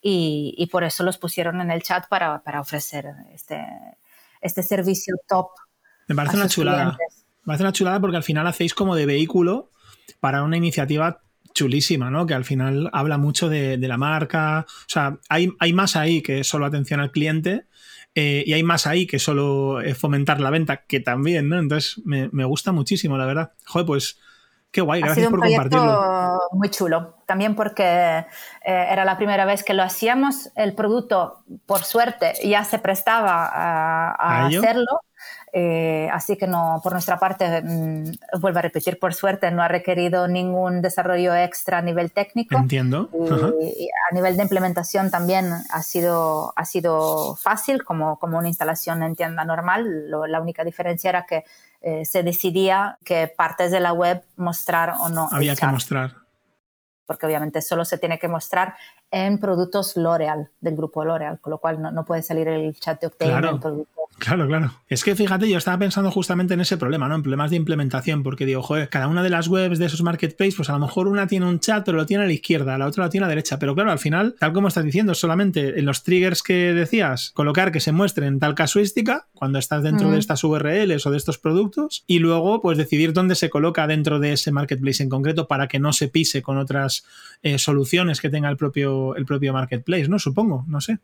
y, 0.00 0.68
por 0.72 0.84
eso 0.84 1.04
los 1.04 1.18
pusieron 1.18 1.60
en 1.60 1.70
el 1.70 1.82
chat 1.82 2.08
para, 2.08 2.42
ofrecer 2.60 3.14
este, 3.34 3.64
este 4.40 4.62
servicio 4.62 5.16
top. 5.26 5.48
Me 6.06 6.14
parece 6.14 6.36
una 6.36 6.48
chulada. 6.48 6.96
Me 7.42 7.52
parece 7.52 7.64
una 7.64 7.72
chulada 7.72 8.00
porque 8.00 8.16
al 8.16 8.22
final 8.22 8.46
hacéis 8.46 8.74
como 8.74 8.94
de 8.94 9.06
vehículo 9.06 9.70
para 10.20 10.42
una 10.42 10.56
iniciativa 10.56 11.20
chulísima, 11.58 12.10
¿no? 12.10 12.24
Que 12.26 12.34
al 12.34 12.44
final 12.44 12.88
habla 12.92 13.18
mucho 13.18 13.48
de, 13.48 13.76
la 13.78 13.96
marca. 13.96 14.64
O 14.68 14.88
sea, 14.88 15.18
hay, 15.28 15.50
hay, 15.58 15.72
más 15.72 15.96
ahí 15.96 16.22
que 16.22 16.44
solo 16.44 16.66
atención 16.66 17.00
al 17.00 17.10
cliente. 17.10 17.66
Eh, 18.14 18.44
y 18.46 18.52
hay 18.52 18.62
más 18.62 18.86
ahí 18.86 19.06
que 19.06 19.18
solo 19.18 19.78
fomentar 19.96 20.40
la 20.40 20.50
venta, 20.50 20.84
que 20.86 21.00
también, 21.00 21.48
¿no? 21.48 21.58
Entonces 21.58 22.00
me, 22.04 22.44
gusta 22.44 22.72
muchísimo, 22.72 23.18
la 23.18 23.26
verdad. 23.26 23.52
Joder, 23.66 23.86
pues 23.86 24.18
qué 24.70 24.80
guay, 24.80 25.00
gracias 25.00 25.30
por 25.30 25.40
compartirlo. 25.40 26.40
Muy 26.52 26.70
chulo, 26.70 27.16
también 27.26 27.54
porque 27.54 27.82
eh, 27.84 28.24
era 28.64 29.04
la 29.04 29.16
primera 29.16 29.44
vez 29.44 29.64
que 29.64 29.74
lo 29.74 29.82
hacíamos. 29.82 30.50
El 30.54 30.74
producto, 30.74 31.44
por 31.66 31.84
suerte, 31.84 32.34
ya 32.44 32.64
se 32.64 32.78
prestaba 32.78 33.46
a, 33.46 34.46
hacerlo 34.46 35.00
eh, 35.52 36.08
así 36.12 36.36
que 36.36 36.46
no, 36.46 36.80
por 36.82 36.92
nuestra 36.92 37.18
parte, 37.18 37.62
mm, 37.62 38.40
vuelvo 38.40 38.58
a 38.58 38.62
repetir, 38.62 38.98
por 38.98 39.14
suerte 39.14 39.50
no 39.50 39.62
ha 39.62 39.68
requerido 39.68 40.28
ningún 40.28 40.82
desarrollo 40.82 41.34
extra 41.34 41.78
a 41.78 41.82
nivel 41.82 42.12
técnico. 42.12 42.56
Entiendo. 42.56 43.08
Y, 43.60 43.88
a 44.10 44.14
nivel 44.14 44.36
de 44.36 44.42
implementación 44.42 45.10
también 45.10 45.52
ha 45.70 45.82
sido, 45.82 46.52
ha 46.56 46.64
sido 46.64 47.36
fácil, 47.36 47.84
como, 47.84 48.18
como 48.18 48.38
una 48.38 48.48
instalación 48.48 49.02
en 49.02 49.14
tienda 49.14 49.44
normal. 49.44 50.10
la 50.10 50.40
única 50.40 50.64
diferencia 50.64 51.10
era 51.10 51.26
que 51.26 51.44
eh, 51.80 52.04
se 52.04 52.22
decidía 52.22 52.98
qué 53.04 53.32
partes 53.34 53.70
de 53.70 53.80
la 53.80 53.92
web 53.92 54.22
mostrar 54.36 54.94
o 55.00 55.08
no. 55.08 55.28
Había 55.30 55.54
que 55.54 55.66
mostrar. 55.66 56.14
Porque 57.06 57.24
obviamente 57.24 57.62
solo 57.62 57.86
se 57.86 57.96
tiene 57.96 58.18
que 58.18 58.28
mostrar 58.28 58.74
en 59.10 59.38
productos 59.38 59.96
L'Oreal, 59.96 60.50
del 60.60 60.76
grupo 60.76 61.04
L'Oreal, 61.04 61.40
con 61.40 61.52
lo 61.52 61.58
cual 61.58 61.80
no, 61.80 62.04
puede 62.04 62.22
salir 62.22 62.48
el 62.48 62.78
chat 62.78 63.00
de 63.00 63.06
Octane 63.06 63.48
en 63.48 63.60
producto 63.60 63.97
Claro, 64.18 64.48
claro. 64.48 64.72
Es 64.88 65.04
que 65.04 65.14
fíjate, 65.14 65.48
yo 65.48 65.58
estaba 65.58 65.78
pensando 65.78 66.10
justamente 66.10 66.54
en 66.54 66.60
ese 66.60 66.76
problema, 66.76 67.08
¿no? 67.08 67.14
En 67.14 67.22
problemas 67.22 67.50
de 67.50 67.56
implementación, 67.56 68.22
porque 68.24 68.46
digo, 68.46 68.62
joder, 68.62 68.88
cada 68.88 69.06
una 69.06 69.22
de 69.22 69.30
las 69.30 69.46
webs 69.46 69.78
de 69.78 69.86
esos 69.86 70.02
marketplaces, 70.02 70.56
pues 70.56 70.68
a 70.70 70.72
lo 70.72 70.80
mejor 70.80 71.06
una 71.06 71.28
tiene 71.28 71.46
un 71.46 71.60
chat, 71.60 71.84
pero 71.84 71.98
lo 71.98 72.06
tiene 72.06 72.24
a 72.24 72.26
la 72.26 72.32
izquierda, 72.32 72.76
la 72.78 72.86
otra 72.86 73.04
lo 73.04 73.10
tiene 73.10 73.24
a 73.24 73.28
la 73.28 73.30
derecha. 73.30 73.58
Pero 73.58 73.74
claro, 73.74 73.92
al 73.92 74.00
final, 74.00 74.34
tal 74.38 74.52
como 74.52 74.68
estás 74.68 74.84
diciendo, 74.84 75.14
solamente 75.14 75.78
en 75.78 75.86
los 75.86 76.02
triggers 76.02 76.42
que 76.42 76.74
decías, 76.74 77.30
colocar 77.34 77.70
que 77.70 77.80
se 77.80 77.92
muestren 77.92 78.40
tal 78.40 78.54
casuística 78.54 79.28
cuando 79.34 79.58
estás 79.58 79.82
dentro 79.84 80.10
de 80.10 80.16
mm. 80.16 80.20
estas 80.20 80.42
URLs 80.42 81.06
o 81.06 81.10
de 81.10 81.16
estos 81.16 81.38
productos, 81.38 82.04
y 82.06 82.18
luego, 82.18 82.60
pues 82.60 82.76
decidir 82.76 83.12
dónde 83.12 83.36
se 83.36 83.50
coloca 83.50 83.86
dentro 83.86 84.18
de 84.18 84.32
ese 84.32 84.50
marketplace 84.50 85.02
en 85.02 85.10
concreto 85.10 85.46
para 85.46 85.68
que 85.68 85.78
no 85.78 85.92
se 85.92 86.08
pise 86.08 86.42
con 86.42 86.58
otras 86.58 87.04
eh, 87.42 87.58
soluciones 87.58 88.20
que 88.20 88.30
tenga 88.30 88.48
el 88.48 88.56
propio, 88.56 89.14
el 89.14 89.24
propio 89.26 89.52
marketplace, 89.52 90.08
¿no? 90.08 90.18
Supongo, 90.18 90.64
no 90.66 90.80
sé. 90.80 90.98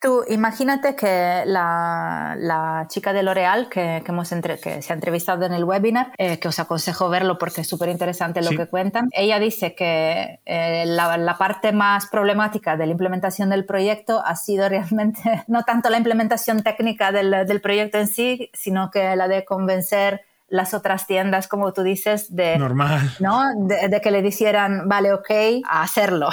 Tú 0.00 0.24
imagínate 0.28 0.94
que 0.94 1.42
la, 1.46 2.86
chica 2.88 3.12
de 3.12 3.22
L'Oreal 3.22 3.68
que, 3.68 4.02
que, 4.04 4.58
que 4.62 4.82
se 4.82 4.92
ha 4.92 4.94
entrevistado 4.94 5.46
en 5.46 5.54
el 5.54 5.64
webinar, 5.64 6.12
eh, 6.18 6.38
que 6.38 6.48
os 6.48 6.58
aconsejo 6.58 7.08
verlo 7.08 7.38
porque 7.38 7.62
es 7.62 7.68
súper 7.68 7.88
interesante 7.88 8.42
lo 8.42 8.50
que 8.50 8.66
cuentan, 8.66 9.08
ella 9.12 9.38
dice 9.38 9.74
que 9.74 10.40
eh, 10.44 10.84
la, 10.86 11.36
parte 11.38 11.72
más 11.72 12.06
problemática 12.06 12.76
de 12.76 12.86
la 12.86 12.92
implementación 12.92 13.50
del 13.50 13.64
proyecto 13.64 14.22
ha 14.24 14.36
sido 14.36 14.68
realmente 14.68 15.44
no 15.48 15.62
tanto 15.64 15.88
la 15.90 15.98
implementación 15.98 16.62
técnica 16.62 17.10
del, 17.12 17.46
del 17.46 17.60
proyecto 17.60 17.98
en 17.98 18.06
sí, 18.06 18.50
sino 18.52 18.90
que 18.90 19.16
la 19.16 19.28
de 19.28 19.44
convencer 19.44 20.22
las 20.48 20.74
otras 20.74 21.06
tiendas, 21.06 21.48
como 21.48 21.72
tú 21.72 21.82
dices, 21.82 22.34
de, 22.34 22.56
Normal. 22.58 23.12
¿no? 23.20 23.42
de, 23.56 24.00
que 24.00 24.10
le 24.10 24.22
dijeran, 24.22 24.88
vale, 24.88 25.12
ok, 25.12 25.30
a 25.68 25.82
hacerlo, 25.82 26.30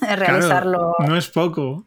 realizarlo. 0.16 0.96
no 0.98 1.16
es 1.16 1.28
poco. 1.28 1.84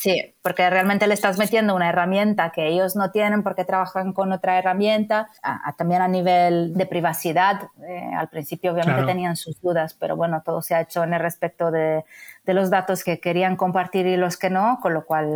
Sí, 0.00 0.36
porque 0.42 0.70
realmente 0.70 1.08
le 1.08 1.14
estás 1.14 1.38
metiendo 1.38 1.74
una 1.74 1.88
herramienta 1.88 2.52
que 2.52 2.68
ellos 2.68 2.94
no 2.94 3.10
tienen 3.10 3.42
porque 3.42 3.64
trabajan 3.64 4.12
con 4.12 4.30
otra 4.30 4.56
herramienta. 4.56 5.28
también 5.76 6.02
a 6.02 6.06
nivel 6.06 6.72
de 6.74 6.86
privacidad, 6.86 7.62
eh, 7.82 8.12
al 8.16 8.28
principio 8.28 8.72
obviamente 8.72 9.04
tenían 9.04 9.34
sus 9.34 9.60
dudas, 9.60 9.94
pero 9.98 10.14
bueno, 10.14 10.40
todo 10.44 10.62
se 10.62 10.76
ha 10.76 10.82
hecho 10.82 11.02
en 11.02 11.14
el 11.14 11.20
respecto 11.20 11.72
de, 11.72 12.04
de 12.48 12.54
los 12.54 12.70
datos 12.70 13.04
que 13.04 13.20
querían 13.20 13.56
compartir 13.56 14.06
y 14.06 14.16
los 14.16 14.38
que 14.38 14.48
no, 14.48 14.78
con 14.80 14.94
lo 14.94 15.04
cual 15.04 15.28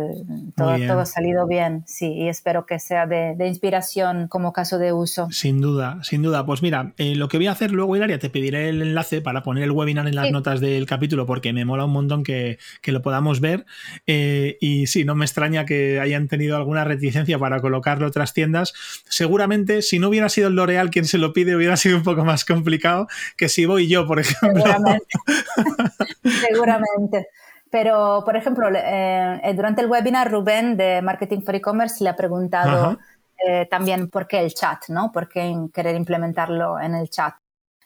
todo, 0.55 0.75
todo 0.87 1.01
ha 1.01 1.05
salido 1.05 1.45
bien, 1.45 1.83
sí, 1.85 2.11
y 2.11 2.27
espero 2.27 2.65
que 2.65 2.79
sea 2.79 3.05
de, 3.05 3.35
inspiración 3.47 4.27
como 4.27 4.51
caso 4.51 4.79
de 4.79 4.93
uso. 4.93 5.27
Sin 5.29 5.61
duda, 5.61 5.99
sin 6.01 6.23
duda. 6.23 6.43
Pues 6.43 6.63
mira, 6.63 6.93
eh, 6.97 7.13
lo 7.13 7.27
que 7.27 7.37
voy 7.37 7.45
a 7.45 7.51
hacer 7.51 7.69
luego, 7.69 7.95
Hilaria, 7.95 8.17
te 8.17 8.31
pediré 8.31 8.69
el 8.69 8.81
enlace 8.81 9.21
para 9.21 9.43
poner 9.43 9.63
el 9.63 9.71
webinar 9.71 10.07
en 10.07 10.15
las 10.15 10.31
notas 10.31 10.59
del 10.59 10.87
capítulo 10.87 11.27
porque 11.27 11.53
me 11.53 11.65
mola 11.65 11.85
un 11.85 11.91
montón 11.91 12.23
que, 12.23 12.57
que 12.81 12.91
lo 12.91 13.03
podamos 13.03 13.41
ver. 13.41 13.67
Eh, 14.07 14.57
y 14.59 14.87
sí, 14.87 15.05
no 15.05 15.13
me 15.13 15.25
extraña 15.25 15.65
que 15.65 15.99
hayan 15.99 16.27
tenido 16.27 16.57
alguna 16.57 16.83
reticencia 16.83 17.37
para 17.37 17.61
colocarlo 17.61 18.07
otras 18.07 18.33
tiendas. 18.33 18.73
Seguramente, 19.07 19.83
si 19.83 19.99
no 19.99 20.09
hubiera 20.09 20.29
sido 20.29 20.47
el 20.47 20.55
L'Oreal 20.55 20.89
quien 20.89 21.05
se 21.05 21.19
lo 21.19 21.31
pide, 21.31 21.55
hubiera 21.55 21.77
sido 21.77 21.95
un 21.97 22.03
poco 22.03 22.25
más 22.25 22.43
complicado 22.43 23.07
que 23.37 23.49
si 23.49 23.67
voy 23.67 23.87
yo, 23.87 24.07
por 24.07 24.19
ejemplo. 24.19 24.63
Seguramente. 24.63 25.05
Seguramente. 26.49 27.02
Pero, 27.73 28.21
por 28.23 28.35
ejemplo, 28.35 28.69
eh, 28.69 29.41
eh, 29.43 29.53
durante 29.55 29.81
el 29.81 29.89
webinar, 29.89 30.31
Rubén 30.31 30.77
de 30.77 31.01
Marketing 31.01 31.41
for 31.41 31.55
E-Commerce 31.55 32.03
le 32.03 32.09
ha 32.11 32.15
preguntado 32.15 32.99
eh, 33.47 33.65
también 33.65 34.11
por 34.11 34.27
qué 34.27 34.41
el 34.41 34.53
chat, 34.53 34.89
¿no? 34.89 35.11
¿Por 35.11 35.27
qué 35.27 35.55
querer 35.73 35.95
implementarlo 35.95 36.79
en 36.79 36.93
el 36.93 37.09
chat, 37.09 37.33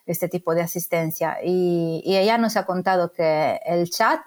este 0.04 0.28
tipo 0.28 0.54
de 0.54 0.60
asistencia? 0.60 1.38
Y, 1.42 2.02
y 2.04 2.18
ella 2.18 2.36
nos 2.36 2.58
ha 2.58 2.66
contado 2.66 3.12
que 3.12 3.60
el 3.64 3.88
chat 3.88 4.20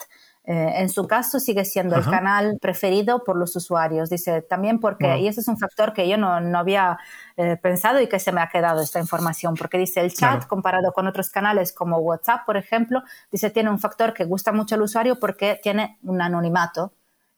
eh, 0.44 0.74
en 0.78 0.90
su 0.90 1.08
caso 1.08 1.40
sigue 1.40 1.66
siendo 1.66 1.96
el 1.96 2.04
canal 2.04 2.58
preferido 2.60 3.24
por 3.24 3.38
los 3.38 3.56
usuarios. 3.56 4.10
Dice 4.10 4.42
también 4.42 4.80
porque, 4.80 5.20
y 5.20 5.28
ese 5.28 5.42
es 5.42 5.48
un 5.48 5.58
factor 5.58 5.94
que 5.94 6.10
yo 6.10 6.18
no, 6.18 6.40
no 6.42 6.58
había 6.58 6.98
eh, 7.38 7.58
pensado 7.62 8.02
y 8.02 8.08
que 8.08 8.20
se 8.20 8.32
me 8.32 8.42
ha 8.42 8.48
quedado 8.48 8.82
esta 8.82 9.00
información, 9.00 9.56
porque 9.56 9.78
dice 9.78 10.02
el 10.02 10.14
chat 10.14 10.48
comparado 10.48 10.94
con 10.94 11.06
otros 11.08 11.30
canales 11.30 11.72
como 11.72 11.98
WhatsApp, 12.00 12.46
por 12.46 12.58
ejemplo, 12.58 13.04
dice 13.32 13.52
tiene 13.52 13.70
un 13.70 13.80
factor 13.80 14.14
que 14.14 14.26
gusta 14.26 14.52
mucho 14.52 14.76
al 14.76 14.82
usuario 14.82 15.20
porque 15.20 15.60
tiene 15.62 16.00
un 16.04 16.22
anonimato 16.22 16.94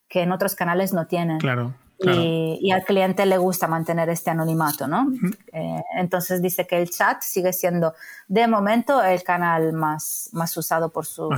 que 0.08 0.22
en 0.22 0.32
otros 0.32 0.56
canales 0.56 0.94
no 0.94 1.08
tienen. 1.08 1.40
Claro. 1.40 1.74
Y, 2.00 2.72
al 2.72 2.84
cliente 2.84 3.26
le 3.26 3.38
gusta 3.38 3.68
mantener 3.68 4.10
este 4.10 4.30
anonimato, 4.30 4.88
¿no? 4.88 5.08
Eh, 5.54 5.82
entonces 5.98 6.42
dice 6.42 6.68
que 6.68 6.82
el 6.82 6.90
chat 6.90 7.22
sigue 7.22 7.54
siendo 7.54 7.94
de 8.28 8.48
momento 8.48 9.02
el 9.04 9.24
canal 9.24 9.74
más, 9.74 10.30
más 10.34 10.56
usado 10.58 10.92
por 10.92 11.06
sus, 11.06 11.30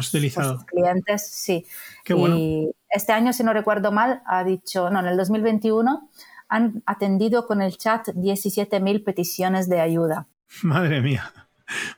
clientes, 0.66 1.28
sí. 1.28 1.66
y 2.08 2.72
este 2.90 3.14
año, 3.14 3.34
si 3.34 3.44
no 3.44 3.54
recuerdo 3.54 3.92
mal, 3.92 4.24
ha 4.26 4.44
dicho, 4.44 4.90
no, 4.90 5.02
en 5.02 5.08
el 5.08 5.18
2021 5.18 6.10
han 6.48 6.84
atendido 6.86 7.48
con 7.48 7.62
el 7.62 7.78
chat 7.78 8.08
17.000 8.08 9.04
peticiones 9.04 9.68
de 9.70 9.82
ayuda. 9.82 10.28
Madre 10.64 11.02
mía. 11.02 11.32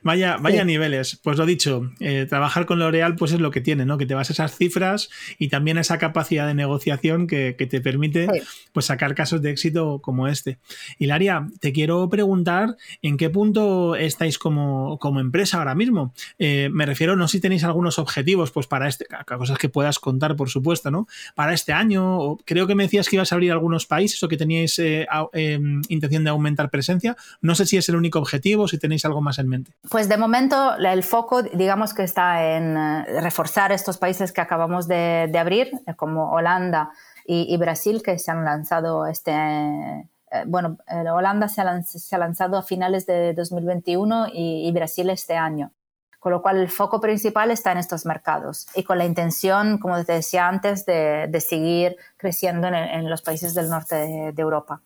Vaya, 0.02 0.38
vaya 0.38 0.64
niveles. 0.64 1.20
Pues 1.22 1.36
lo 1.38 1.44
dicho, 1.44 1.90
eh, 2.00 2.26
trabajar 2.28 2.66
con 2.66 2.78
L'Oreal 2.78 3.16
pues 3.16 3.32
es 3.32 3.40
lo 3.40 3.50
que 3.50 3.60
tiene, 3.60 3.84
¿no? 3.84 3.98
Que 3.98 4.06
te 4.06 4.14
vas 4.14 4.30
a 4.30 4.32
esas 4.32 4.56
cifras 4.56 5.10
y 5.38 5.48
también 5.48 5.78
esa 5.78 5.98
capacidad 5.98 6.46
de 6.46 6.54
negociación 6.54 7.26
que, 7.26 7.52
te 7.58 7.80
permite 7.80 8.28
pues 8.72 8.86
sacar 8.86 9.14
casos 9.14 9.42
de 9.42 9.50
éxito 9.50 10.00
como 10.00 10.26
este. 10.28 10.58
Hilaria, 10.98 11.48
te 11.60 11.72
quiero 11.72 12.08
preguntar 12.08 12.76
en 13.02 13.16
qué 13.16 13.28
punto 13.28 13.94
estáis 13.94 14.38
como, 14.38 14.98
como 14.98 15.20
empresa 15.20 15.58
ahora 15.58 15.74
mismo. 15.74 16.14
Eh, 16.38 16.70
me 16.72 16.86
refiero, 16.86 17.16
no 17.16 17.28
si 17.28 17.40
tenéis 17.40 17.64
algunos 17.64 17.98
objetivos, 17.98 18.50
pues 18.52 18.66
para 18.66 18.88
este, 18.88 19.06
cosas 19.26 19.58
que 19.58 19.68
puedas 19.68 19.98
contar, 19.98 20.36
por 20.36 20.48
supuesto, 20.48 20.90
¿no? 20.90 21.06
Para 21.34 21.52
este 21.52 21.72
año, 21.72 22.36
creo 22.44 22.66
que 22.66 22.74
me 22.74 22.84
decías 22.84 23.08
que 23.08 23.16
ibas 23.16 23.32
a 23.32 23.34
abrir 23.34 23.52
algunos 23.52 23.86
países 23.86 24.22
o 24.22 24.28
que 24.28 24.36
teníais 24.36 24.78
eh, 24.78 25.06
em, 25.32 25.82
intención 25.88 26.24
de 26.24 26.30
aumentar 26.30 26.70
presencia. 26.70 27.16
No 27.42 27.54
sé 27.54 27.66
si 27.66 27.76
es 27.76 27.88
el 27.88 27.96
único 27.96 28.18
objetivo, 28.18 28.66
si 28.68 28.78
tenéis 28.78 29.04
algo 29.04 29.20
más 29.20 29.38
en 29.38 29.48
mente. 29.48 29.57
Pues 29.90 30.08
de 30.08 30.16
momento 30.16 30.76
el 30.76 31.02
foco, 31.02 31.42
digamos 31.42 31.94
que 31.94 32.02
está 32.02 32.56
en 32.56 32.76
eh, 32.76 33.20
reforzar 33.20 33.72
estos 33.72 33.98
países 33.98 34.32
que 34.32 34.40
acabamos 34.40 34.88
de, 34.88 35.30
abrir, 35.38 35.70
eh, 35.86 35.94
como 35.94 36.32
Holanda 36.32 36.90
y, 37.26 37.54
Brasil, 37.58 38.02
que 38.02 38.18
se 38.18 38.30
han 38.30 38.44
lanzado 38.44 39.06
este... 39.06 39.32
Eh, 39.32 40.44
bueno, 40.46 40.78
Holanda 41.12 41.48
se 41.48 41.60
ha, 41.60 42.18
lanzado 42.18 42.56
a 42.56 42.62
finales 42.62 43.06
de 43.06 43.34
2021 43.34 44.28
y, 44.32 44.70
Brasil 44.72 45.10
este 45.10 45.36
año. 45.36 45.72
Con 46.20 46.32
lo 46.32 46.42
cual 46.42 46.56
el 46.56 46.68
foco 46.68 47.00
principal 47.00 47.50
está 47.50 47.70
en 47.72 47.78
estos 47.78 48.04
mercados 48.04 48.66
y 48.74 48.82
con 48.82 48.98
la 48.98 49.04
intención, 49.04 49.78
como 49.78 50.02
te 50.04 50.14
decía 50.14 50.48
antes, 50.48 50.84
de, 50.84 51.44
seguir 51.46 51.96
creciendo 52.16 52.66
en, 52.66 53.08
los 53.08 53.22
países 53.22 53.54
del 53.54 53.68
norte 53.68 53.94
de, 53.94 54.32
de 54.32 54.42
Europa. 54.42 54.80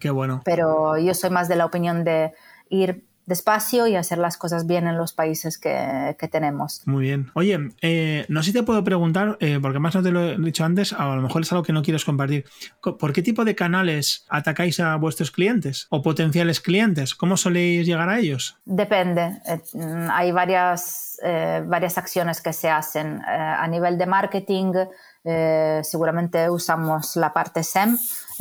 Qué 0.00 0.10
bueno. 0.10 0.40
Pero 0.44 0.98
yo 0.98 1.14
soy 1.14 1.30
más 1.30 1.46
de 1.48 1.56
la 1.56 1.66
opinión 1.66 2.04
de 2.04 2.34
ir 2.68 3.04
despacio 3.26 3.86
y 3.86 3.94
hacer 3.94 4.18
las 4.18 4.36
cosas 4.36 4.66
bien 4.66 4.86
en 4.86 4.96
los 4.96 5.12
países 5.12 5.58
que, 5.58 6.16
tenemos. 6.30 6.82
Muy 6.86 7.02
bien. 7.02 7.30
Oye, 7.34 7.58
eh, 7.82 8.24
no 8.28 8.42
sé 8.42 8.46
si 8.46 8.52
te 8.52 8.62
puedo 8.62 8.82
preguntar, 8.84 9.36
eh, 9.40 9.58
porque 9.60 9.78
más 9.80 9.94
no 9.94 10.02
te 10.02 10.10
lo 10.10 10.22
he 10.30 10.38
dicho 10.38 10.64
antes, 10.64 10.92
a 10.92 11.14
lo 11.14 11.20
mejor 11.20 11.42
es 11.42 11.52
algo 11.52 11.64
que 11.64 11.72
no 11.72 11.82
quieres 11.82 12.04
compartir. 12.04 12.44
¿Por 12.80 13.12
qué 13.12 13.22
tipo 13.22 13.44
de 13.44 13.54
canales 13.54 14.24
atacáis 14.28 14.80
a 14.80 14.96
vuestros 14.96 15.30
clientes 15.30 15.88
o 15.90 16.00
potenciales 16.00 16.60
clientes? 16.60 17.14
¿Cómo 17.14 17.36
soléis 17.36 17.86
llegar 17.86 18.08
a 18.08 18.18
ellos? 18.18 18.56
Depende. 18.64 19.40
Eh, 19.46 19.60
hay 20.12 20.32
varias, 20.32 21.18
varias 21.66 21.98
acciones 21.98 22.40
que 22.40 22.52
se 22.52 22.70
hacen. 22.70 23.20
a 23.26 23.66
nivel 23.68 23.98
de 23.98 24.06
marketing, 24.06 24.72
seguramente 25.82 26.50
usamos 26.50 27.16
la 27.16 27.32
parte 27.32 27.62
SEM 27.62 27.96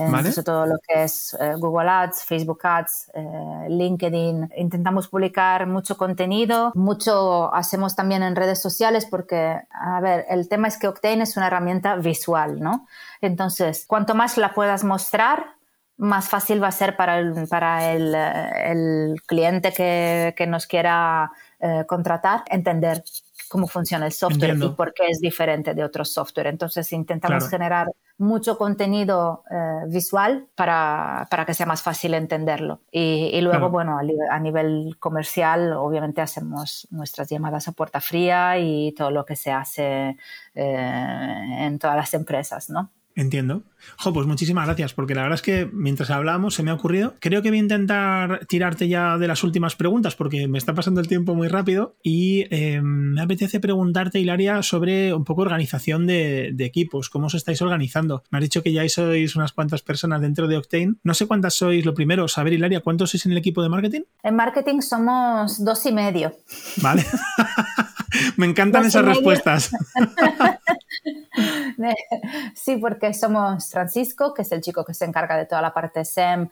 entonces, 0.06 0.44
todo 0.44 0.66
lo 0.66 0.78
que 0.88 1.04
es 1.04 1.36
eh, 1.40 1.56
Google 1.58 1.90
Ads, 1.90 2.24
Facebook 2.24 2.60
Ads, 2.64 3.12
eh, 3.14 3.68
LinkedIn. 3.70 4.52
Intentamos 4.58 5.08
publicar 5.08 5.68
mucho 5.68 5.98
contenido, 5.98 6.72
mucho 6.76 7.54
hacemos 7.54 7.96
también 7.96 8.24
en 8.24 8.36
redes 8.36 8.62
sociales 8.62 9.06
porque, 9.06 9.60
a 9.70 10.00
ver, 10.02 10.26
el 10.30 10.48
tema 10.50 10.68
es 10.68 10.78
que 10.78 10.88
Octane 10.88 11.24
es 11.24 11.38
una 11.38 11.48
herramienta 11.48 11.96
visual, 11.96 12.60
¿no? 12.60 12.88
Entonces, 13.22 13.86
cuanto 13.88 14.16
más 14.16 14.38
la 14.38 14.54
puedas 14.54 14.84
mostrar, 14.84 15.56
más 15.98 16.30
fácil 16.30 16.62
va 16.62 16.70
a 16.70 16.72
ser 16.72 16.98
para 16.98 17.20
el, 17.20 17.48
para 17.48 17.92
el, 17.92 18.16
el 18.16 19.22
cliente 19.28 19.72
que, 19.72 20.34
que, 20.36 20.48
nos 20.48 20.66
quiera 20.66 21.32
eh, 21.60 21.86
contratar 21.88 22.44
entender 22.48 23.04
cómo 23.52 23.68
funciona 23.68 24.06
el 24.06 24.14
software 24.14 24.58
y 24.58 24.70
por 24.70 24.94
qué 24.94 25.08
es 25.10 25.20
diferente 25.20 25.74
de 25.74 25.84
otros 25.84 26.14
software. 26.14 26.48
Entonces 26.48 26.92
intentamos 26.94 27.50
generar 27.50 27.88
mucho 28.18 28.58
contenido 28.58 29.44
eh, 29.52 29.88
visual 29.88 30.48
para, 30.56 31.28
para, 31.30 31.46
que 31.46 31.54
sea 31.54 31.66
más 31.66 31.82
fácil 31.82 32.14
entenderlo. 32.14 32.80
Y, 32.92 33.42
luego, 33.42 33.70
bueno, 33.70 34.00
a, 34.30 34.40
nivel 34.40 34.96
comercial, 35.00 35.74
obviamente 35.74 36.22
hacemos 36.22 36.88
nuestras 36.92 37.30
llamadas 37.30 37.68
a 37.68 37.74
puerta 37.74 38.00
fría 38.00 38.58
y 38.58 38.94
todo 38.94 39.12
lo 39.12 39.26
que 39.26 39.36
se 39.36 39.52
hace 39.52 40.16
eh, 40.56 41.66
en 41.66 41.78
todas 41.78 41.98
las 41.98 42.14
empresas, 42.14 42.70
¿no? 42.70 42.90
Entiendo. 43.16 43.64
Jo, 43.98 44.14
pues 44.14 44.28
muchísimas 44.28 44.66
gracias, 44.66 44.94
porque 44.94 45.16
la 45.16 45.24
verdad 45.24 45.36
es 45.36 45.42
que 45.42 45.70
mientras 45.72 46.10
hablábamos 46.10 46.56
se 46.56 46.64
me 46.64 46.72
ha 46.72 46.74
ocurrido. 46.74 47.16
Creo 47.20 47.42
que 47.42 47.50
voy 47.50 47.58
a 47.58 47.62
intentar 47.62 48.46
tirarte 48.48 48.88
ya 48.88 49.18
de 49.18 49.28
las 49.28 49.44
últimas 49.44 49.76
preguntas, 49.76 50.16
porque 50.16 50.48
me 50.48 50.58
está 50.58 50.74
pasando 50.74 51.02
el 51.02 51.08
tiempo 51.08 51.36
muy 51.36 51.48
rápido. 51.48 51.96
Y 52.04 52.46
eh, 52.52 52.82
me 52.82 53.22
apetece 53.22 53.60
preguntarte, 53.60 54.20
Hilaria, 54.20 54.64
sobre 54.64 55.14
un 55.14 55.26
poco 55.26 55.42
organización 55.42 56.08
de, 56.08 56.56
equipos, 56.60 57.10
cómo 57.10 57.28
os 57.28 57.34
estáis 57.34 57.62
organizando. 57.62 58.24
Me 58.30 58.38
has 58.38 58.44
dicho 58.44 58.62
que 58.62 58.72
ya 58.72 58.88
sois 58.88 59.36
unas 59.36 59.52
cuantas 59.52 59.82
personas 59.82 60.22
dentro 60.22 60.48
de 60.48 60.58
Octane. 60.58 60.96
No 61.04 61.14
sé 61.14 61.26
cuántas 61.28 61.56
sois, 61.56 61.86
lo 61.86 61.94
primero, 61.94 62.28
saber, 62.28 62.54
Hilaria, 62.54 62.82
¿cuántos 62.82 63.10
sois 63.12 63.26
en 63.26 63.32
el 63.34 63.40
equipo 63.40 63.64
de 63.64 63.70
marketing? 63.70 64.02
En 64.24 64.36
marketing 64.36 64.82
somos 64.82 65.64
dos 65.64 65.86
y 65.86 65.92
medio. 65.92 66.34
Vale. 66.78 67.04
me 68.38 68.46
encantan 68.46 68.86
esas 68.86 69.06
respuestas. 69.06 69.72
sí, 72.56 72.78
porque 72.78 73.14
somos 73.14 73.72
Francisco, 73.72 74.34
que 74.34 74.44
es 74.44 74.52
el 74.52 74.62
chico 74.62 74.86
que 74.86 74.94
se 74.94 75.06
encarga 75.06 75.38
de 75.38 75.46
toda 75.46 75.62
la 75.62 75.74
parte 75.74 76.06
SEM 76.06 76.50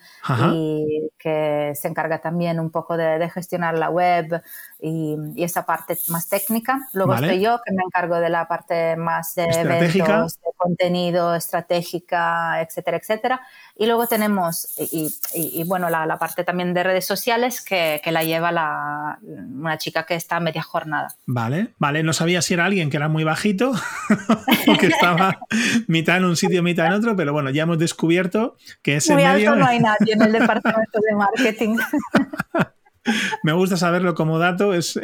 y 0.54 1.10
que 1.18 1.74
se 1.76 1.88
encarga 1.88 2.20
también 2.20 2.60
un 2.60 2.70
poco 2.70 2.98
de, 2.98 3.30
gestionar 3.30 3.78
la 3.78 3.90
web 3.90 4.42
y, 4.82 5.18
esa 5.38 5.66
parte 5.66 5.98
más 6.08 6.28
técnica. 6.30 6.88
Luego 6.94 7.16
estoy 7.16 7.42
yo, 7.42 7.60
que 7.64 7.74
me 7.74 7.84
encargo 7.84 8.20
de 8.20 8.30
la 8.30 8.48
parte 8.48 8.96
más 8.96 9.36
de 9.36 9.46
eventos, 9.46 10.40
de 10.42 10.49
contenido, 10.60 11.34
estratégica, 11.34 12.62
etcétera, 12.62 12.98
etcétera. 12.98 13.42
Y 13.76 13.86
luego 13.86 14.08
tenemos, 14.08 14.68
y, 14.78 15.64
bueno, 15.64 15.90
la, 15.90 16.20
parte 16.20 16.44
también 16.44 16.74
de 16.74 16.84
redes 16.84 17.06
sociales 17.06 17.62
que, 17.62 18.02
la 18.06 18.24
lleva 18.24 18.52
la, 18.52 19.20
una 19.22 19.78
chica 19.78 20.06
que 20.06 20.16
está 20.16 20.36
a 20.36 20.40
media 20.40 20.62
jornada. 20.62 21.16
Vale, 21.26 21.70
vale, 21.78 22.04
no 22.04 22.12
sabía 22.12 22.42
si 22.42 22.56
era 22.56 22.66
alguien 22.66 22.90
que 22.90 22.98
era 22.98 23.08
muy 23.08 23.24
bajito 23.24 23.72
o 24.68 24.78
que 24.78 24.88
estaba 24.88 25.40
mitad 25.88 26.18
en 26.18 26.26
un 26.26 26.36
sitio, 26.36 26.62
mitad 26.62 26.88
en 26.88 26.94
otro, 26.94 27.16
pero 27.16 27.32
bueno, 27.32 27.50
ya 27.52 27.64
hemos 27.64 27.80
descubierto 27.80 28.58
que 28.82 28.98
ese 28.98 29.14
muy 29.14 29.24
medio... 29.24 29.52
alto 29.52 29.64
no 29.64 29.68
hay 29.68 29.80
nadie 29.90 30.14
en 30.14 30.22
el 30.22 30.32
departamento 30.34 31.00
de 31.00 31.16
marketing. 31.16 31.78
Me 33.44 33.54
gusta 33.54 33.78
saberlo 33.78 34.16
como 34.16 34.40
dato, 34.40 34.74
es 34.74 35.00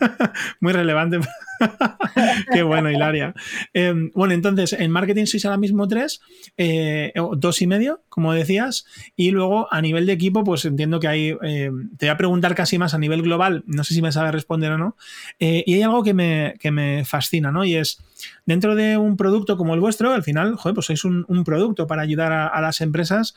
muy 0.60 0.72
relevante 0.72 1.20
Qué 2.52 2.62
bueno, 2.62 2.90
Hilaria. 2.90 3.34
Em, 3.72 4.10
bueno, 4.14 4.34
entonces, 4.34 4.72
en 4.72 4.90
marketing 4.90 5.26
sois 5.26 5.44
ahora 5.44 5.56
mismo 5.56 5.88
tres, 5.88 6.20
eh, 6.56 7.12
dos 7.36 7.62
y 7.62 7.66
medio, 7.66 8.02
como 8.08 8.32
decías, 8.32 8.86
y 9.16 9.30
luego 9.30 9.72
a 9.72 9.80
nivel 9.80 10.06
de 10.06 10.12
equipo, 10.12 10.44
pues 10.44 10.64
entiendo 10.64 11.00
que 11.00 11.08
hay, 11.08 11.36
em, 11.42 11.90
te 11.96 12.06
voy 12.06 12.10
a 12.10 12.16
preguntar 12.16 12.54
casi 12.54 12.78
más 12.78 12.94
a 12.94 12.98
nivel 12.98 13.22
global, 13.22 13.64
no 13.66 13.84
sé 13.84 13.94
si 13.94 14.02
me 14.02 14.12
sabes 14.12 14.32
responder 14.32 14.72
o 14.72 14.78
no, 14.78 14.96
eh, 15.38 15.64
y 15.66 15.74
hay 15.74 15.82
algo 15.82 16.02
que 16.02 16.14
me, 16.14 16.54
me, 16.70 17.04
fascina, 17.04 17.50
¿no? 17.50 17.64
Y 17.64 17.76
es, 17.76 17.98
dentro 18.46 18.74
de 18.74 18.96
un 18.96 19.16
producto 19.16 19.56
como 19.56 19.74
el 19.74 19.80
vuestro, 19.80 20.12
al 20.12 20.22
final, 20.22 20.56
joder, 20.56 20.74
pues 20.74 20.86
sois 20.86 21.04
un, 21.04 21.26
producto 21.44 21.86
para 21.86 22.02
ayudar 22.02 22.32
a, 22.32 22.60
las 22.60 22.80
empresas, 22.80 23.34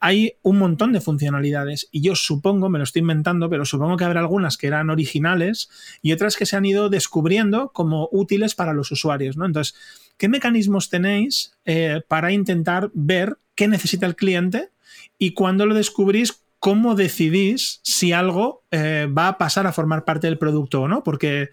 hay 0.00 0.34
un 0.42 0.58
montón 0.58 0.92
de 0.92 1.00
funcionalidades, 1.00 1.88
y 1.90 2.02
yo 2.02 2.14
supongo, 2.14 2.68
me 2.68 2.78
lo 2.78 2.84
estoy 2.84 3.00
inventando, 3.00 3.48
pero 3.48 3.64
supongo 3.64 3.96
que 3.96 4.04
habrá 4.04 4.20
algunas 4.20 4.56
que 4.56 4.66
eran 4.66 4.90
originales 4.90 5.70
y 6.02 6.12
otras 6.12 6.36
que 6.36 6.46
se 6.46 6.56
han 6.56 6.64
ido 6.64 6.88
descubriendo 6.88 7.70
como 7.72 8.08
útiles 8.12 8.54
para 8.54 8.72
los 8.72 8.90
usuarios. 8.90 9.36
¿no? 9.36 9.46
Entonces, 9.46 9.74
¿qué 10.16 10.28
mecanismos 10.28 10.90
tenéis 10.90 11.56
eh, 11.64 12.02
para 12.08 12.32
intentar 12.32 12.90
ver 12.94 13.38
qué 13.54 13.68
necesita 13.68 14.06
el 14.06 14.16
cliente 14.16 14.70
y 15.18 15.32
cuando 15.32 15.66
lo 15.66 15.74
descubrís, 15.74 16.40
cómo 16.58 16.94
decidís 16.94 17.80
si 17.82 18.12
algo 18.12 18.62
eh, 18.70 19.06
va 19.06 19.28
a 19.28 19.38
pasar 19.38 19.66
a 19.66 19.72
formar 19.72 20.04
parte 20.04 20.26
del 20.26 20.38
producto 20.38 20.82
o 20.82 20.88
no? 20.88 21.04
Porque 21.04 21.50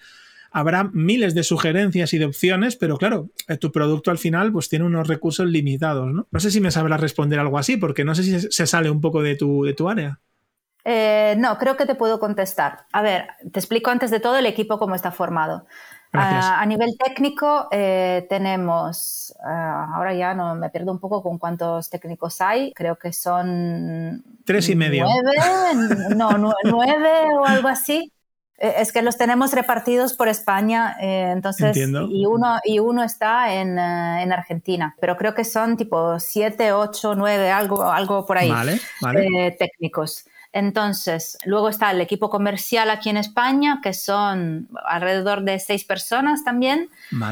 habrá 0.51 0.83
miles 0.93 1.33
de 1.33 1.43
sugerencias 1.43 2.13
y 2.13 2.17
de 2.17 2.25
opciones, 2.25 2.75
pero 2.75 2.97
claro, 2.97 3.29
eh, 3.47 3.57
tu 3.57 3.71
producto 3.71 4.11
al 4.11 4.17
final 4.17 4.51
pues 4.51 4.69
tiene 4.69 4.85
unos 4.85 5.07
recursos 5.07 5.47
limitados, 5.47 6.11
¿no? 6.13 6.27
No 6.29 6.39
sé 6.39 6.51
si 6.51 6.61
me 6.61 6.71
sabrás 6.71 7.01
responder 7.01 7.39
algo 7.39 7.57
así, 7.57 7.77
porque 7.77 8.03
no 8.03 8.13
sé 8.13 8.23
si 8.23 8.39
se 8.39 8.67
sale 8.67 8.89
un 8.89 9.01
poco 9.01 9.21
de 9.21 9.35
tu, 9.35 9.63
de 9.63 9.73
tu 9.73 9.89
área. 9.89 10.19
no, 10.85 11.57
creo 11.57 11.77
que 11.77 11.85
te 11.85 11.95
puedo 11.95 12.19
contestar. 12.19 12.85
A 12.91 13.01
ver, 13.01 13.27
te 13.51 13.59
explico 13.59 13.89
antes 13.89 14.11
de 14.11 14.19
todo 14.19 14.37
el 14.37 14.45
equipo 14.45 14.77
cómo 14.77 14.95
está 14.95 15.11
formado. 15.11 15.65
A, 16.13 16.65
nivel 16.65 16.97
técnico 16.97 17.69
eh, 17.71 18.25
tenemos, 18.29 19.33
ah, 19.45 19.93
ahora 19.95 20.13
ya 20.13 20.33
no 20.33 20.55
me 20.55 20.69
pierdo 20.69 20.91
un 20.91 20.99
poco 20.99 21.23
con 21.23 21.37
cuántos 21.37 21.89
técnicos 21.89 22.41
hay, 22.41 22.73
creo 22.73 22.97
que 22.97 23.13
son... 23.13 24.21
Tres 24.45 24.67
y 24.69 24.75
medio. 24.75 25.05
Nueve, 25.05 26.15
no, 26.15 26.31
nueve 26.65 27.09
o 27.33 27.45
algo 27.45 27.69
así. 27.69 28.11
Eh, 28.61 28.75
es 28.77 28.91
que 28.91 29.01
los 29.01 29.17
tenemos 29.17 29.53
repartidos 29.53 30.13
por 30.13 30.27
España, 30.27 30.95
eh, 31.01 31.31
entonces, 31.31 31.75
y 31.75 32.25
uno, 32.27 32.59
y 32.63 32.77
uno 32.77 33.03
está 33.03 33.53
en, 33.55 33.79
en, 33.79 34.31
Argentina, 34.31 34.95
pero 35.01 35.17
creo 35.17 35.33
que 35.33 35.43
son 35.43 35.77
tipo 35.77 36.19
siete, 36.19 36.71
ocho, 36.71 37.15
nueve, 37.15 37.49
algo, 37.49 37.83
algo 37.91 38.25
por 38.25 38.37
ahí, 38.37 38.51
vale, 38.51 38.79
vale. 39.01 39.57
técnicos. 39.57 40.25
Entonces, 40.53 41.37
luego 41.45 41.69
está 41.69 41.91
el 41.91 42.01
equipo 42.01 42.29
comercial 42.29 42.89
aquí 42.89 43.09
en 43.09 43.17
España, 43.17 43.79
que 43.81 43.93
son 43.93 44.67
alrededor 44.85 45.43
de 45.43 45.59
seis 45.59 45.85
personas 45.85 46.43
también. 46.43 46.89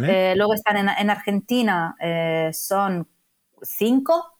Eh, 0.07 0.33
luego 0.37 0.53
están 0.53 0.77
en, 0.77 1.09
Argentina, 1.09 1.95
eh, 1.99 2.49
son 2.53 3.07
cinco. 3.61 4.35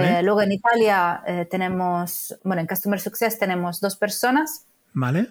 Eh, 0.00 0.22
luego 0.22 0.40
en 0.42 0.52
Italia 0.52 1.22
tenemos, 1.50 2.36
bueno, 2.42 2.62
en 2.62 2.66
Customer 2.66 2.98
Success 2.98 3.38
tenemos 3.38 3.80
dos 3.80 3.96
personas. 3.96 4.66
Vale. 4.94 5.28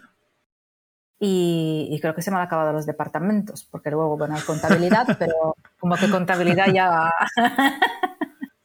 Y, 1.20 1.98
creo 2.02 2.14
que 2.14 2.22
se 2.22 2.30
me 2.30 2.38
han 2.38 2.44
acabado 2.44 2.74
los 2.74 2.86
departamentos, 2.86 3.64
porque 3.64 3.90
luego, 3.90 4.18
bueno, 4.18 4.36
hay 4.36 4.42
contabilidad, 4.42 5.08
pero 5.20 5.56
como 5.80 5.96
que 5.96 6.10
contabilidad 6.10 6.68
ya... 6.72 7.12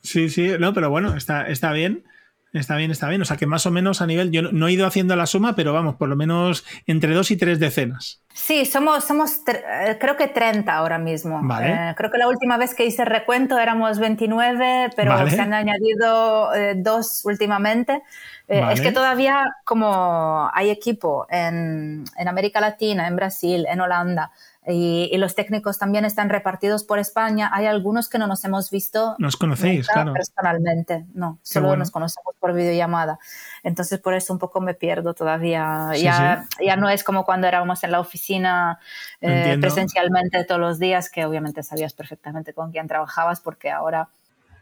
sí, 0.02 0.28
sí, 0.28 0.52
no, 0.58 0.74
pero 0.74 0.90
bueno, 0.90 1.16
está, 1.16 1.48
está 1.48 1.72
bien. 1.72 2.04
Está 2.52 2.76
bien, 2.76 2.90
está 2.90 3.08
bien. 3.08 3.22
O 3.22 3.24
sea 3.24 3.38
que 3.38 3.46
más 3.46 3.64
o 3.64 3.70
menos 3.70 4.02
a 4.02 4.06
nivel, 4.06 4.30
yo 4.30 4.42
no, 4.42 4.68
he 4.68 4.72
ido 4.72 4.86
haciendo 4.86 5.16
la 5.16 5.26
suma, 5.26 5.56
pero 5.56 5.72
vamos, 5.72 5.96
por 5.96 6.08
lo 6.08 6.16
menos 6.16 6.64
entre 6.86 7.14
dos 7.14 7.30
y 7.30 7.36
tres 7.36 7.58
decenas. 7.58 8.22
Sí, 8.34 8.66
somos, 8.66 9.04
somos 9.04 9.40
eh, 9.46 9.96
creo 9.98 10.16
que 10.16 10.28
30 10.28 10.74
ahora 10.74 10.98
mismo. 10.98 11.40
Eh, 11.62 11.94
creo 11.96 12.10
que 12.10 12.18
la 12.18 12.28
última 12.28 12.58
vez 12.58 12.74
que 12.74 12.84
hice 12.84 13.04
recuento 13.06 13.58
éramos 13.58 13.98
29, 13.98 14.90
pero 14.94 15.28
se 15.30 15.40
han 15.40 15.54
añadido 15.54 16.54
eh, 16.54 16.74
dos 16.76 17.24
últimamente. 17.24 18.02
Es 18.48 18.82
que 18.82 18.92
todavía 18.92 19.46
como 19.64 20.50
hay 20.52 20.68
equipo 20.68 21.26
en, 21.30 22.04
en 22.18 22.28
América 22.28 22.60
Latina, 22.60 23.08
en 23.08 23.16
Brasil, 23.16 23.64
en 23.66 23.80
Holanda, 23.80 24.30
y, 24.66 25.16
los 25.16 25.34
técnicos 25.34 25.78
también 25.78 26.04
están 26.04 26.28
repartidos 26.28 26.84
por 26.84 27.00
España. 27.00 27.50
Hay 27.52 27.66
algunos 27.66 28.08
que 28.08 28.18
no 28.18 28.28
nos 28.28 28.44
hemos 28.44 28.70
visto 28.70 29.16
nos 29.18 29.36
conocéis, 29.36 29.88
claro. 29.88 30.12
personalmente, 30.12 31.04
no, 31.14 31.38
solo 31.42 31.76
nos 31.76 31.90
conocemos 31.90 32.36
por 32.38 32.54
videollamada. 32.54 33.18
Entonces 33.64 33.98
por 33.98 34.14
eso 34.14 34.32
un 34.32 34.38
poco 34.38 34.60
me 34.60 34.74
pierdo 34.74 35.14
todavía. 35.14 35.90
ya, 35.96 36.46
ya 36.64 36.76
no 36.76 36.88
es 36.88 37.02
como 37.02 37.24
cuando 37.24 37.48
éramos 37.48 37.82
en 37.82 37.90
la 37.90 38.00
oficina 38.00 38.78
eh, 39.20 39.56
presencialmente 39.60 40.44
todos 40.44 40.60
los 40.60 40.78
días, 40.78 41.10
que 41.10 41.24
obviamente 41.24 41.62
sabías 41.64 41.92
perfectamente 41.92 42.52
con 42.52 42.70
quién 42.70 42.86
trabajabas, 42.86 43.40
porque 43.40 43.70
ahora... 43.70 44.08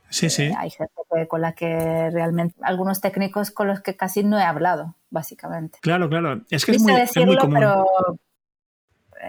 Sí, 0.08 0.28
sí. 0.28 0.44
Eh, 0.44 0.54
hay 0.58 0.70
gente 0.70 1.28
con 1.28 1.40
la 1.40 1.52
que 1.52 2.10
realmente, 2.10 2.56
algunos 2.62 3.00
técnicos 3.00 3.50
con 3.52 3.68
los 3.68 3.80
que 3.80 3.96
casi 3.96 4.24
no 4.24 4.40
he 4.40 4.42
hablado, 4.42 4.96
básicamente. 5.10 5.78
Claro, 5.82 6.08
claro. 6.08 6.40
Es 6.50 6.64
que 6.64 6.72
es 6.72 6.82
muy, 6.82 6.94
es 6.94 7.16
muy, 7.16 7.36
común. 7.36 7.54
Pero 7.54 7.86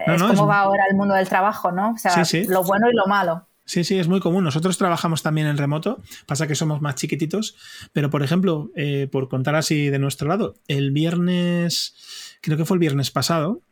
es 0.06 0.22
como 0.22 0.46
va 0.46 0.60
ahora 0.60 0.84
el 0.88 0.96
mundo 0.96 1.14
del 1.14 1.28
trabajo, 1.28 1.72
¿no? 1.72 1.92
O 1.92 1.98
sea, 1.98 2.22
lo 2.48 2.64
bueno 2.64 2.90
y 2.90 2.94
lo 2.94 3.06
malo. 3.06 3.48
Sí, 3.64 3.84
sí, 3.84 3.98
es 3.98 4.08
muy 4.08 4.20
común. 4.20 4.44
Nosotros 4.44 4.76
trabajamos 4.76 5.22
también 5.22 5.46
en 5.46 5.56
remoto, 5.56 6.02
pasa 6.26 6.46
que 6.46 6.54
somos 6.54 6.80
más 6.80 6.96
chiquititos, 6.96 7.56
pero 7.92 8.10
por 8.10 8.22
ejemplo, 8.22 8.70
eh, 8.74 9.08
por 9.10 9.28
contar 9.28 9.54
así 9.54 9.88
de 9.88 9.98
nuestro 9.98 10.28
lado, 10.28 10.54
el 10.66 10.90
viernes, 10.90 11.94
creo 12.40 12.56
que 12.56 12.64
fue 12.64 12.74
el 12.74 12.80
viernes 12.80 13.10
pasado, 13.10 13.62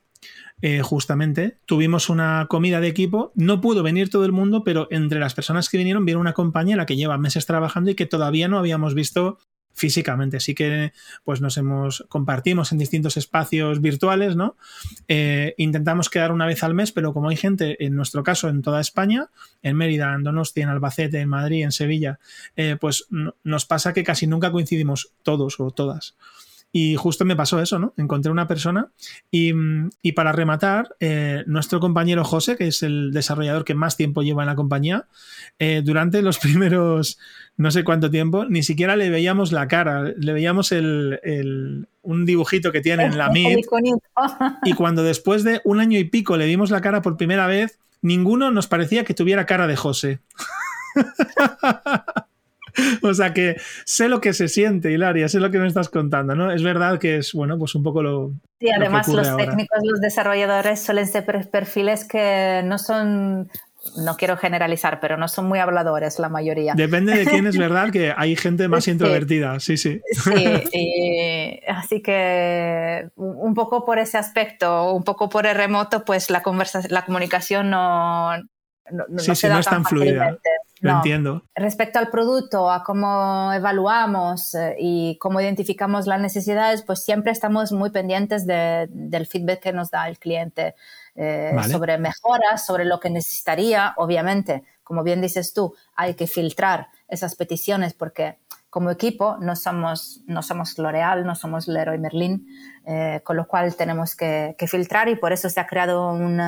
eh, 0.63 0.83
justamente, 0.83 1.59
tuvimos 1.65 2.11
una 2.11 2.47
comida 2.49 2.81
de 2.81 2.89
equipo, 2.89 3.33
no 3.35 3.61
pudo 3.61 3.83
venir 3.83 4.11
todo 4.11 4.27
el 4.27 4.33
mundo, 4.33 4.63
pero 4.63 4.89
entre 4.91 5.19
las 5.19 5.35
personas 5.35 5.71
que 5.71 5.79
vinieron 5.79 6.05
viene 6.05 6.21
una 6.21 6.35
compañera 6.35 6.87
que 6.87 6.97
lleva 6.97 7.17
meses 7.17 7.47
trabajando 7.47 7.91
y 7.91 7.95
que 7.95 8.07
todavía 8.07 8.47
no 8.47 8.59
habíamos 8.59 8.95
visto 8.95 9.39
físicamente. 9.73 10.37
Así 10.37 10.55
que 10.55 10.93
pues 11.25 11.41
nos 11.41 11.57
hemos 11.57 12.05
compartimos 12.09 12.73
en 12.73 12.79
distintos 12.79 13.17
espacios 13.17 13.81
virtuales, 13.81 14.37
¿no? 14.37 14.57
Eh, 15.09 15.55
intentamos 15.59 16.11
quedar 16.11 16.33
una 16.33 16.47
vez 16.47 16.63
al 16.63 16.75
mes, 16.75 16.93
pero 16.93 17.13
como 17.13 17.29
hay 17.29 17.37
gente, 17.37 17.85
en 17.85 17.97
nuestro 17.97 18.23
caso, 18.23 18.49
en 18.49 18.63
toda 18.63 18.81
España, 18.81 19.31
en 19.63 19.77
Mérida, 19.77 20.15
en 20.15 20.23
Donostia, 20.23 20.65
en 20.65 20.71
Albacete, 20.71 21.21
en 21.21 21.29
Madrid, 21.29 21.65
en 21.65 21.73
Sevilla, 21.73 22.19
eh, 22.57 22.77
pues 22.81 23.07
nos 23.43 23.67
pasa 23.67 23.93
que 23.93 24.05
casi 24.05 24.27
nunca 24.27 24.53
coincidimos 24.53 25.13
todos 25.23 25.59
o 25.61 25.71
todas. 25.71 26.17
Y 26.73 26.95
justo 26.95 27.25
me 27.25 27.35
pasó 27.35 27.61
eso, 27.61 27.79
¿no? 27.79 27.95
Encontré 27.97 28.31
una 28.31 28.47
persona 28.47 28.91
y, 29.31 29.53
para 30.13 30.33
rematar, 30.33 30.95
eh, 31.01 31.43
nuestro 31.47 31.81
compañero 31.81 32.25
José, 32.25 32.57
que 32.57 32.69
es 32.69 32.83
el 32.83 33.11
desarrollador 33.13 33.65
que 33.65 33.75
más 33.75 33.97
tiempo 33.97 34.23
lleva 34.23 34.43
en 34.43 34.47
la 34.47 34.57
compañía, 34.57 35.07
durante 35.83 36.23
los 36.23 36.39
primeros 36.41 37.19
no 37.61 37.71
sé 37.71 37.85
cuánto 37.85 38.11
tiempo, 38.11 38.47
ni 38.47 38.63
siquiera 38.63 38.97
le 38.97 39.11
veíamos 39.11 39.53
la 39.53 39.69
cara, 39.69 40.15
le 40.17 40.33
veíamos 40.33 40.73
el, 40.73 41.87
un 42.01 42.25
dibujito 42.25 42.73
que 42.73 42.81
tiene 42.81 43.05
en 43.05 43.19
la 43.19 43.29
Meet. 43.29 43.67
y 44.65 44.73
cuando 44.73 45.03
después 45.03 45.45
de 45.45 45.61
un 45.65 45.79
año 45.79 45.99
y 45.99 46.05
pico 46.05 46.39
le 46.39 46.47
vimos 46.47 46.71
la 46.71 46.81
cara 46.81 47.03
por 47.03 47.19
primera 47.19 47.47
vez, 47.47 47.79
ninguno 48.01 48.51
nos 48.51 48.67
parecía 48.67 49.05
que 49.05 49.13
tuviera 49.13 49.45
cara 49.45 49.67
de 49.67 49.77
José. 49.77 50.21
o 53.03 53.15
sea 53.15 53.33
que 53.33 53.57
sé 53.85 54.09
lo 54.09 54.21
que 54.21 54.33
se 54.33 54.49
siente, 54.49 54.93
Hilaria, 54.93 55.29
sé 55.29 55.41
lo 55.41 55.51
que 55.51 55.59
me 55.59 55.67
estás 55.67 55.89
contando, 55.89 56.35
¿no? 56.35 56.51
Es 56.53 56.63
verdad 56.63 56.99
que 56.99 57.19
es, 57.19 57.33
bueno, 57.33 57.59
pues 57.59 57.75
un 57.75 57.83
poco 57.83 58.03
lo. 58.03 58.33
Sí, 58.59 58.69
además 58.71 59.09
los 59.09 59.37
técnicos, 59.37 59.79
los 59.85 60.01
desarrolladores 60.01 60.81
suelen 60.81 61.07
ser 61.07 61.25
perfiles 61.51 62.05
que 62.05 62.63
no 62.65 62.79
son 62.79 63.49
no 63.97 64.17
quiero 64.17 64.37
generalizar, 64.37 65.01
pero 65.01 65.17
no 65.17 65.27
son 65.29 65.47
muy 65.47 65.59
habladores 65.59 66.19
la 66.19 66.29
mayoría. 66.29 66.75
Depende 66.75 67.15
de 67.15 67.25
quién 67.25 67.47
es 67.47 67.57
verdad, 67.59 67.91
que 67.91 68.13
hay 68.15 68.37
gente 68.37 68.69
más 68.69 68.87
introvertida, 68.89 69.59
sí, 69.61 69.77
sí. 69.77 70.01
Sí, 70.13 71.61
así 71.69 72.03
que 72.03 73.09
un 73.17 73.55
poco 73.55 73.85
por 73.85 73.99
ese 73.99 74.19
aspecto, 74.19 74.93
un 74.93 75.03
poco 75.03 75.29
por 75.29 75.47
el 75.47 75.57
remoto, 75.57 76.05
pues 76.05 76.31
la, 76.31 76.43
la 76.89 77.05
comunicación 77.05 77.71
no, 77.71 78.37
no, 78.37 79.05
no, 79.09 79.19
sí, 79.19 79.49
no 79.49 79.59
es 79.59 79.67
tan 79.67 79.85
fluida. 79.85 80.37
Lo 80.81 80.97
entiendo. 80.97 81.43
Respecto 81.55 81.99
al 81.99 82.09
producto, 82.09 82.71
a 82.71 82.83
cómo 82.83 83.53
evaluamos 83.53 84.55
eh, 84.55 84.77
y 84.79 85.19
cómo 85.19 85.41
identificamos 85.41 86.07
las 86.07 86.21
necesidades, 86.21 86.83
pues 86.83 87.05
siempre 87.05 87.33
estamos 87.33 87.73
muy 87.73 87.91
pendientes 87.91 88.47
del 88.47 89.27
feedback 89.27 89.61
que 89.61 89.73
nos 89.73 89.91
da 89.91 90.09
el 90.09 90.19
cliente 90.19 90.75
eh, 91.17 91.55
sobre 91.71 91.99
mejoras, 91.99 92.65
sobre 92.65 92.87
lo 92.87 92.99
que 92.99 93.11
necesitaría. 93.11 93.93
Obviamente, 93.99 94.65
como 94.83 95.03
bien 95.03 95.21
dices 95.21 95.53
tú, 95.53 95.75
hay 95.97 96.15
que 96.15 96.27
filtrar 96.27 96.89
esas 97.09 97.37
peticiones 97.37 97.93
porque 97.93 98.39
como 98.71 98.91
equipo 98.91 99.37
no 99.41 99.57
somos, 99.57 100.23
no 100.27 100.43
somos 100.43 100.79
L'Oreal, 100.79 101.27
no 101.27 101.35
somos 101.35 101.69
Leroy 101.69 101.99
Merlin, 101.99 102.47
eh, 102.87 103.21
con 103.25 103.37
lo 103.37 103.47
cual 103.47 103.75
tenemos 103.75 104.15
que, 104.15 104.55
filtrar 104.67 105.09
y 105.09 105.17
por 105.17 105.33
eso 105.33 105.51
se 105.51 105.61
ha 105.61 105.67
creado 105.67 106.11
un 106.13 106.39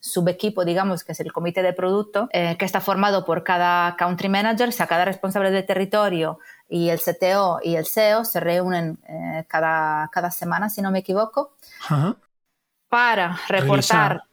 subequipo, 0.00 0.64
digamos, 0.64 1.04
que 1.04 1.12
es 1.12 1.20
el 1.20 1.32
comité 1.32 1.62
de 1.62 1.74
producto, 1.74 2.28
eh, 2.32 2.56
que 2.58 2.64
está 2.64 2.80
formado 2.80 3.24
por 3.24 3.44
cada 3.44 3.94
country 3.96 4.30
manager, 4.30 4.70
o 4.70 4.72
sea, 4.72 4.86
cada 4.86 5.04
responsable 5.04 5.50
de 5.50 5.62
territorio 5.62 6.38
y 6.68 6.88
el 6.88 6.98
CTO 6.98 7.60
y 7.62 7.76
el 7.76 7.84
SEO 7.84 8.24
se 8.24 8.40
reúnen 8.40 8.98
eh, 9.06 9.44
cada, 9.46 10.08
cada 10.08 10.30
semana, 10.30 10.70
si 10.70 10.80
no 10.80 10.90
me 10.90 11.00
equivoco, 11.00 11.54
para 12.88 13.38
reportar. 13.48 14.24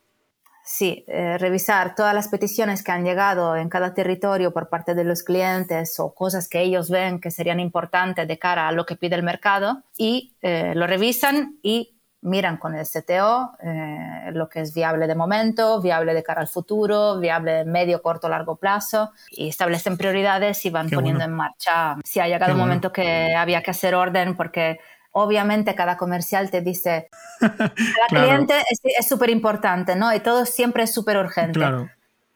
Sí, 0.63 1.05
eh, 1.07 1.38
revisar 1.38 1.95
todas 1.95 2.13
las 2.13 2.28
peticiones 2.28 2.84
que 2.84 2.91
han 2.91 3.05
llegado 3.05 3.55
en 3.55 3.70
cada 3.70 3.93
territorio 3.93 4.51
por 4.51 4.68
parte 4.68 4.95
de 4.95 5.05
los 5.05 5.24
clientes 5.24 5.97
o 5.97 6.13
cosas 6.13 6.49
que 6.49 6.61
ellos 6.61 6.89
ven 6.89 7.22
que 7.22 7.32
serían 7.32 7.61
importantes 7.61 8.28
de 8.28 8.38
cara 8.38 8.68
a 8.68 8.74
lo 8.74 8.86
que 8.86 8.97
pide 8.97 9.15
el 9.15 9.24
mercado 9.24 9.84
y 9.97 10.34
lo 10.41 10.86
revisan 10.86 11.57
y 11.63 11.96
miran 12.22 12.57
con 12.57 12.76
el 12.76 12.86
CTO 12.86 13.53
eh, 13.61 14.32
lo 14.34 14.49
que 14.49 14.61
es 14.61 14.74
viable 14.74 15.07
de 15.07 15.15
momento, 15.15 15.82
viable 15.82 16.13
de 16.13 16.24
cara 16.24 16.41
al 16.41 16.47
futuro, 16.47 17.20
viable 17.20 17.65
medio, 17.65 18.01
corto, 18.01 18.28
largo 18.28 18.57
plazo 18.57 19.11
y 19.30 19.49
establecen 19.49 19.97
prioridades 19.97 20.65
y 20.65 20.70
van 20.70 20.89
poniendo 20.89 21.24
en 21.24 21.34
marcha. 21.34 21.97
Si 22.03 22.20
ha 22.20 22.28
llegado 22.28 22.53
un 22.53 22.59
momento 22.59 22.91
que 22.91 23.36
había 23.36 23.61
que 23.61 23.72
hacer 23.72 23.95
orden 23.95 24.36
porque 24.36 24.80
obviamente 25.11 25.76
cada 25.76 25.97
comercial 25.97 26.49
te 26.49 26.61
dice, 26.61 27.09
cada 27.39 28.07
cliente 28.09 28.55
es 28.97 29.07
súper 29.07 29.30
importante, 29.30 29.95
¿no? 29.95 30.13
Y 30.13 30.20
todo 30.20 30.45
siempre 30.45 30.84
es 30.84 30.93
súper 30.93 31.18
urgente. 31.18 31.59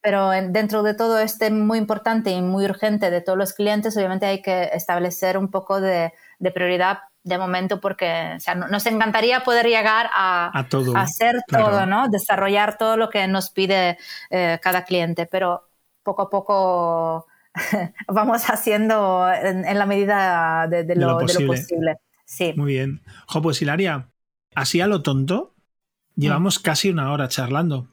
Pero 0.04 0.30
dentro 0.32 0.82
de 0.82 0.96
todo 0.96 1.20
este 1.20 1.52
muy 1.52 1.78
importante 1.78 2.32
y 2.32 2.42
muy 2.42 2.66
urgente 2.66 3.12
de 3.12 3.22
todos 3.22 3.38
los 3.38 3.54
clientes, 3.54 3.96
obviamente 3.98 4.26
hay 4.26 4.42
que 4.42 4.72
establecer 4.74 5.38
un 5.38 5.52
poco 5.52 5.80
de, 5.80 6.12
de 6.40 6.52
prioridad 6.52 7.00
de 7.24 7.38
momento 7.38 7.80
porque 7.80 8.38
nos 8.70 8.86
encantaría 8.86 9.44
poder 9.44 9.68
llegar 9.68 10.10
a, 10.14 10.52
hacer 10.96 11.42
todo, 11.48 11.86
¿no? 11.86 12.08
Desarrollar 12.10 12.78
todo 12.78 12.98
lo 12.98 13.10
que 13.10 13.28
nos 13.28 13.50
pide 13.52 13.98
eh, 14.30 14.60
cada 14.62 14.84
cliente, 14.84 15.28
pero 15.28 15.68
poco 16.04 16.24
a 16.24 16.30
poco 16.30 17.28
vamos 18.08 18.50
haciendo 18.50 19.28
en, 19.32 19.78
la 19.78 19.86
medida 19.86 20.68
de, 20.68 20.96
lo, 20.96 21.20
posible. 21.20 21.98
Sí. 22.26 22.54
Muy 22.56 22.74
bien. 22.74 23.02
Jo, 23.28 23.42
pues 23.42 23.62
Hilaria, 23.62 24.10
así 24.56 24.82
a 24.82 24.88
lo 24.88 25.04
tonto, 25.04 25.54
llevamos 26.16 26.60
mm. 26.60 26.64
casi 26.64 26.90
una 26.90 27.12
hora 27.12 27.28
charlando. 27.28 27.88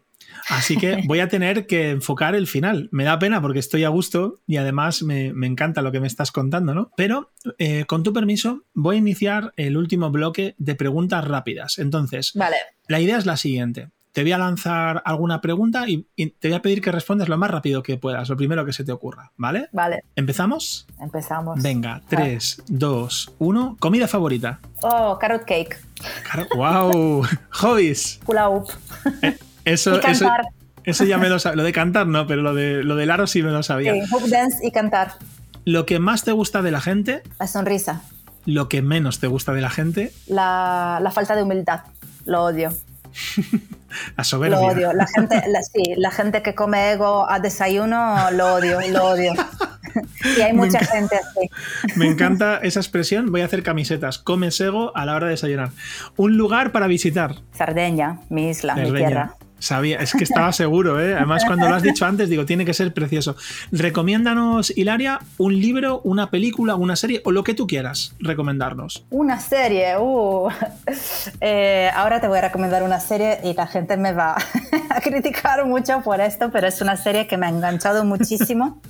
Así 0.49 0.76
que 0.76 1.03
voy 1.07 1.20
a 1.20 1.28
tener 1.28 1.66
que 1.66 1.91
enfocar 1.91 2.34
el 2.34 2.47
final. 2.47 2.89
Me 2.93 3.05
da 3.05 3.18
pena 3.18 3.41
porque 3.41 3.59
estoy 3.59 3.84
a 3.84 3.89
gusto 3.89 4.41
y 4.47 4.57
además 4.57 5.03
me, 5.03 5.28
encanta 5.47 5.82
lo 5.82 5.93
que 5.93 6.01
me 6.01 6.07
estás 6.07 6.32
contando, 6.32 6.74
¿no? 6.74 6.91
Pero 6.97 7.30
eh, 7.59 7.84
con 7.86 8.03
tu 8.03 8.12
permiso, 8.12 8.62
voy 8.74 8.97
a 8.97 8.99
iniciar 8.99 9.53
el 9.57 9.76
último 9.76 10.11
bloque 10.11 10.55
de 10.59 10.74
preguntas 10.74 11.26
rápidas. 11.26 11.78
Entonces, 11.78 12.32
vale. 12.34 12.57
la 12.86 13.01
idea 13.01 13.18
es 13.18 13.26
la 13.26 13.36
siguiente. 13.36 13.89
Te 14.12 14.22
voy 14.22 14.32
a 14.32 14.39
lanzar 14.39 15.01
alguna 15.05 15.41
pregunta 15.41 15.84
y, 15.86 16.05
te 16.16 16.49
voy 16.49 16.55
a 16.57 16.61
pedir 16.61 16.80
que 16.80 16.91
respondas 16.91 17.28
lo 17.28 17.39
más 17.39 17.53
rápido 17.53 17.84
que 17.84 17.99
puedas, 17.99 18.28
lo 18.28 18.36
primero 18.36 18.66
que 18.66 18.72
se 18.72 18.82
te 18.82 18.91
ocurra, 18.91 19.30
¿vale? 19.36 19.68
Vale. 19.70 20.03
¿Empezamos? 20.16 20.89
Empezamos. 20.99 21.62
Venga, 21.62 22.03
3, 22.09 22.64
2, 22.66 23.34
1. 23.39 23.76
¿Comida 23.78 24.09
favorita? 24.09 24.59
Oh, 24.80 25.16
carrot 25.20 25.45
cake. 25.45 25.78
¡Wow! 26.57 27.26
¿Hobbies? 27.51 28.18
Hula 28.26 28.51
eh, 29.22 29.39
eso, 29.72 30.00
eso, 30.84 31.04
ya 31.04 31.18
me 31.18 31.28
lo 31.28 31.38
sabía. 31.38 31.56
Lo 31.56 31.62
de 31.62 31.72
cantar 31.72 32.06
no, 32.06 32.26
pero 32.26 32.42
lo, 32.42 32.54
de, 32.54 32.82
lo 32.82 32.96
del 32.96 33.10
aro 33.10 33.26
sí 33.26 33.42
me 33.42 33.50
lo 33.50 33.62
sabía. 33.62 33.92
Sí, 33.94 34.00
hoop 34.12 34.28
dance 34.28 34.58
y 34.66 34.70
cantar. 34.70 35.14
Lo 35.64 35.86
que 35.86 35.98
más 35.98 36.24
te 36.24 36.32
gusta 36.32 36.62
de 36.62 36.70
la 36.70 36.80
gente. 36.80 37.22
La 37.38 37.46
sonrisa. 37.46 38.02
Lo 38.46 38.68
que 38.68 38.80
menos 38.80 39.20
te 39.20 39.26
gusta 39.26 39.52
de 39.52 39.60
la 39.60 39.70
gente. 39.70 40.12
La, 40.26 40.98
la 41.02 41.10
falta 41.10 41.36
de 41.36 41.42
humildad. 41.42 41.80
Lo 42.24 42.44
odio. 42.44 42.72
la 44.16 44.24
soberbia. 44.24 44.58
Lo 44.58 44.66
odio. 44.66 44.92
La 44.92 45.06
gente, 45.06 45.42
sí, 45.72 45.94
la 45.96 46.10
gente 46.10 46.42
que 46.42 46.54
come 46.54 46.92
ego 46.92 47.28
a 47.28 47.40
desayuno, 47.40 48.30
lo 48.32 48.54
odio, 48.54 48.78
lo 48.90 49.04
odio. 49.10 49.32
y 50.38 50.40
hay 50.40 50.52
mucha 50.52 50.80
gente 50.80 51.16
así. 51.16 51.50
Me 51.96 52.06
encanta 52.06 52.58
esa 52.62 52.80
expresión. 52.80 53.30
Voy 53.30 53.42
a 53.42 53.46
hacer 53.46 53.62
camisetas. 53.62 54.18
Come 54.18 54.48
ego 54.58 54.96
a 54.96 55.04
la 55.04 55.14
hora 55.14 55.26
de 55.26 55.32
desayunar. 55.32 55.70
Un 56.16 56.36
lugar 56.36 56.72
para 56.72 56.86
visitar. 56.86 57.36
Sardeña, 57.52 58.20
mi 58.28 58.50
isla, 58.50 58.74
mi 58.74 58.92
tierra. 58.92 59.36
Sabía, 59.59 59.98
es 59.98 60.12
que 60.12 60.24
estaba 60.24 60.52
seguro, 60.52 61.00
¿eh? 61.00 61.14
Además, 61.14 61.44
cuando 61.44 61.68
lo 61.68 61.74
has 61.74 61.82
dicho 61.82 62.04
antes, 62.04 62.28
digo, 62.28 62.46
tiene 62.46 62.64
que 62.64 62.74
ser 62.74 62.92
precioso. 62.94 63.36
Recomiéndanos, 63.72 64.72
Hilaria, 64.76 65.20
un 65.36 65.61
libro, 65.61 66.00
una 66.04 66.30
película, 66.30 66.76
una 66.76 66.96
serie 66.96 67.22
o 67.24 67.32
lo 67.32 67.42
que 67.42 67.54
tú 67.54 67.66
quieras 67.66 68.14
recomendarnos. 68.20 69.04
Una 69.11 69.40
serie, 69.40 69.98
uh. 69.98 70.48
Eh, 71.40 71.90
ahora 71.94 72.20
te 72.20 72.28
voy 72.28 72.38
a 72.38 72.42
recomendar 72.42 72.82
una 72.82 73.00
serie 73.00 73.40
y 73.44 73.54
la 73.54 73.66
gente 73.66 73.96
me 73.96 74.12
va 74.12 74.36
a 74.90 75.00
criticar 75.00 75.64
mucho 75.66 76.00
por 76.02 76.20
esto, 76.20 76.50
pero 76.50 76.66
es 76.66 76.80
una 76.80 76.96
serie 76.96 77.26
que 77.26 77.36
me 77.36 77.46
ha 77.46 77.50
enganchado 77.50 78.04
muchísimo. 78.04 78.80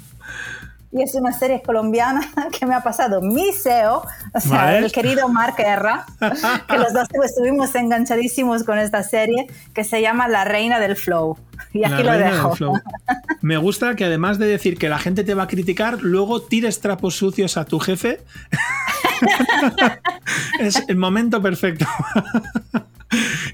Y 0.91 1.03
es 1.03 1.14
una 1.14 1.32
serie 1.32 1.62
colombiana 1.62 2.20
que 2.59 2.66
me 2.66 2.74
ha 2.74 2.82
pasado 2.82 3.20
mi 3.20 3.53
SEO, 3.53 4.03
o 4.32 4.41
sea, 4.41 4.78
el 4.78 4.91
querido 4.91 5.28
Mark 5.28 5.55
Erra, 5.59 6.07
que 6.68 6.78
los 6.78 6.93
dos 6.93 7.09
estuvimos 7.24 7.74
enganchadísimos 7.74 8.64
con 8.64 8.78
esta 8.78 9.03
serie 9.03 9.47
que 9.74 9.84
se 9.84 10.01
llama 10.01 10.28
La 10.28 10.45
Reina 10.45 10.80
del 10.80 10.97
Flow. 10.97 11.39
Y 11.72 11.84
aquí 11.84 12.03
lo 12.03 12.12
dejo. 12.12 12.80
Me 13.43 13.57
gusta 13.59 13.95
que 13.95 14.05
además 14.05 14.39
de 14.39 14.47
decir 14.47 14.78
que 14.78 14.89
la 14.89 14.99
gente 14.99 15.24
te 15.24 15.34
va 15.34 15.45
a 15.45 15.47
criticar, 15.47 16.01
luego 16.01 16.41
tires 16.41 16.80
trapos 16.80 17.16
sucios 17.16 17.57
a 17.57 17.64
tu 17.64 17.78
jefe. 17.78 18.20
es 20.61 20.82
el 20.89 20.97
momento 20.97 21.43
perfecto. 21.43 21.86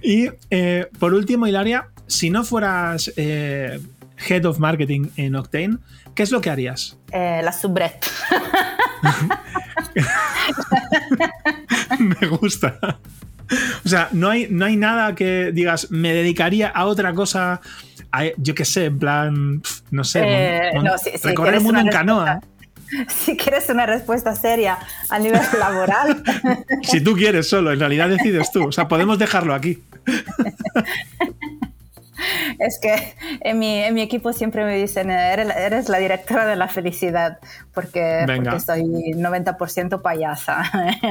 y 0.03 0.29
eh, 0.51 0.89
por 0.99 1.13
último, 1.13 1.47
Hilaria, 1.47 1.89
si 2.07 2.31
no 2.31 2.45
fueras 2.45 3.13
eh, 3.17 3.81
Head 4.29 4.45
of 4.45 4.59
Marketing 4.59 5.09
en 5.17 5.35
Octane, 5.35 5.79
¿qué 6.15 6.23
es 6.23 6.31
lo 6.31 6.41
que 6.41 6.51
harías? 6.51 6.97
Eh, 7.13 7.41
la 7.43 7.53
subret. 7.53 8.07
Me 11.99 12.27
gusta. 12.29 12.79
O 13.85 13.89
sea, 13.89 14.09
no 14.13 14.31
hay, 14.31 14.47
no 14.51 14.65
hay 14.65 14.77
nada 14.77 15.15
que 15.15 15.53
digas, 15.53 15.91
me 15.91 16.13
dedicaría 16.13 16.69
a 16.69 16.87
otra 16.87 17.13
cosa, 17.13 17.61
yo 18.39 18.55
qué 18.55 18.65
sé, 18.65 18.87
en 18.87 18.99
plan, 18.99 19.63
no 19.91 20.05
sé, 20.05 20.23
eh, 20.25 20.73
recorrer 21.23 21.55
el 21.55 21.61
mundo 21.61 21.81
en 21.81 21.89
canoa. 21.89 22.41
Si 23.09 23.37
quieres 23.37 23.69
una 23.71 23.87
respuesta 23.87 24.37
seria 24.37 24.79
a 25.09 25.19
nivel 25.19 25.41
laboral. 25.59 26.23
si 26.83 27.01
tú 27.01 27.15
quieres 27.17 27.49
solo, 27.49 27.73
en 27.73 27.81
realidad 27.81 28.09
decides 28.09 28.53
tú. 28.53 28.69
O 28.69 28.73
sea, 28.73 28.87
podemos 28.87 29.19
dejarlo 29.19 29.55
aquí. 29.55 29.83
es 32.59 32.79
que 32.81 32.95
en 33.41 33.59
mi, 33.59 33.79
en 33.79 33.95
mi, 33.95 34.03
equipo 34.03 34.33
siempre 34.33 34.65
me 34.65 34.77
dicen, 34.77 35.11
eres, 35.11 35.89
la 35.89 35.99
directora 35.99 36.47
de 36.47 36.57
la 36.57 36.69
felicidad, 36.69 37.39
porque, 37.73 38.25
porque 38.27 38.61
soy 38.61 38.83
90% 38.83 40.03
payasa. 40.03 40.63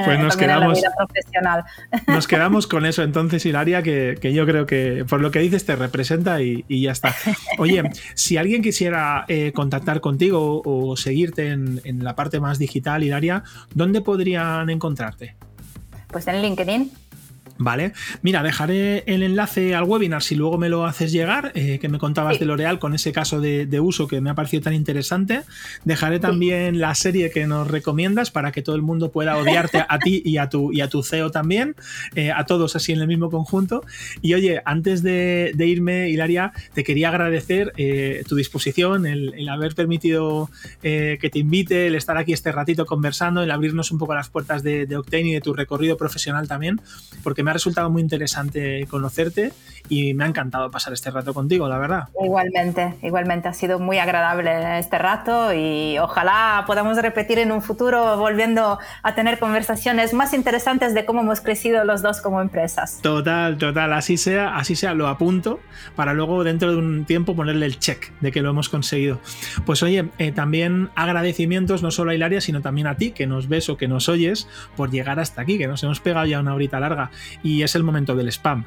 Pues 0.04 0.18
nos 0.20 0.36
quedamos, 0.36 0.82
profesional. 0.96 1.64
nos 2.06 2.26
quedamos 2.26 2.66
con 2.66 2.86
eso 2.86 3.02
entonces, 3.02 3.44
Hilaria, 3.46 3.82
que, 3.82 4.16
que, 4.20 4.32
yo 4.32 4.46
creo 4.46 4.66
que 4.66 5.04
por 5.08 5.20
lo 5.20 5.30
que 5.30 5.40
dices 5.40 5.64
te 5.64 5.76
representa 5.76 6.40
y, 6.40 6.64
y 6.68 6.82
ya 6.82 6.92
está. 6.92 7.14
Oye, 7.58 7.82
si 8.14 8.36
alguien 8.36 8.62
quisiera 8.62 9.24
eh, 9.28 9.52
contactar 9.54 10.00
contigo 10.00 10.62
o 10.64 10.96
seguirte 10.96 11.50
en, 11.50 11.80
en 11.84 12.04
la 12.04 12.14
parte 12.14 12.40
más 12.40 12.58
digital, 12.58 13.02
Hilaria, 13.02 13.42
¿dónde 13.74 14.00
podrían 14.00 14.70
encontrarte? 14.70 15.36
Pues 16.08 16.28
en 16.28 16.42
LinkedIn 16.42 16.92
Vale, 17.56 17.92
mira, 18.22 18.42
dejaré 18.42 19.04
el 19.06 19.22
enlace 19.22 19.76
al 19.76 19.84
webinar 19.84 20.22
si 20.22 20.34
luego 20.34 20.58
me 20.58 20.68
lo 20.68 20.86
haces 20.86 21.12
llegar, 21.12 21.52
eh, 21.54 21.78
que 21.78 21.88
me 21.88 21.98
contabas 21.98 22.40
de 22.40 22.46
L'Oreal 22.46 22.80
con 22.80 22.94
ese 22.94 23.12
caso 23.12 23.40
de, 23.40 23.80
uso 23.80 24.08
que 24.08 24.20
me 24.20 24.30
ha 24.30 24.34
parecido 24.34 24.62
tan 24.62 24.74
interesante. 24.74 25.42
Dejaré 25.84 26.18
también 26.18 26.80
la 26.80 26.94
serie 26.94 27.30
que 27.30 27.46
nos 27.46 27.68
recomiendas 27.68 28.30
para 28.30 28.50
que 28.50 28.62
todo 28.62 28.74
el 28.74 28.82
mundo 28.82 29.12
pueda 29.12 29.36
odiarte 29.36 29.84
a 29.88 29.98
ti 29.98 30.22
y 30.24 30.38
a 30.38 30.48
tu, 30.48 30.72
y 30.72 30.80
a 30.80 30.88
tu 30.88 31.02
CEO 31.02 31.30
también, 31.30 31.76
eh, 32.14 32.32
a 32.32 32.44
todos 32.44 32.74
así 32.74 32.92
en 32.92 33.00
el 33.00 33.06
mismo 33.06 33.30
conjunto. 33.30 33.84
Y 34.20 34.34
oye, 34.34 34.60
antes 34.64 35.02
de, 35.02 35.52
irme, 35.56 36.08
Hilaria, 36.08 36.52
te 36.72 36.82
quería 36.82 37.10
agradecer 37.10 37.72
eh, 37.76 38.24
tu 38.28 38.36
disposición, 38.36 39.06
el, 39.06 39.48
haber 39.48 39.74
permitido 39.74 40.50
que 40.82 41.30
te 41.30 41.38
invite, 41.38 41.86
el 41.86 41.94
estar 41.94 42.16
aquí 42.16 42.32
este 42.32 42.50
ratito 42.50 42.86
conversando, 42.86 43.42
el 43.42 43.50
abrirnos 43.50 43.92
un 43.92 43.98
poco 43.98 44.14
las 44.14 44.30
puertas 44.30 44.62
de, 44.62 44.86
de 44.86 44.96
Octane 44.96 45.28
y 45.28 45.32
de 45.34 45.40
tu 45.40 45.52
recorrido 45.52 45.96
profesional 45.96 46.48
también, 46.48 46.80
porque 47.22 47.43
me 47.44 47.50
ha 47.50 47.54
resultado 47.54 47.90
muy 47.90 48.02
interesante 48.02 48.86
conocerte 48.88 49.52
y 49.88 50.14
me 50.14 50.24
ha 50.24 50.26
encantado 50.26 50.70
pasar 50.70 50.92
este 50.92 51.10
rato 51.10 51.34
contigo, 51.34 51.68
la 51.68 51.78
verdad. 51.78 52.08
Igualmente, 52.22 52.94
igualmente 53.02 53.48
ha 53.48 53.52
sido 53.52 53.78
muy 53.78 53.98
agradable 53.98 54.78
este 54.78 54.98
rato 54.98 55.52
y 55.52 55.98
ojalá 55.98 56.64
podamos 56.66 56.96
repetir 56.96 57.38
en 57.38 57.52
un 57.52 57.60
futuro 57.60 58.16
volviendo 58.16 58.78
a 59.02 59.14
tener 59.14 59.38
conversaciones 59.38 60.14
más 60.14 60.32
interesantes 60.32 60.94
de 60.94 61.04
cómo 61.04 61.20
hemos 61.20 61.40
crecido 61.40 61.84
los 61.84 62.02
dos 62.02 62.20
como 62.20 62.40
empresas. 62.40 63.00
Total, 63.02 63.58
total, 63.58 63.92
así 63.92 64.16
sea, 64.16 64.56
así 64.56 64.74
sea, 64.74 64.94
lo 64.94 65.08
apunto 65.08 65.60
para 65.96 66.14
luego 66.14 66.44
dentro 66.44 66.72
de 66.72 66.78
un 66.78 67.04
tiempo 67.04 67.36
ponerle 67.36 67.66
el 67.66 67.78
check 67.78 68.10
de 68.20 68.32
que 68.32 68.40
lo 68.40 68.50
hemos 68.50 68.68
conseguido. 68.68 69.20
Pues 69.66 69.82
oye, 69.82 70.08
eh, 70.18 70.32
también 70.32 70.90
agradecimientos 70.94 71.82
no 71.82 71.90
solo 71.90 72.12
a 72.12 72.14
Hilaria, 72.14 72.40
sino 72.40 72.62
también 72.62 72.86
a 72.86 72.96
ti 72.96 73.10
que 73.10 73.26
nos 73.26 73.48
ves 73.48 73.68
o 73.68 73.76
que 73.76 73.88
nos 73.88 74.08
oyes 74.08 74.48
por 74.76 74.90
llegar 74.90 75.20
hasta 75.20 75.42
aquí, 75.42 75.58
que 75.58 75.66
nos 75.66 75.82
hemos 75.82 76.00
pegado 76.00 76.26
ya 76.26 76.40
una 76.40 76.54
horita 76.54 76.80
larga 76.80 77.10
y 77.42 77.62
es 77.62 77.74
el 77.74 77.82
momento 77.82 78.14
del 78.14 78.28
spam. 78.28 78.64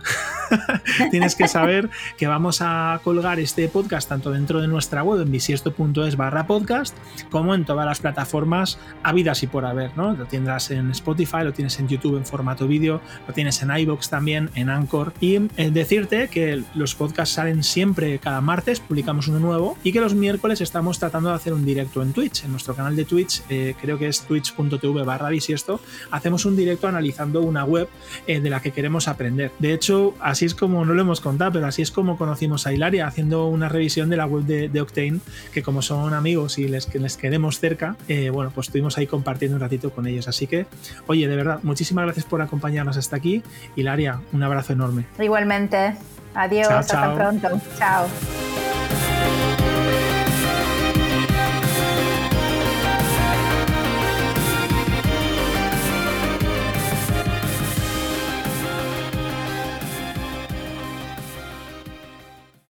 Tienes 1.11 1.35
que 1.35 1.47
saber 1.47 1.89
que 2.17 2.27
vamos 2.27 2.59
a 2.61 2.99
colgar 3.03 3.39
este 3.39 3.67
podcast 3.67 4.09
tanto 4.09 4.31
dentro 4.31 4.61
de 4.61 4.67
nuestra 4.67 5.03
web 5.03 5.21
en 5.21 5.31
bisiesto.es 5.31 6.15
barra 6.15 6.47
podcast 6.47 6.95
como 7.29 7.53
en 7.55 7.65
todas 7.65 7.85
las 7.85 7.99
plataformas 7.99 8.79
habidas 9.03 9.43
y 9.43 9.47
por 9.47 9.65
haber, 9.65 9.95
¿no? 9.97 10.13
Lo 10.13 10.25
tendrás 10.25 10.71
en 10.71 10.91
Spotify, 10.91 11.43
lo 11.43 11.53
tienes 11.53 11.79
en 11.79 11.87
YouTube 11.87 12.17
en 12.17 12.25
formato 12.25 12.67
vídeo, 12.67 13.01
lo 13.27 13.33
tienes 13.33 13.61
en 13.61 13.75
iBox 13.75 14.09
también, 14.09 14.49
en 14.55 14.69
Anchor 14.69 15.13
y 15.19 15.35
eh, 15.35 15.71
decirte 15.71 16.27
que 16.29 16.63
los 16.75 16.95
podcasts 16.95 17.35
salen 17.35 17.63
siempre 17.63 18.19
cada 18.19 18.41
martes, 18.41 18.79
publicamos 18.79 19.27
uno 19.27 19.39
nuevo 19.39 19.77
y 19.83 19.91
que 19.91 20.01
los 20.01 20.13
miércoles 20.13 20.61
estamos 20.61 20.99
tratando 20.99 21.29
de 21.29 21.35
hacer 21.35 21.53
un 21.53 21.65
directo 21.65 22.01
en 22.01 22.13
Twitch, 22.13 22.43
en 22.43 22.51
nuestro 22.51 22.75
canal 22.75 22.95
de 22.95 23.05
Twitch, 23.05 23.43
eh, 23.49 23.75
creo 23.79 23.97
que 23.97 24.07
es 24.07 24.21
twitch.tv 24.21 25.03
barra 25.03 25.29
bisiesto, 25.29 25.79
hacemos 26.11 26.45
un 26.45 26.55
directo 26.55 26.87
analizando 26.87 27.41
una 27.41 27.65
web 27.65 27.89
eh, 28.25 28.39
de 28.39 28.49
la 28.49 28.56
que 28.61 28.71
queremos 28.71 29.07
aprender. 29.07 29.51
De 29.59 29.73
hecho, 29.73 30.15
así 30.19 30.45
es 30.45 30.55
como 30.55 30.85
no 30.85 30.93
lo 30.93 31.01
hemos 31.01 31.21
contado, 31.21 31.51
pero 31.53 31.67
así 31.67 31.81
es 31.81 31.91
como 31.91 32.17
conocimos 32.17 32.67
a 32.67 32.73
Hilaria 32.73 33.07
haciendo 33.07 33.47
una 33.47 33.69
revisión 33.69 34.09
de 34.09 34.17
la 34.17 34.25
web 34.25 34.43
de, 34.43 34.81
Octane, 34.81 35.19
que 35.53 35.63
como 35.63 35.81
son 35.81 36.13
amigos 36.13 36.57
y 36.57 36.67
les, 36.67 36.93
les 36.93 37.17
queremos 37.17 37.59
cerca, 37.59 37.95
eh, 38.07 38.29
bueno, 38.29 38.51
pues 38.53 38.67
estuvimos 38.67 38.97
ahí 38.97 39.07
compartiendo 39.07 39.55
un 39.55 39.61
ratito 39.61 39.91
con 39.91 40.07
ellos. 40.07 40.27
Así 40.27 40.47
que, 40.47 40.65
oye, 41.07 41.27
de 41.27 41.35
verdad, 41.35 41.59
muchísimas 41.63 42.05
gracias 42.05 42.25
por 42.25 42.41
acompañarnos 42.41 42.97
hasta 42.97 43.15
aquí. 43.15 43.43
Hilaria, 43.75 44.19
un 44.31 44.43
abrazo 44.43 44.73
enorme. 44.73 45.05
Igualmente. 45.19 45.95
Adiós, 46.35 46.69
hasta 46.69 47.15
pronto. 47.15 47.49
Chao. 47.77 48.07